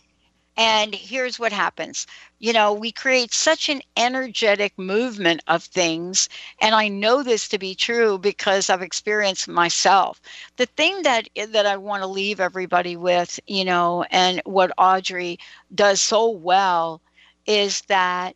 And 0.57 0.93
here's 0.93 1.39
what 1.39 1.53
happens. 1.53 2.05
You 2.39 2.51
know, 2.51 2.74
we 2.74 2.91
create 2.91 3.34
such 3.34 3.70
an 3.70 3.82
energetic 3.95 4.78
movement 4.78 5.41
of 5.47 5.64
things. 5.64 6.28
And 6.59 6.76
I 6.76 6.89
know 6.89 7.24
this 7.24 7.47
to 7.47 7.57
be 7.57 7.76
true 7.76 8.18
because 8.18 8.70
I've 8.70 8.82
experienced 8.82 9.47
myself. 9.47 10.22
The 10.57 10.66
thing 10.66 11.03
that 11.03 11.30
that 11.47 11.66
I 11.66 11.78
want 11.78 12.03
to 12.03 12.07
leave 12.07 12.41
everybody 12.41 12.97
with, 12.97 13.39
you 13.47 13.64
know, 13.64 14.03
and 14.11 14.41
what 14.43 14.74
Audrey 14.78 15.39
does 15.74 16.01
so 16.01 16.30
well 16.30 17.01
is 17.45 17.84
that 17.84 18.36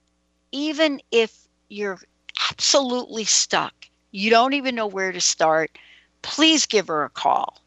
even 0.54 1.02
if 1.12 1.50
you're 1.68 2.00
absolutely 2.50 3.24
stuck, 3.24 3.74
you 4.12 4.30
don't 4.30 4.54
even 4.54 4.76
know 4.76 4.88
where 4.88 5.12
to 5.12 5.22
start, 5.22 5.78
please 6.22 6.66
give 6.66 6.88
her 6.88 7.04
a 7.04 7.10
call. 7.10 7.62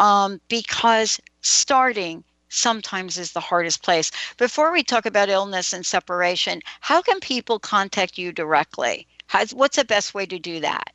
Um, 0.00 0.40
because 0.48 1.20
starting 1.42 2.24
sometimes 2.48 3.18
is 3.18 3.32
the 3.32 3.40
hardest 3.40 3.82
place. 3.82 4.10
Before 4.36 4.72
we 4.72 4.82
talk 4.82 5.06
about 5.06 5.28
illness 5.28 5.72
and 5.72 5.86
separation, 5.86 6.60
how 6.80 7.00
can 7.02 7.20
people 7.20 7.58
contact 7.58 8.18
you 8.18 8.32
directly? 8.32 9.06
What's 9.52 9.76
the 9.76 9.84
best 9.84 10.12
way 10.12 10.26
to 10.26 10.38
do 10.38 10.60
that? 10.60 10.92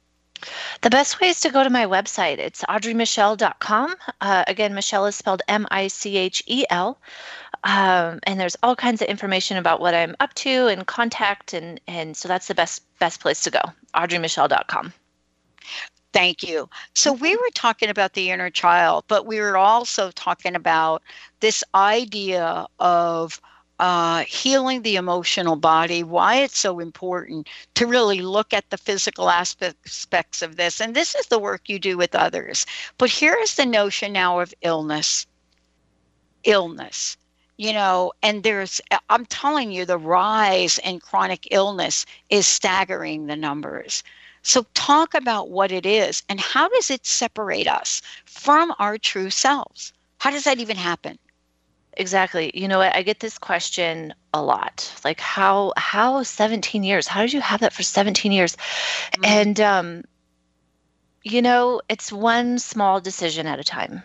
The 0.82 0.90
best 0.90 1.20
way 1.20 1.30
is 1.30 1.40
to 1.42 1.50
go 1.50 1.64
to 1.64 1.70
my 1.70 1.86
website. 1.86 2.38
It's 2.38 2.64
audreymichel.com. 2.64 3.96
Uh, 4.22 4.44
again, 4.48 4.74
Michel 4.74 5.06
is 5.06 5.16
spelled 5.16 5.42
M 5.48 5.68
I 5.72 5.88
C 5.88 6.18
H 6.18 6.44
E 6.48 6.66
L. 6.70 7.00
Um, 7.64 8.20
and 8.24 8.40
there's 8.40 8.56
all 8.62 8.76
kinds 8.76 9.02
of 9.02 9.08
information 9.08 9.58
about 9.58 9.80
what 9.80 9.94
I'm 9.94 10.16
up 10.20 10.34
to 10.36 10.68
and 10.68 10.86
contact, 10.86 11.54
and 11.54 11.80
and 11.88 12.16
so 12.16 12.28
that's 12.28 12.48
the 12.48 12.56
best 12.56 12.84
best 13.00 13.20
place 13.20 13.42
to 13.44 13.52
go. 13.52 13.62
audreymichel.com. 13.96 14.94
Thank 16.14 16.44
you. 16.44 16.70
So 16.94 17.12
we 17.14 17.36
were 17.36 17.50
talking 17.54 17.90
about 17.90 18.14
the 18.14 18.32
inner 18.32 18.50
child, 18.50 19.06
but 19.08 19.26
we 19.26 19.40
were 19.40 19.58
also 19.58 20.12
talking 20.12 20.56
about 20.56 21.04
this 21.42 21.64
idea 21.76 22.66
of 22.80 23.42
uh, 23.80 24.24
healing 24.24 24.82
the 24.82 24.96
emotional 24.96 25.56
body, 25.56 26.04
why 26.04 26.36
it's 26.36 26.58
so 26.58 26.80
important 26.80 27.48
to 27.76 27.86
really 27.86 28.22
look 28.22 28.54
at 28.54 28.70
the 28.70 28.78
physical 28.78 29.30
aspects 29.30 30.42
of 30.42 30.56
this. 30.56 30.82
And 30.82 30.96
this 30.96 31.16
is 31.16 31.28
the 31.28 31.40
work 31.40 31.70
you 31.70 31.80
do 31.80 31.98
with 31.98 32.16
others. 32.16 32.66
But 32.98 33.10
here 33.10 33.38
is 33.42 33.56
the 33.56 33.66
notion 33.66 34.14
now 34.14 34.40
of 34.40 34.54
illness. 34.62 35.28
Illness. 36.44 37.18
You 37.58 37.74
know, 37.74 38.14
and 38.22 38.44
there's, 38.44 38.80
I'm 39.10 39.26
telling 39.26 39.72
you, 39.72 39.86
the 39.86 39.98
rise 39.98 40.80
in 40.80 41.00
chronic 41.00 41.48
illness 41.50 42.06
is 42.30 42.46
staggering 42.46 43.26
the 43.26 43.36
numbers. 43.36 44.04
So, 44.44 44.66
talk 44.76 45.14
about 45.14 45.50
what 45.50 45.72
it 45.72 45.86
is 45.86 46.24
and 46.30 46.40
how 46.40 46.70
does 46.70 46.90
it 46.92 47.06
separate 47.06 47.68
us 47.68 48.02
from 48.26 48.74
our 48.80 48.98
true 48.98 49.30
selves? 49.32 49.92
How 50.20 50.32
does 50.32 50.46
that 50.46 50.60
even 50.60 50.78
happen? 50.78 51.18
Exactly. 51.98 52.52
You 52.54 52.68
know 52.68 52.78
what? 52.78 52.96
I 52.96 53.02
get 53.02 53.20
this 53.20 53.40
question 53.40 54.14
a 54.32 54.42
lot. 54.42 54.94
Like 55.04 55.20
how 55.20 55.74
how 55.76 56.22
17 56.22 56.84
years? 56.84 57.08
How 57.08 57.22
did 57.22 57.34
you 57.34 57.42
have 57.42 57.62
that 57.62 57.74
for 57.74 57.82
17 57.82 58.32
years? 58.32 58.56
Mm-hmm. 58.56 59.26
And 59.26 59.60
um 59.60 60.04
you 61.24 61.42
know, 61.42 61.82
it's 61.90 62.12
one 62.12 62.60
small 62.60 63.02
decision 63.02 63.48
at 63.48 63.60
a 63.60 63.64
time, 63.64 64.04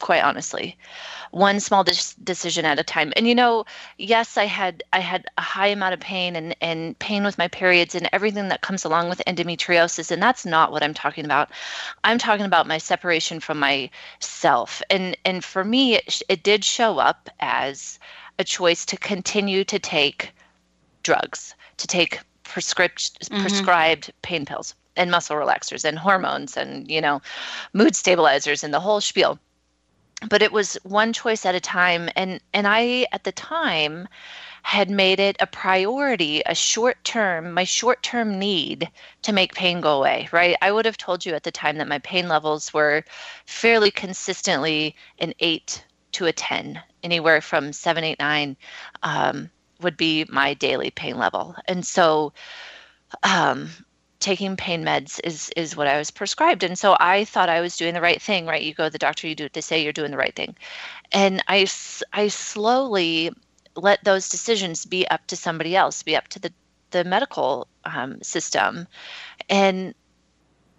quite 0.00 0.22
honestly. 0.22 0.76
One 1.30 1.60
small 1.60 1.84
de- 1.84 2.14
decision 2.22 2.64
at 2.64 2.78
a 2.78 2.84
time. 2.84 3.12
And 3.16 3.26
you 3.26 3.34
know 3.34 3.64
yes 3.98 4.36
i 4.36 4.44
had 4.44 4.82
i 4.92 5.00
had 5.00 5.26
a 5.38 5.42
high 5.42 5.66
amount 5.68 5.94
of 5.94 6.00
pain 6.00 6.36
and 6.36 6.56
and 6.60 6.98
pain 6.98 7.24
with 7.24 7.38
my 7.38 7.48
periods 7.48 7.94
and 7.94 8.08
everything 8.12 8.48
that 8.48 8.60
comes 8.60 8.84
along 8.84 9.08
with 9.08 9.22
endometriosis 9.26 10.10
and 10.10 10.22
that's 10.22 10.46
not 10.46 10.72
what 10.72 10.82
i'm 10.82 10.94
talking 10.94 11.24
about. 11.24 11.50
I'm 12.04 12.18
talking 12.18 12.46
about 12.46 12.66
my 12.66 12.78
separation 12.78 13.40
from 13.40 13.58
myself. 13.58 14.82
And 14.90 15.16
and 15.24 15.44
for 15.44 15.64
me 15.64 15.96
it, 15.96 16.22
it 16.28 16.42
did 16.42 16.64
show 16.64 16.98
up 16.98 17.30
as 17.40 17.98
a 18.38 18.44
choice 18.44 18.84
to 18.86 18.96
continue 18.96 19.64
to 19.64 19.78
take 19.78 20.32
drugs 21.02 21.54
to 21.76 21.86
take 21.86 22.20
prescript, 22.44 23.18
mm-hmm. 23.20 23.40
prescribed 23.40 24.12
pain 24.22 24.44
pills 24.46 24.74
and 24.96 25.10
muscle 25.10 25.36
relaxers 25.36 25.84
and 25.84 25.98
hormones 25.98 26.56
and 26.56 26.88
you 26.90 27.00
know 27.00 27.20
mood 27.72 27.96
stabilizers 27.96 28.62
and 28.62 28.72
the 28.72 28.80
whole 28.80 29.00
spiel 29.00 29.38
but 30.28 30.42
it 30.42 30.52
was 30.52 30.78
one 30.84 31.12
choice 31.12 31.44
at 31.44 31.54
a 31.54 31.60
time 31.60 32.08
and 32.16 32.40
and 32.52 32.66
i 32.66 33.06
at 33.12 33.24
the 33.24 33.32
time 33.32 34.08
had 34.62 34.88
made 34.88 35.20
it 35.20 35.36
a 35.40 35.46
priority 35.46 36.42
a 36.46 36.54
short 36.54 37.02
term 37.04 37.52
my 37.52 37.64
short 37.64 38.02
term 38.02 38.38
need 38.38 38.90
to 39.22 39.32
make 39.32 39.54
pain 39.54 39.80
go 39.80 39.98
away 39.98 40.28
right? 40.32 40.56
I 40.62 40.72
would 40.72 40.84
have 40.84 40.96
told 40.96 41.24
you 41.24 41.34
at 41.34 41.42
the 41.42 41.50
time 41.50 41.78
that 41.78 41.88
my 41.88 41.98
pain 41.98 42.28
levels 42.28 42.72
were 42.74 43.04
fairly 43.46 43.90
consistently 43.90 44.96
an 45.18 45.34
8 45.40 45.84
to 46.12 46.26
a 46.26 46.32
10 46.32 46.82
anywhere 47.02 47.40
from 47.40 47.72
7 47.72 48.02
8 48.02 48.18
9 48.18 48.56
um, 49.02 49.50
would 49.80 49.96
be 49.96 50.24
my 50.28 50.54
daily 50.54 50.90
pain 50.90 51.18
level. 51.18 51.54
And 51.66 51.84
so 51.86 52.32
um, 53.22 53.70
taking 54.24 54.56
pain 54.56 54.82
meds 54.82 55.20
is 55.22 55.50
is 55.54 55.76
what 55.76 55.86
I 55.86 55.98
was 55.98 56.10
prescribed. 56.10 56.62
And 56.62 56.78
so 56.78 56.96
I 56.98 57.26
thought 57.26 57.50
I 57.50 57.60
was 57.60 57.76
doing 57.76 57.92
the 57.92 58.00
right 58.00 58.20
thing, 58.20 58.46
right? 58.46 58.62
You 58.62 58.72
go 58.72 58.84
to 58.84 58.90
the 58.90 58.98
doctor, 58.98 59.28
you 59.28 59.34
do 59.34 59.44
what 59.44 59.52
they 59.52 59.60
say, 59.60 59.82
you're 59.82 59.92
doing 59.92 60.10
the 60.10 60.16
right 60.16 60.34
thing. 60.34 60.56
And 61.12 61.44
I, 61.46 61.66
I 62.10 62.28
slowly 62.28 63.30
let 63.76 64.02
those 64.02 64.30
decisions 64.30 64.86
be 64.86 65.06
up 65.08 65.26
to 65.26 65.36
somebody 65.36 65.76
else, 65.76 66.02
be 66.02 66.16
up 66.16 66.28
to 66.28 66.38
the, 66.38 66.50
the 66.90 67.04
medical 67.04 67.68
um, 67.84 68.22
system. 68.22 68.88
And 69.50 69.94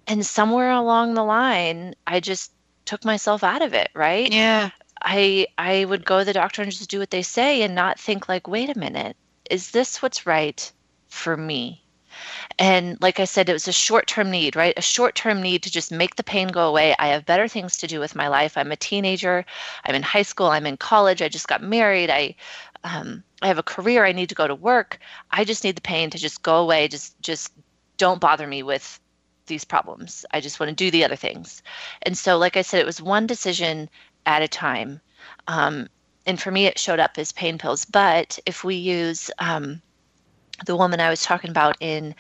and 0.08 0.26
somewhere 0.26 0.72
along 0.72 1.14
the 1.14 1.24
line, 1.24 1.94
I 2.08 2.22
just 2.22 2.52
took 2.86 3.06
myself 3.06 3.44
out 3.44 3.62
of 3.62 3.76
it, 3.76 3.90
right? 3.94 4.32
Yeah. 4.32 4.72
I 5.04 5.46
I 5.60 5.86
would 5.86 6.04
go 6.04 6.20
to 6.20 6.26
the 6.26 6.34
doctor 6.34 6.64
and 6.64 6.72
just 6.72 6.90
do 6.90 6.98
what 6.98 7.12
they 7.12 7.22
say 7.22 7.62
and 7.62 7.76
not 7.76 8.00
think 8.00 8.28
like, 8.28 8.48
wait 8.48 8.76
a 8.76 8.80
minute, 8.80 9.16
is 9.52 9.70
this 9.70 10.02
what's 10.02 10.26
right 10.26 10.72
for 11.10 11.38
me? 11.38 11.85
And 12.60 13.02
like 13.02 13.20
I 13.20 13.26
said, 13.26 13.50
it 13.50 13.54
was 13.54 13.68
a 13.68 13.74
short 13.74 14.08
term 14.08 14.32
need, 14.32 14.56
right? 14.56 14.74
A 14.78 14.82
short 14.82 15.16
term 15.16 15.42
need 15.42 15.64
to 15.64 15.72
just 15.72 15.92
make 15.92 16.16
the 16.16 16.24
pain 16.24 16.48
go 16.48 16.68
away. 16.68 16.96
I 17.00 17.08
have 17.08 17.26
better 17.26 17.48
things 17.48 17.78
to 17.78 17.88
do 17.88 18.00
with 18.00 18.16
my 18.16 18.28
life. 18.28 18.58
I'm 18.58 18.72
a 18.72 18.78
teenager. 18.78 19.46
I'm 19.86 19.96
in 19.96 20.04
high 20.04 20.22
school. 20.22 20.48
I'm 20.48 20.66
in 20.66 20.78
college. 20.78 21.22
I 21.22 21.30
just 21.30 21.48
got 21.48 21.62
married. 21.62 22.10
I, 22.10 22.36
um, 22.84 23.24
I 23.42 23.48
have 23.48 23.58
a 23.58 23.64
career. 23.64 24.06
I 24.06 24.12
need 24.12 24.30
to 24.30 24.36
go 24.36 24.48
to 24.48 24.56
work. 24.56 25.00
I 25.32 25.44
just 25.44 25.64
need 25.64 25.76
the 25.76 25.82
pain 25.82 26.10
to 26.12 26.18
just 26.18 26.44
go 26.44 26.58
away. 26.62 26.88
Just, 26.88 27.20
just 27.22 27.52
don't 27.98 28.22
bother 28.22 28.48
me 28.48 28.64
with 28.64 29.00
these 29.48 29.66
problems. 29.66 30.26
I 30.32 30.42
just 30.42 30.60
want 30.60 30.70
to 30.70 30.76
do 30.76 30.92
the 30.92 31.04
other 31.04 31.16
things. 31.16 31.62
And 32.02 32.18
so, 32.18 32.38
like 32.38 32.58
I 32.58 32.62
said, 32.62 32.80
it 32.80 32.86
was 32.86 33.02
one 33.02 33.28
decision 33.28 33.90
at 34.26 34.42
a 34.42 34.48
time. 34.48 35.02
Um, 35.48 35.88
and 36.26 36.42
for 36.42 36.52
me, 36.52 36.66
it 36.66 36.80
showed 36.80 37.00
up 37.00 37.18
as 37.18 37.32
pain 37.32 37.58
pills. 37.58 37.86
But 37.86 38.40
if 38.46 38.64
we 38.64 38.76
use 38.76 39.30
um, 39.40 39.82
the 40.66 40.76
woman 40.76 41.00
I 41.00 41.10
was 41.10 41.24
talking 41.24 41.50
about 41.50 41.78
in 41.80 42.16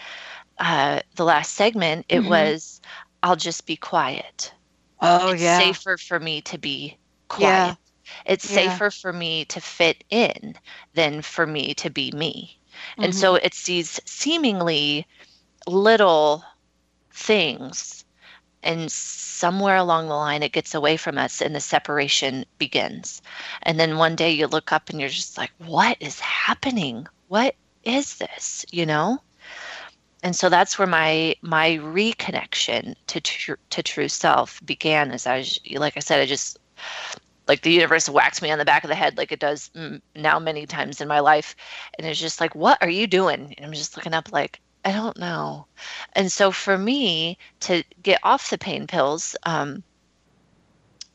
uh, 0.60 1.02
the 1.16 1.26
last 1.26 1.54
segment, 1.54 2.06
it 2.10 2.20
mm-hmm. 2.22 2.30
was, 2.30 2.82
I'll 3.24 3.36
just 3.36 3.66
be 3.66 3.76
quiet. 3.76 4.54
Oh, 5.02 5.32
it's 5.32 5.42
yeah. 5.42 5.58
safer 5.58 5.98
for 5.98 6.20
me 6.20 6.42
to 6.42 6.58
be 6.58 6.98
quiet. 7.28 7.50
Yeah. 7.50 7.76
It's 8.26 8.50
Yeah. 8.50 8.70
safer 8.70 8.92
for 8.92 9.12
me 9.12 9.46
to 9.46 9.60
fit 9.62 10.04
in 10.10 10.56
than 10.94 11.22
for 11.22 11.46
me 11.46 11.74
to 11.76 11.90
be 11.90 12.12
me. 12.12 12.60
And 12.98 13.16
so 13.16 13.36
it's 13.36 13.64
these 13.64 14.00
seemingly 14.06 15.08
little 15.68 16.44
things 17.12 18.06
and 18.62 18.92
somewhere 18.92 19.78
along 19.78 20.08
the 20.08 20.16
line 20.16 20.44
it 20.44 20.52
gets 20.52 20.74
away 20.76 20.98
from 20.98 21.18
us 21.18 21.42
and 21.42 21.56
the 21.56 21.60
separation 21.60 22.46
begins 22.58 23.22
and 23.64 23.80
then 23.80 23.98
one 23.98 24.16
day 24.16 24.32
you 24.32 24.48
look 24.48 24.72
up 24.72 24.90
and 24.90 25.00
you're 25.00 25.10
just 25.10 25.38
like 25.38 25.52
what 25.60 25.98
is 26.00 26.20
happening 26.20 27.08
what 27.28 27.56
is 27.86 28.18
this 28.18 28.66
you 28.72 28.86
know 28.86 29.20
and 30.24 30.36
so 30.36 30.50
that's 30.50 30.78
where 30.78 30.88
my 30.88 31.36
my 31.42 31.78
reconnection 31.82 32.96
to 33.08 33.22
tr- 33.22 33.54
to 33.70 33.84
true 33.84 34.08
self 34.08 34.60
began 34.66 35.12
as 35.12 35.28
i 35.28 35.44
like 35.76 35.96
i 35.98 36.00
said 36.00 36.20
i 36.20 36.26
just 36.26 36.60
like 37.48 37.62
the 37.62 37.72
universe 37.72 38.10
whacks 38.10 38.42
me 38.42 38.52
on 38.52 38.58
the 38.58 38.66
back 38.66 38.84
of 38.84 38.90
the 38.90 38.96
head 38.96 39.18
like 39.18 39.32
it 39.32 39.40
does 39.40 39.70
now 40.16 40.40
many 40.40 40.66
times 40.66 41.00
in 41.00 41.08
my 41.08 41.20
life 41.20 41.56
and 41.98 42.08
it's 42.08 42.20
just 42.20 42.42
like 42.42 42.56
what 42.56 42.82
are 42.82 42.90
you 42.90 43.08
doing 43.08 43.54
and 43.56 43.66
i'm 43.66 43.74
just 43.74 43.96
looking 43.96 44.14
up 44.14 44.32
like 44.32 44.60
I 44.86 44.92
don't 44.92 45.18
know. 45.18 45.66
And 46.14 46.32
so 46.32 46.52
for 46.52 46.78
me 46.78 47.40
to 47.62 47.84
get 48.04 48.20
off 48.22 48.52
the 48.52 48.58
pain 48.60 48.86
pills, 48.86 49.36
um, 49.44 49.84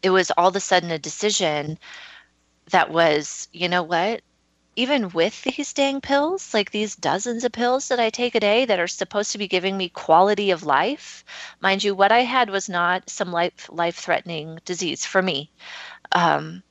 it 0.03 0.11
was 0.11 0.33
all 0.33 0.49
of 0.49 0.57
a 0.57 0.61
sudden 0.61 0.91
a 0.91 0.99
decision 0.99 1.79
that 2.71 2.91
was, 2.91 3.47
you 3.53 3.68
know 3.68 3.85
what? 3.85 4.23
Even 4.81 5.11
with 5.11 5.43
these 5.43 5.72
dang 5.74 6.01
pills, 6.01 6.55
like 6.55 6.70
these 6.70 6.97
dozens 6.97 7.45
of 7.45 7.53
pills 7.53 7.89
that 7.89 8.01
I 8.01 8.09
take 8.09 8.35
a 8.35 8.41
day 8.41 8.64
that 8.64 8.81
are 8.81 8.89
supposed 8.89 9.33
to 9.33 9.39
be 9.39 9.47
giving 9.57 9.76
me 9.76 9.89
quality 9.91 10.53
of 10.53 10.62
life, 10.64 11.22
mind 11.61 11.85
you, 11.85 11.95
what 11.95 12.12
I 12.12 12.20
had 12.20 12.49
was 12.49 12.66
not 12.68 13.11
some 13.11 13.31
life 13.31 13.68
life 13.70 13.97
threatening 13.97 14.59
disease 14.64 15.05
for 15.05 15.20
me. 15.20 15.51
Um, 16.12 16.62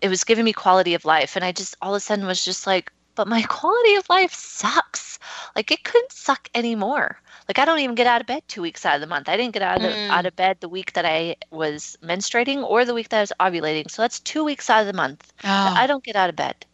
it 0.00 0.08
was 0.08 0.24
giving 0.24 0.44
me 0.44 0.52
quality 0.52 0.94
of 0.94 1.04
life, 1.04 1.36
and 1.36 1.44
I 1.44 1.52
just 1.52 1.76
all 1.80 1.94
of 1.94 1.98
a 1.98 2.00
sudden 2.00 2.26
was 2.26 2.44
just 2.44 2.66
like, 2.66 2.90
but 3.14 3.28
my 3.28 3.42
quality 3.58 3.94
of 3.94 4.08
life 4.10 4.34
sucks. 4.34 5.18
Like 5.54 5.70
it 5.70 5.84
couldn't 5.84 6.10
suck 6.12 6.48
anymore. 6.54 7.18
Like 7.48 7.58
I 7.60 7.64
don't 7.64 7.78
even 7.78 7.94
get 7.94 8.06
out 8.08 8.20
of 8.20 8.26
bed 8.26 8.42
two 8.48 8.62
weeks 8.62 8.84
out 8.84 8.96
of 8.96 9.00
the 9.00 9.06
month. 9.14 9.28
I 9.28 9.36
didn't 9.36 9.54
get 9.54 9.62
out 9.62 9.76
of 9.76 9.82
the, 9.82 9.88
Mm. 9.90 10.10
out 10.10 10.26
of 10.26 10.34
bed 10.34 10.56
the 10.60 10.68
week 10.68 10.94
that 10.94 11.04
I 11.04 11.36
was 11.50 11.96
menstruating 12.02 12.64
or 12.64 12.84
the 12.84 12.94
week 12.94 13.10
that 13.10 13.18
I 13.18 13.26
was 13.28 13.32
ovulating. 13.38 13.90
So 13.90 14.02
that's 14.02 14.18
two 14.18 14.42
weeks 14.42 14.68
out 14.70 14.80
of 14.80 14.86
the 14.88 14.92
month. 15.04 15.32
Oh. 15.44 15.74
I 15.82 15.86
don't 15.86 16.02
get 16.02 16.16
out 16.16 16.30
of 16.30 16.36
bed. 16.36 16.66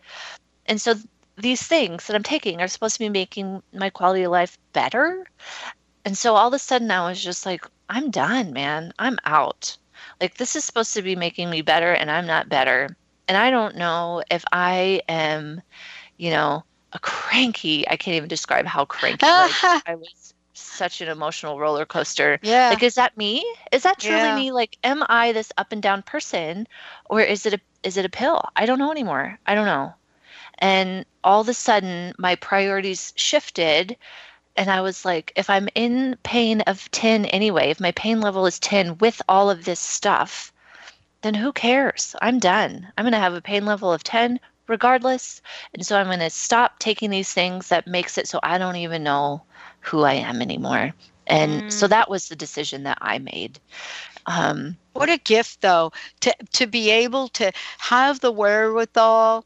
And 0.68 0.80
so 0.80 0.94
these 1.36 1.62
things 1.66 2.06
that 2.06 2.16
I'm 2.16 2.22
taking 2.22 2.60
are 2.60 2.68
supposed 2.68 2.94
to 2.96 3.00
be 3.00 3.08
making 3.08 3.62
my 3.72 3.90
quality 3.90 4.24
of 4.24 4.32
life 4.32 4.58
better. 4.72 5.26
And 6.04 6.16
so 6.16 6.34
all 6.36 6.48
of 6.48 6.54
a 6.54 6.58
sudden 6.58 6.90
I 6.90 7.08
was 7.08 7.22
just 7.22 7.46
like, 7.46 7.66
I'm 7.88 8.10
done, 8.10 8.52
man. 8.52 8.92
I'm 8.98 9.18
out. 9.24 9.76
Like 10.20 10.36
this 10.36 10.56
is 10.56 10.64
supposed 10.64 10.94
to 10.94 11.02
be 11.02 11.16
making 11.16 11.50
me 11.50 11.62
better 11.62 11.92
and 11.92 12.10
I'm 12.10 12.26
not 12.26 12.48
better. 12.48 12.96
And 13.28 13.36
I 13.36 13.50
don't 13.50 13.76
know 13.76 14.22
if 14.30 14.44
I 14.52 15.02
am, 15.08 15.62
you 16.18 16.30
know, 16.30 16.64
a 16.92 16.98
cranky, 17.00 17.88
I 17.88 17.96
can't 17.96 18.16
even 18.16 18.28
describe 18.28 18.66
how 18.66 18.84
cranky 18.86 19.26
like, 19.26 19.52
I 19.86 19.94
was 19.96 20.34
such 20.54 21.00
an 21.00 21.08
emotional 21.08 21.58
roller 21.58 21.86
coaster. 21.86 22.40
Yeah. 22.42 22.70
Like 22.70 22.82
is 22.82 22.94
that 22.96 23.16
me? 23.16 23.44
Is 23.72 23.82
that 23.84 23.98
truly 24.00 24.28
Yeah. 24.28 24.36
me? 24.36 24.52
Like 24.52 24.76
am 24.82 25.04
I 25.08 25.32
this 25.32 25.52
up 25.58 25.72
and 25.72 25.82
down 25.82 26.02
person 26.02 26.66
or 27.10 27.20
is 27.20 27.46
it 27.46 27.54
a 27.54 27.60
is 27.82 27.96
it 27.96 28.04
a 28.06 28.10
pill? 28.10 28.42
I 28.56 28.66
don't 28.66 28.78
know 28.78 28.90
anymore. 28.92 29.38
I 29.46 29.54
don't 29.54 29.66
know. 29.66 29.94
And 30.58 31.04
all 31.24 31.40
of 31.40 31.48
a 31.48 31.54
sudden 31.54 32.14
my 32.18 32.34
priorities 32.36 33.12
shifted 33.16 33.96
and 34.56 34.70
I 34.70 34.80
was 34.80 35.04
like, 35.04 35.32
if 35.36 35.48
I'm 35.48 35.68
in 35.76 36.16
pain 36.24 36.62
of 36.62 36.90
10 36.90 37.26
anyway, 37.26 37.70
if 37.70 37.80
my 37.80 37.92
pain 37.92 38.20
level 38.20 38.44
is 38.44 38.58
10 38.58 38.98
with 38.98 39.22
all 39.28 39.50
of 39.50 39.64
this 39.64 39.78
stuff, 39.78 40.52
then 41.22 41.34
who 41.34 41.52
cares? 41.52 42.16
I'm 42.20 42.40
done. 42.40 42.92
I'm 42.96 43.04
going 43.04 43.12
to 43.12 43.18
have 43.18 43.34
a 43.34 43.40
pain 43.40 43.64
level 43.66 43.92
of 43.92 44.02
10 44.02 44.40
regardless. 44.66 45.40
And 45.74 45.86
so 45.86 45.96
I'm 45.96 46.06
going 46.06 46.18
to 46.18 46.30
stop 46.30 46.80
taking 46.80 47.10
these 47.10 47.32
things 47.32 47.68
that 47.68 47.86
makes 47.86 48.18
it 48.18 48.26
so 48.26 48.40
I 48.42 48.58
don't 48.58 48.76
even 48.76 49.04
know 49.04 49.42
who 49.80 50.02
I 50.02 50.14
am 50.14 50.42
anymore. 50.42 50.92
And 51.28 51.62
so 51.68 51.86
that 51.86 52.10
was 52.10 52.28
the 52.28 52.36
decision 52.36 52.82
that 52.84 52.98
I 53.00 53.18
made. 53.18 53.60
Um, 54.26 54.76
What 54.94 55.08
a 55.08 55.18
gift, 55.18 55.60
though, 55.60 55.92
to 56.20 56.34
to 56.54 56.66
be 56.66 56.90
able 56.90 57.28
to 57.28 57.52
have 57.78 58.20
the 58.20 58.32
wherewithal 58.32 59.44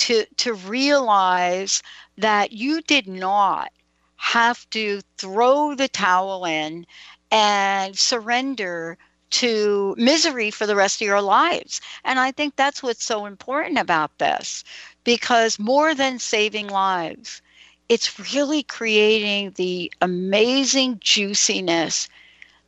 to 0.00 0.24
to 0.38 0.54
realize 0.54 1.82
that 2.16 2.52
you 2.52 2.80
did 2.82 3.06
not 3.06 3.70
have 4.16 4.68
to 4.70 5.00
throw 5.18 5.74
the 5.74 5.88
towel 5.88 6.44
in 6.46 6.86
and 7.30 7.98
surrender 7.98 8.96
to 9.30 9.94
misery 9.98 10.50
for 10.50 10.66
the 10.66 10.74
rest 10.74 11.00
of 11.00 11.06
your 11.06 11.20
lives. 11.20 11.80
And 12.04 12.18
I 12.18 12.32
think 12.32 12.56
that's 12.56 12.82
what's 12.82 13.04
so 13.04 13.26
important 13.26 13.78
about 13.78 14.18
this 14.18 14.64
because 15.04 15.58
more 15.58 15.94
than 15.94 16.18
saving 16.18 16.68
lives, 16.68 17.42
it's 17.88 18.34
really 18.34 18.62
creating 18.62 19.52
the 19.52 19.92
amazing 20.00 20.98
juiciness 21.00 22.08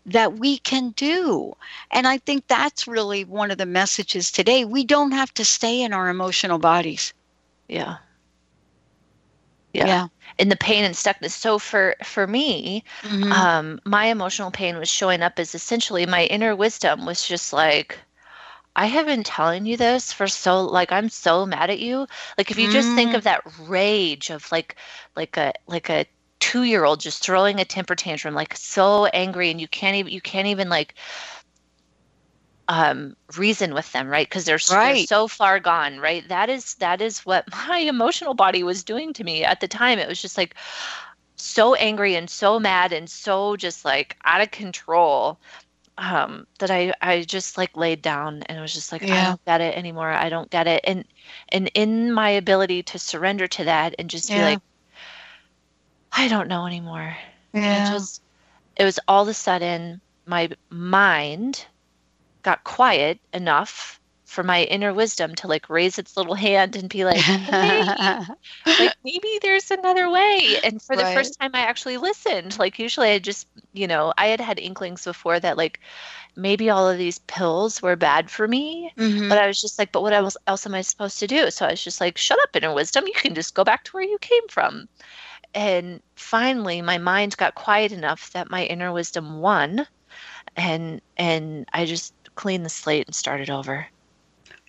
that 0.05 0.39
we 0.39 0.59
can 0.59 0.91
do. 0.91 1.57
And 1.91 2.07
I 2.07 2.19
think 2.19 2.47
that's 2.47 2.87
really 2.87 3.25
one 3.25 3.51
of 3.51 3.59
the 3.59 3.67
messages 3.67 4.31
today. 4.31 4.65
We 4.65 4.85
don't 4.85 5.13
have 5.13 5.33
to 5.35 5.45
stay 5.45 5.81
in 5.83 5.93
our 5.93 6.09
emotional 6.09 6.59
bodies. 6.59 7.15
Yeah. 7.73 7.99
Yeah. 9.75 9.87
yeah. 9.87 10.09
In 10.39 10.49
the 10.49 10.57
pain 10.57 10.85
and 10.85 10.95
stuckness. 10.95 11.33
So 11.33 11.59
for 11.59 11.95
for 12.05 12.27
me, 12.27 12.85
Mhm. 13.03 13.51
um, 13.53 13.81
my 13.85 14.07
emotional 14.07 14.51
pain 14.51 14.79
was 14.79 14.89
showing 14.89 15.23
up 15.23 15.39
as 15.39 15.55
essentially 15.55 16.07
my 16.07 16.25
inner 16.27 16.55
wisdom 16.57 17.07
was 17.07 17.27
just 17.27 17.53
like, 17.53 17.99
I 18.77 18.87
have 18.87 19.07
been 19.07 19.25
telling 19.25 19.67
you 19.67 19.77
this 19.77 20.13
for 20.13 20.29
so 20.29 20.63
like 20.65 20.93
I'm 20.93 21.09
so 21.11 21.47
mad 21.47 21.71
at 21.71 21.81
you. 21.81 22.07
Like 22.39 22.51
if 22.51 22.59
you 22.59 22.69
just 22.69 22.95
think 22.95 23.15
Mm. 23.15 23.15
of 23.15 23.25
that 23.25 23.43
rage 23.61 24.31
of 24.31 24.51
like 24.53 24.77
like 25.17 25.37
a 25.39 25.53
like 25.69 25.91
a 25.91 26.07
two 26.41 26.65
year 26.65 26.85
old 26.85 27.01
just 27.01 27.23
throwing 27.25 27.61
a 27.61 27.65
temper 27.65 27.97
tantrum, 27.97 28.35
like 28.35 28.57
so 28.57 29.07
angry 29.07 29.51
and 29.51 29.61
you 29.61 29.69
can't 29.69 29.97
even 29.97 30.13
you 30.13 30.21
can't 30.23 30.49
even 30.49 30.69
like 30.71 30.95
um 32.73 33.15
reason 33.37 33.75
with 33.75 33.91
them 33.93 34.09
right? 34.09 34.29
Because 34.29 34.45
they're, 34.47 34.57
s- 34.57 34.79
they're 34.83 35.07
so 35.07 35.29
far 35.29 35.61
gone 35.61 35.99
right? 35.99 36.27
That 36.29 36.49
is 36.51 36.75
that 36.77 37.01
is 37.03 37.21
what 37.27 37.45
my 37.69 37.79
emotional 37.79 38.35
body 38.35 38.63
was 38.65 38.85
doing 38.85 39.13
to 39.15 39.25
me 39.25 39.45
at 39.45 39.61
the 39.61 39.69
time. 39.69 39.99
It 39.99 40.09
was 40.09 40.23
just 40.23 40.39
like 40.39 40.55
so 41.37 41.75
angry 41.75 42.15
and 42.17 42.31
so 42.31 42.59
mad 42.61 42.93
and 42.93 43.09
so 43.11 43.57
just 43.57 43.85
like 43.85 44.17
out 44.25 44.41
of 44.41 44.51
control 44.51 45.39
um 45.99 46.47
that 46.59 46.71
i 46.71 46.93
i 47.03 47.23
just 47.23 47.59
like 47.59 47.77
laid 47.77 48.01
down 48.01 48.43
and 48.45 48.59
it 48.59 48.61
was 48.63 48.73
just 48.75 48.93
like 48.93 49.03
i 49.11 49.23
don't 49.23 49.45
get 49.45 49.61
it 49.61 49.77
anymore. 49.77 50.11
I 50.11 50.29
don't 50.31 50.51
get 50.51 50.67
it. 50.67 50.81
And 50.85 51.05
and 51.51 51.71
in 51.75 52.13
my 52.13 52.31
ability 52.31 52.83
to 52.85 52.99
surrender 52.99 53.47
to 53.49 53.65
that 53.65 53.95
and 53.99 54.09
just 54.09 54.33
be 54.35 54.43
like 54.43 54.61
i 56.13 56.29
don't 56.29 56.49
know 56.49 56.67
anymore. 56.67 57.17
Yeah. 57.53 57.89
it 57.89 57.93
just 57.93 58.23
it 58.77 58.85
was 58.85 58.99
all 59.09 59.23
of 59.23 59.29
a 59.29 59.35
sudden 59.35 60.01
my 60.27 60.51
mind 60.71 61.67
got 62.43 62.65
quiet 62.65 63.21
enough 63.33 64.01
for 64.27 64.43
my 64.45 64.63
inner 64.65 64.93
wisdom 64.95 65.35
to 65.37 65.49
like 65.49 65.69
raise 65.71 65.99
its 65.99 66.17
little 66.17 66.35
hand 66.35 66.77
and 66.77 66.89
be 66.89 67.05
like, 67.05 67.29
hey, 67.61 67.95
like 68.79 68.95
maybe 69.05 69.39
there's 69.43 69.71
another 69.71 70.11
way. 70.11 70.59
And 70.63 70.83
for 70.83 70.97
the 70.97 71.05
Right. 71.05 71.07
first 71.07 71.39
time, 71.41 71.51
I 71.55 71.61
actually 71.61 71.99
listened. 71.99 72.59
Like 72.59 72.79
usually, 72.79 73.11
I 73.11 73.19
just 73.19 73.47
you 73.73 73.87
know 73.87 74.13
I 74.19 74.29
had 74.29 74.41
had 74.41 74.59
inklings 74.59 75.05
before 75.05 75.39
that 75.41 75.57
like 75.57 75.81
maybe 76.37 76.71
all 76.71 76.89
of 76.89 76.99
these 76.99 77.19
pills 77.21 77.83
were 77.83 77.97
bad 77.97 78.31
for 78.31 78.49
me, 78.49 78.93
Mhm. 78.97 79.29
but 79.29 79.39
I 79.39 79.47
was 79.49 79.61
just 79.61 79.79
like, 79.79 79.93
but 79.93 80.03
what 80.03 80.13
else 80.15 80.37
else 80.47 80.67
am 80.67 80.75
I 80.75 80.83
supposed 80.83 81.19
to 81.21 81.27
do? 81.27 81.51
So 81.51 81.67
I 81.67 81.71
was 81.73 81.85
just 81.85 82.01
like, 82.01 82.19
shut 82.19 82.39
up, 82.43 82.57
inner 82.57 82.75
wisdom. 82.75 83.07
You 83.07 83.15
can 83.15 83.35
just 83.35 83.55
go 83.55 83.65
back 83.65 83.85
to 83.85 83.93
where 83.93 84.05
you 84.05 84.19
came 84.21 84.49
from. 84.51 84.89
And 85.55 86.01
finally, 86.17 86.83
my 86.83 86.99
mind 86.99 87.37
got 87.37 87.55
quiet 87.55 87.93
enough 87.93 88.31
that 88.33 88.51
my 88.51 88.65
inner 88.65 88.93
wisdom 88.93 89.41
won, 89.41 89.87
and 90.57 91.01
and 91.17 91.67
I 91.73 91.85
just 91.87 92.15
cleaned 92.35 92.65
the 92.65 92.71
slate 92.71 93.07
and 93.07 93.15
start 93.15 93.41
it 93.41 93.51
over. 93.51 93.87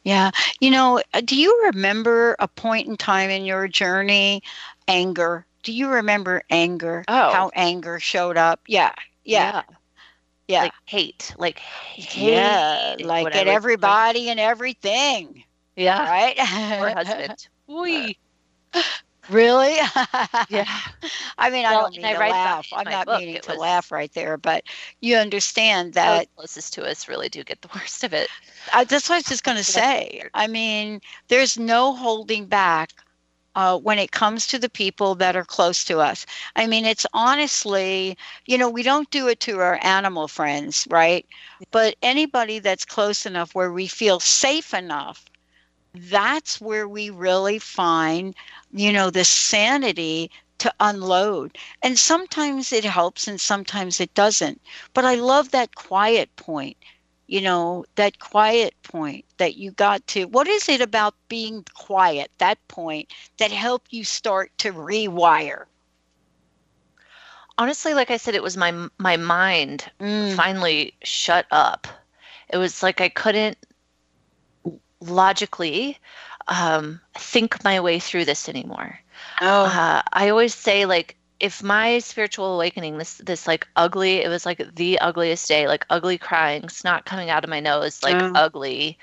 Yeah. 0.04 0.32
You 0.60 0.72
know, 0.72 1.02
uh, 1.14 1.22
do 1.22 1.36
you 1.36 1.64
remember 1.66 2.36
a 2.40 2.48
point 2.48 2.88
in 2.88 2.98
time 2.98 3.30
in 3.30 3.46
your 3.46 3.68
journey, 3.68 4.44
anger? 4.88 5.46
Do 5.64 5.72
you 5.72 5.90
remember 5.90 6.44
anger? 6.50 7.06
Oh. 7.08 7.32
How 7.32 7.52
anger 7.56 8.00
showed 8.00 8.38
up? 8.38 8.60
Yeah. 8.68 8.94
Yeah. 9.24 9.64
Yeah. 10.48 10.64
Like 10.64 10.74
hate, 10.86 11.34
like 11.38 11.58
hate. 11.60 12.32
yeah. 12.34 12.96
Like 13.00 13.34
at 13.34 13.48
everybody 13.48 14.30
and 14.30 14.40
everything. 14.40 15.44
Yeah. 15.78 16.04
Right? 16.04 16.36
Poor 16.38 16.90
husband. 17.06 17.48
Wee. 17.68 18.18
Really? 19.30 19.78
Yeah. 20.50 20.66
I 21.38 21.50
mean, 21.50 21.66
I 21.66 21.72
don't 21.72 21.96
mean 21.96 22.06
I 22.06 22.14
to 22.14 22.20
write 22.20 22.32
laugh. 22.32 22.68
I'm 22.74 22.86
not 22.90 23.06
book. 23.06 23.20
meaning 23.20 23.36
It 23.36 23.44
to 23.44 23.52
was- 23.52 23.60
laugh 23.60 23.92
right 23.92 24.12
there, 24.14 24.38
but 24.38 24.64
you 25.02 25.16
understand 25.16 25.94
Those 25.94 25.94
that 25.94 26.36
closest 26.36 26.74
to 26.74 26.84
us 26.86 27.08
really 27.08 27.30
do 27.30 27.44
get 27.44 27.62
the 27.62 27.70
worst 27.76 28.04
of 28.04 28.14
it. 28.14 28.30
I, 28.74 28.84
that's 28.84 29.10
what 29.10 29.16
I 29.16 29.18
was 29.20 29.26
just 29.26 29.44
going 29.44 29.58
to 29.58 29.64
say. 29.64 30.24
I 30.34 30.48
mean, 30.48 31.02
there's 31.30 31.58
no 31.58 31.96
holding 31.96 32.46
back 32.46 32.92
uh, 33.56 33.78
when 33.78 34.00
it 34.00 34.12
comes 34.12 34.48
to 34.48 34.60
the 34.60 34.70
people 34.70 35.16
that 35.16 35.36
are 35.36 35.46
close 35.46 35.84
to 35.86 36.00
us. 36.00 36.26
I 36.56 36.68
mean, 36.68 36.86
it's 36.86 37.06
honestly, 37.14 38.18
you 38.46 38.58
know, 38.58 38.70
we 38.70 38.84
don't 38.84 39.10
do 39.12 39.28
it 39.28 39.40
to 39.42 39.60
our 39.60 39.80
animal 39.84 40.28
friends, 40.28 40.88
right? 40.90 41.26
But 41.72 41.96
anybody 42.02 42.60
that's 42.60 42.86
close 42.86 43.26
enough 43.26 43.54
where 43.56 43.72
we 43.72 43.88
feel 43.88 44.20
safe 44.20 44.74
enough 44.74 45.26
that's 45.94 46.60
where 46.60 46.88
we 46.88 47.10
really 47.10 47.60
find, 47.60 48.36
you 48.72 48.92
know, 48.92 49.10
the 49.10 49.24
sanity 49.24 50.32
to 50.60 50.74
unload. 50.80 51.58
And 51.82 51.98
sometimes 52.00 52.72
it 52.72 52.84
helps 52.84 53.28
and 53.28 53.40
sometimes 53.40 54.00
it 54.00 54.14
doesn't. 54.14 54.62
But 54.94 55.06
I 55.06 55.16
love 55.16 55.52
that 55.52 55.76
quiet 55.76 56.36
point, 56.36 56.78
you 57.28 57.42
know, 57.42 57.86
that 57.96 58.20
quiet 58.20 58.74
point 58.84 59.26
that 59.38 59.58
you 59.58 59.72
got 59.72 60.06
to. 60.08 60.26
What 60.26 60.48
is 60.48 60.70
it 60.70 60.82
about 60.82 61.16
being 61.28 61.66
quiet, 61.74 62.32
that 62.38 62.66
point, 62.68 63.10
that 63.38 63.52
helped 63.52 63.94
you 63.94 64.04
start 64.04 64.52
to 64.60 64.72
rewire? 64.72 65.66
honestly 67.58 67.94
like 67.94 68.10
i 68.10 68.18
said 68.18 68.34
it 68.34 68.42
was 68.42 68.58
my 68.58 68.72
my 68.98 69.16
mind 69.16 69.90
mm. 70.00 70.36
finally 70.36 70.92
shut 71.04 71.46
up 71.52 71.88
it 72.50 72.58
was 72.58 72.82
like 72.82 73.00
i 73.00 73.10
couldn't 73.10 73.58
logically 75.10 75.98
um, 76.48 77.00
think 77.14 77.64
my 77.64 77.80
way 77.80 78.00
through 78.00 78.26
this 78.26 78.50
anymore 78.50 79.00
oh. 79.42 79.66
uh, 79.66 80.02
i 80.12 80.30
always 80.30 80.54
say 80.54 80.86
like 80.86 81.16
if 81.40 81.62
my 81.64 82.00
spiritual 82.00 82.56
awakening 82.56 82.98
this 82.98 83.16
this 83.16 83.48
like 83.48 83.68
ugly 83.76 84.24
it 84.24 84.30
was 84.30 84.46
like 84.46 84.76
the 84.76 85.00
ugliest 85.00 85.48
day 85.48 85.68
like 85.68 85.86
ugly 85.90 86.18
crying 86.18 86.70
snot 86.70 87.06
coming 87.06 87.30
out 87.30 87.44
of 87.44 87.50
my 87.50 87.60
nose 87.60 88.04
like 88.04 88.16
Oh. 88.16 88.32
ugly 88.36 88.98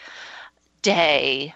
day 0.83 1.55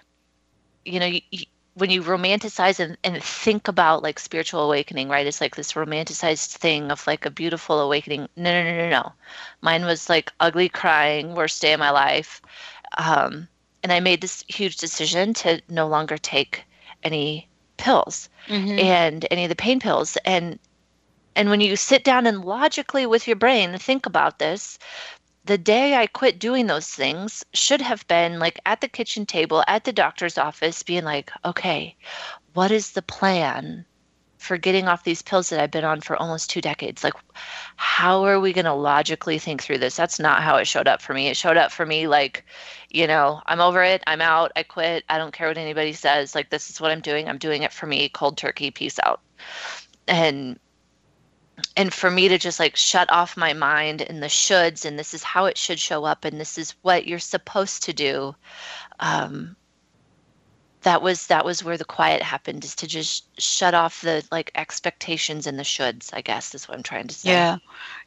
you 0.85 0.99
know 0.99 1.05
you, 1.05 1.21
you, 1.31 1.45
when 1.73 1.89
you 1.89 2.01
romanticize 2.01 2.79
and, 2.79 2.97
and 3.03 3.21
think 3.21 3.67
about 3.67 4.03
like 4.03 4.19
spiritual 4.19 4.61
awakening 4.61 5.09
right 5.09 5.27
it's 5.27 5.41
like 5.41 5.55
this 5.55 5.73
romanticized 5.73 6.55
thing 6.57 6.91
of 6.91 7.05
like 7.07 7.25
a 7.25 7.31
beautiful 7.31 7.79
awakening 7.79 8.29
no 8.35 8.51
no 8.51 8.63
no 8.63 8.77
no 8.77 8.89
no 8.89 9.11
mine 9.61 9.85
was 9.85 10.09
like 10.09 10.31
ugly 10.39 10.69
crying 10.69 11.35
worst 11.35 11.61
day 11.61 11.73
of 11.73 11.79
my 11.79 11.89
life 11.89 12.41
um, 12.97 13.47
and 13.85 13.93
i 13.93 13.99
made 13.99 14.19
this 14.19 14.43
huge 14.47 14.77
decision 14.77 15.31
to 15.31 15.61
no 15.69 15.87
longer 15.87 16.17
take 16.17 16.63
any 17.03 17.47
pills 17.77 18.29
Mhm. 18.47 18.79
and 18.79 19.27
any 19.29 19.43
of 19.45 19.49
the 19.49 19.55
pain 19.55 19.79
pills 19.79 20.17
and 20.25 20.57
and 21.35 21.51
when 21.51 21.61
you 21.61 21.75
sit 21.75 22.03
down 22.03 22.25
and 22.25 22.43
logically 22.43 23.05
with 23.05 23.27
your 23.27 23.35
brain 23.35 23.77
think 23.77 24.07
about 24.07 24.39
this 24.39 24.79
the 25.45 25.57
day 25.59 25.93
I 25.95 26.07
quit 26.07 26.39
doing 26.39 26.65
those 26.65 26.87
things 26.87 27.45
should 27.53 27.81
have 27.81 28.07
been 28.07 28.39
like 28.39 28.59
at 28.65 28.81
the 28.81 28.87
kitchen 28.87 29.27
table 29.27 29.63
at 29.67 29.83
the 29.83 29.93
doctor's 29.93 30.39
office, 30.39 30.81
being 30.81 31.03
like, 31.03 31.31
okay, 31.43 31.95
what 32.55 32.71
is 32.71 32.91
the 32.93 33.03
plan 33.03 33.85
for 34.45 34.57
getting 34.57 34.87
off 34.87 35.03
these 35.03 35.21
pills 35.21 35.49
that 35.49 35.59
I've 35.59 35.71
been 35.71 35.83
on 35.83 36.01
for 36.01 36.15
almost 36.15 36.49
two 36.49 36.61
decades? 36.61 37.03
Like, 37.03 37.15
how 37.75 38.23
are 38.23 38.39
we 38.39 38.53
going 38.53 38.65
to 38.65 38.73
logically 38.73 39.39
think 39.39 39.61
through 39.61 39.79
this? 39.79 39.95
That's 39.95 40.19
not 40.19 40.43
how 40.43 40.57
it 40.57 40.67
showed 40.67 40.87
up 40.87 41.01
for 41.01 41.13
me. 41.13 41.27
It 41.27 41.37
showed 41.37 41.57
up 41.57 41.71
for 41.71 41.85
me 41.85 42.07
like, 42.07 42.45
you 42.89 43.07
know, 43.07 43.41
I'm 43.47 43.59
over 43.59 43.83
it. 43.83 44.03
I'm 44.07 44.21
out. 44.21 44.51
I 44.55 44.63
quit. 44.63 45.03
I 45.09 45.17
don't 45.17 45.33
care 45.33 45.47
what 45.47 45.57
anybody 45.57 45.93
says. 45.93 46.35
Like, 46.35 46.49
this 46.49 46.69
is 46.69 46.79
what 46.79 46.91
I'm 46.91 47.01
doing. 47.01 47.27
I'm 47.27 47.39
doing 47.39 47.63
it 47.63 47.73
for 47.73 47.87
me. 47.87 48.07
Cold 48.09 48.37
turkey. 48.37 48.71
Peace 48.71 48.99
out. 49.03 49.21
And 50.07 50.59
and 51.77 51.93
for 51.93 52.11
me 52.11 52.27
to 52.27 52.37
just 52.37 52.59
like 52.59 52.75
shut 52.75 53.09
off 53.11 53.37
my 53.37 53.53
mind 53.53 54.01
and 54.01 54.21
the 54.21 54.27
shoulds 54.27 54.85
and 54.85 54.99
this 54.99 55.13
is 55.13 55.23
how 55.23 55.45
it 55.45 55.57
should 55.57 55.79
show 55.79 56.03
up 56.03 56.25
and 56.25 56.39
this 56.39 56.57
is 56.57 56.75
what 56.81 57.07
you're 57.07 57.17
supposed 57.17 57.83
to 57.83 57.93
do 57.93 58.35
um 58.99 59.55
that 60.85 61.01
was 61.01 61.27
that 61.27 61.45
was 61.45 61.63
where 61.63 61.77
the 61.77 61.85
quiet 61.85 62.21
happened 62.23 62.63
is 62.63 62.75
to 62.75 62.87
just 62.87 63.25
shut 63.41 63.73
off 63.73 64.01
the 64.01 64.23
like 64.31 64.51
expectations 64.55 65.47
and 65.47 65.59
the 65.59 65.63
shoulds 65.63 66.11
i 66.13 66.21
guess 66.21 66.55
is 66.55 66.67
what 66.67 66.77
i'm 66.77 66.83
trying 66.83 67.07
to 67.07 67.15
say 67.15 67.31
Yeah, 67.31 67.57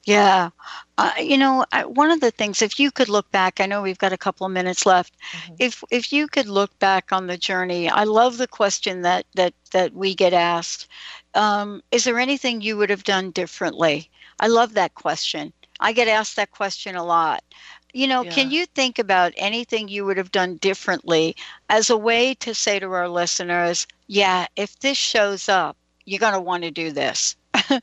yeah. 0.04 0.50
Uh, 0.96 1.12
you 1.20 1.38
know, 1.38 1.64
I, 1.72 1.84
one 1.84 2.10
of 2.10 2.20
the 2.20 2.30
things, 2.32 2.62
if 2.62 2.80
you 2.80 2.90
could 2.90 3.08
look 3.08 3.30
back, 3.30 3.60
I 3.60 3.66
know 3.66 3.82
we've 3.82 3.98
got 3.98 4.12
a 4.12 4.18
couple 4.18 4.46
of 4.46 4.52
minutes 4.52 4.86
left. 4.86 5.16
If 5.58 5.84
if 5.90 6.12
you 6.12 6.28
could 6.28 6.48
look 6.48 6.76
back 6.78 7.12
on 7.12 7.26
the 7.26 7.38
journey, 7.38 7.88
I 7.88 8.04
love 8.04 8.38
the 8.38 8.48
question 8.48 9.02
that 9.02 9.26
that 9.34 9.54
that 9.72 9.94
we 9.94 10.14
get 10.14 10.32
asked. 10.32 10.88
Um, 11.34 11.82
is 11.92 12.04
there 12.04 12.18
anything 12.18 12.60
you 12.60 12.76
would 12.76 12.90
have 12.90 13.04
done 13.04 13.30
differently? 13.32 14.10
I 14.40 14.48
love 14.48 14.74
that 14.74 14.94
question. 14.94 15.52
I 15.80 15.92
get 15.92 16.08
asked 16.08 16.36
that 16.36 16.50
question 16.50 16.96
a 16.96 17.04
lot. 17.04 17.44
You 17.92 18.06
know, 18.06 18.24
can 18.24 18.50
you 18.50 18.66
think 18.66 18.98
about 18.98 19.32
anything 19.36 19.88
you 19.88 20.04
would 20.04 20.16
have 20.18 20.30
done 20.32 20.56
differently 20.56 21.36
as 21.68 21.90
a 21.90 21.96
way 21.96 22.34
to 22.34 22.54
say 22.54 22.78
to 22.78 22.90
our 22.92 23.08
listeners, 23.08 23.86
yeah, 24.06 24.46
if 24.56 24.78
this 24.80 24.96
shows 24.98 25.48
up, 25.48 25.76
you're 26.04 26.18
going 26.20 26.34
to 26.34 26.40
want 26.40 26.62
to 26.64 26.70
do 26.70 26.90
this? 26.92 27.36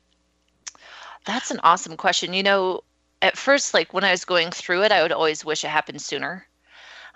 That's 1.25 1.51
an 1.51 1.59
awesome 1.63 1.97
question. 1.97 2.33
You 2.33 2.43
know, 2.43 2.81
at 3.21 3.37
first, 3.37 3.73
like 3.73 3.93
when 3.93 4.03
I 4.03 4.11
was 4.11 4.25
going 4.25 4.51
through 4.51 4.83
it, 4.83 4.91
I 4.91 5.01
would 5.01 5.11
always 5.11 5.43
wish 5.45 5.63
it 5.63 5.69
happened 5.69 6.01
sooner. 6.01 6.47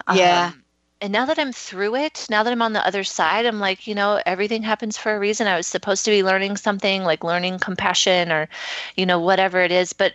Yeah. 0.07 0.51
Um, 0.51 0.63
and 1.01 1.11
now 1.11 1.25
that 1.25 1.39
I'm 1.39 1.51
through 1.53 1.95
it, 1.95 2.25
now 2.29 2.43
that 2.43 2.51
I'm 2.51 2.61
on 2.61 2.73
the 2.73 2.85
other 2.85 3.03
side, 3.03 3.45
I'm 3.45 3.59
like, 3.59 3.87
you 3.87 3.95
know, 3.95 4.21
everything 4.25 4.63
happens 4.63 4.97
for 4.97 5.15
a 5.15 5.19
reason. 5.19 5.47
I 5.47 5.57
was 5.57 5.67
supposed 5.67 6.05
to 6.05 6.11
be 6.11 6.23
learning 6.23 6.57
something, 6.57 7.03
like 7.03 7.23
learning 7.23 7.59
compassion 7.59 8.31
or, 8.31 8.49
you 8.95 9.05
know, 9.05 9.19
whatever 9.19 9.59
it 9.61 9.71
is. 9.71 9.93
But, 9.93 10.13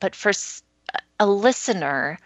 but 0.00 0.14
for 0.14 0.30
s- 0.30 0.62
a 1.20 1.26
listener 1.26 2.18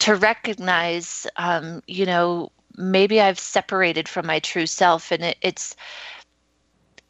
to 0.00 0.14
recognize, 0.14 1.26
um, 1.36 1.82
you 1.86 2.06
know, 2.06 2.50
maybe 2.76 3.20
I've 3.20 3.38
separated 3.38 4.08
from 4.08 4.26
my 4.26 4.38
true 4.40 4.66
self, 4.66 5.10
and 5.12 5.24
it, 5.24 5.36
it's, 5.42 5.76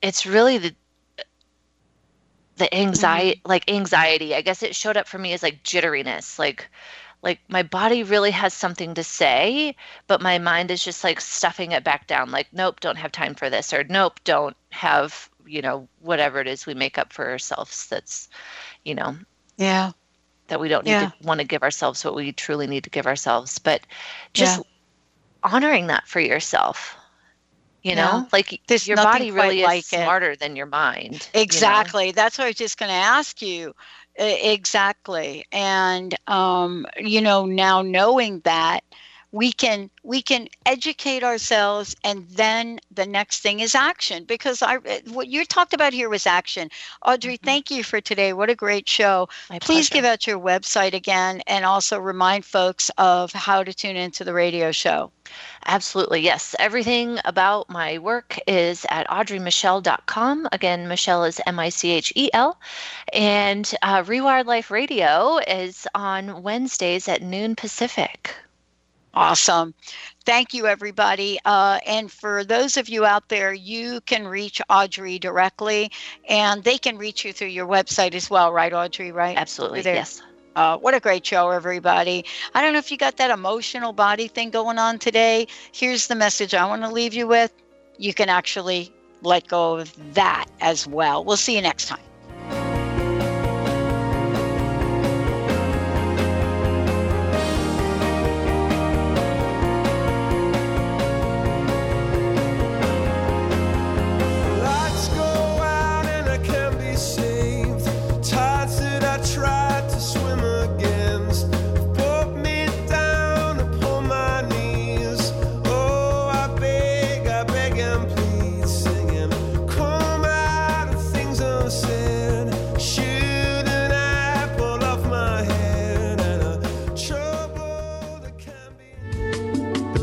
it's 0.02 0.26
really 0.26 0.58
the 0.58 0.74
the 2.56 2.74
anxiety 2.74 3.40
like 3.46 3.70
anxiety. 3.70 4.34
I 4.34 4.42
guess 4.42 4.62
it 4.62 4.76
showed 4.76 4.98
up 4.98 5.08
for 5.08 5.18
me 5.18 5.32
as 5.32 5.42
like 5.42 5.62
jitteriness 5.62 6.38
like 6.38 6.68
like 7.22 7.40
my 7.48 7.62
body 7.62 8.02
really 8.02 8.30
has 8.30 8.52
something 8.52 8.94
to 8.94 9.02
say 9.04 9.74
but 10.06 10.20
my 10.20 10.38
mind 10.38 10.70
is 10.70 10.84
just 10.84 11.02
like 11.04 11.20
stuffing 11.20 11.72
it 11.72 11.84
back 11.84 12.06
down 12.06 12.30
like 12.30 12.48
nope 12.52 12.80
don't 12.80 12.96
have 12.96 13.12
time 13.12 13.34
for 13.34 13.48
this 13.48 13.72
or 13.72 13.84
nope 13.84 14.20
don't 14.24 14.56
have 14.70 15.30
you 15.46 15.62
know 15.62 15.88
whatever 16.00 16.40
it 16.40 16.46
is 16.46 16.66
we 16.66 16.74
make 16.74 16.98
up 16.98 17.12
for 17.12 17.30
ourselves 17.30 17.86
that's 17.88 18.28
you 18.84 18.94
know. 18.94 19.16
Yeah. 19.56 19.92
That 20.50 20.60
we 20.60 20.68
don't 20.68 20.86
need 20.86 21.00
Yeah. 21.00 21.00
to 21.00 21.12
want 21.22 21.40
to 21.40 21.46
give 21.46 21.62
ourselves 21.64 22.04
what 22.04 22.16
we 22.16 22.32
truly 22.32 22.68
need 22.68 22.84
to 22.84 22.90
give 22.90 23.06
ourselves 23.06 23.58
but 23.58 23.86
just 24.34 24.58
Yeah. 24.58 24.64
honoring 25.42 25.88
that 25.88 26.06
for 26.08 26.20
yourself 26.20 26.96
you 27.82 27.96
know 27.96 28.22
Yeah. 28.22 28.28
like 28.32 28.60
There's 28.68 28.86
your 28.88 28.98
body 28.98 29.32
really 29.32 29.62
is 29.62 29.74
like 29.74 29.86
it. 29.92 30.14
smarter 30.14 30.36
than 30.36 30.56
your 30.56 30.66
mind 30.66 31.28
you 31.48 31.60
know? 31.62 31.92
Exactly. 31.92 32.12
That's 32.12 32.38
what 32.38 32.44
I 32.44 32.48
was 32.48 32.56
just 32.56 32.78
going 32.78 32.90
to 32.90 32.94
ask 32.94 33.42
you. 33.42 33.74
Exactly. 34.16 35.44
And 35.52 36.14
um, 36.26 36.86
you 36.96 37.20
know, 37.20 37.46
now 37.46 37.82
knowing 37.82 38.40
that 38.40 38.80
we 39.32 39.52
can 39.52 39.90
we 40.02 40.22
can 40.22 40.48
educate 40.66 41.22
ourselves 41.22 41.94
and 42.02 42.26
then 42.30 42.80
the 42.90 43.06
next 43.06 43.40
thing 43.40 43.60
is 43.60 43.74
action 43.74 44.24
because 44.24 44.62
I 44.62 44.78
what 45.08 45.28
you 45.28 45.44
talked 45.44 45.72
about 45.72 45.92
here 45.92 46.08
was 46.08 46.26
action. 46.26 46.68
Audrey, 47.04 47.36
thank 47.36 47.70
you 47.70 47.84
for 47.84 48.00
today. 48.00 48.32
What 48.32 48.50
a 48.50 48.54
great 48.54 48.88
show. 48.88 49.28
Please 49.60 49.88
give 49.88 50.04
out 50.04 50.26
your 50.26 50.38
website 50.38 50.94
again 50.94 51.42
and 51.46 51.64
also 51.64 51.98
remind 51.98 52.44
folks 52.44 52.90
of 52.98 53.32
how 53.32 53.62
to 53.62 53.72
tune 53.72 53.96
into 53.96 54.24
the 54.24 54.34
radio 54.34 54.72
show. 54.72 55.12
Absolutely, 55.64 56.22
yes. 56.22 56.56
Everything 56.58 57.20
about 57.24 57.70
my 57.70 57.98
work 57.98 58.38
is 58.48 58.84
at 58.88 59.06
audreymichel.com. 59.06 60.48
Again, 60.50 60.88
Michel 60.88 61.24
is 61.24 61.40
M 61.46 61.58
I 61.60 61.68
C 61.68 61.90
H 61.92 62.12
E 62.16 62.30
L. 62.32 62.58
And 63.12 63.72
uh, 63.82 64.02
Rewired 64.02 64.46
Life 64.46 64.72
Radio 64.72 65.38
is 65.38 65.86
on 65.94 66.42
Wednesdays 66.42 67.06
at 67.06 67.22
noon 67.22 67.54
Pacific. 67.54 68.34
Awesome. 69.12 69.74
Thank 70.24 70.54
you, 70.54 70.66
everybody. 70.66 71.38
Uh, 71.44 71.80
and 71.86 72.10
for 72.10 72.44
those 72.44 72.76
of 72.76 72.88
you 72.88 73.04
out 73.04 73.28
there, 73.28 73.52
you 73.52 74.00
can 74.02 74.26
reach 74.26 74.60
Audrey 74.70 75.18
directly, 75.18 75.90
and 76.28 76.62
they 76.62 76.78
can 76.78 76.96
reach 76.96 77.24
you 77.24 77.32
through 77.32 77.48
your 77.48 77.66
website 77.66 78.14
as 78.14 78.30
well, 78.30 78.52
right, 78.52 78.72
Audrey? 78.72 79.10
Right? 79.10 79.36
Absolutely, 79.36 79.82
yes. 79.82 80.22
Uh, 80.56 80.76
what 80.76 80.94
a 80.94 81.00
great 81.00 81.24
show, 81.24 81.50
everybody. 81.50 82.24
I 82.54 82.62
don't 82.62 82.72
know 82.72 82.78
if 82.78 82.90
you 82.90 82.96
got 82.96 83.16
that 83.16 83.30
emotional 83.30 83.92
body 83.92 84.28
thing 84.28 84.50
going 84.50 84.78
on 84.78 84.98
today. 84.98 85.46
Here's 85.72 86.06
the 86.06 86.14
message 86.14 86.54
I 86.54 86.66
want 86.66 86.82
to 86.82 86.90
leave 86.90 87.14
you 87.14 87.26
with. 87.26 87.52
You 87.98 88.14
can 88.14 88.28
actually 88.28 88.92
let 89.22 89.46
go 89.48 89.78
of 89.78 90.14
that 90.14 90.46
as 90.60 90.86
well. 90.86 91.24
We'll 91.24 91.36
see 91.36 91.54
you 91.54 91.62
next 91.62 91.86
time. 91.86 92.00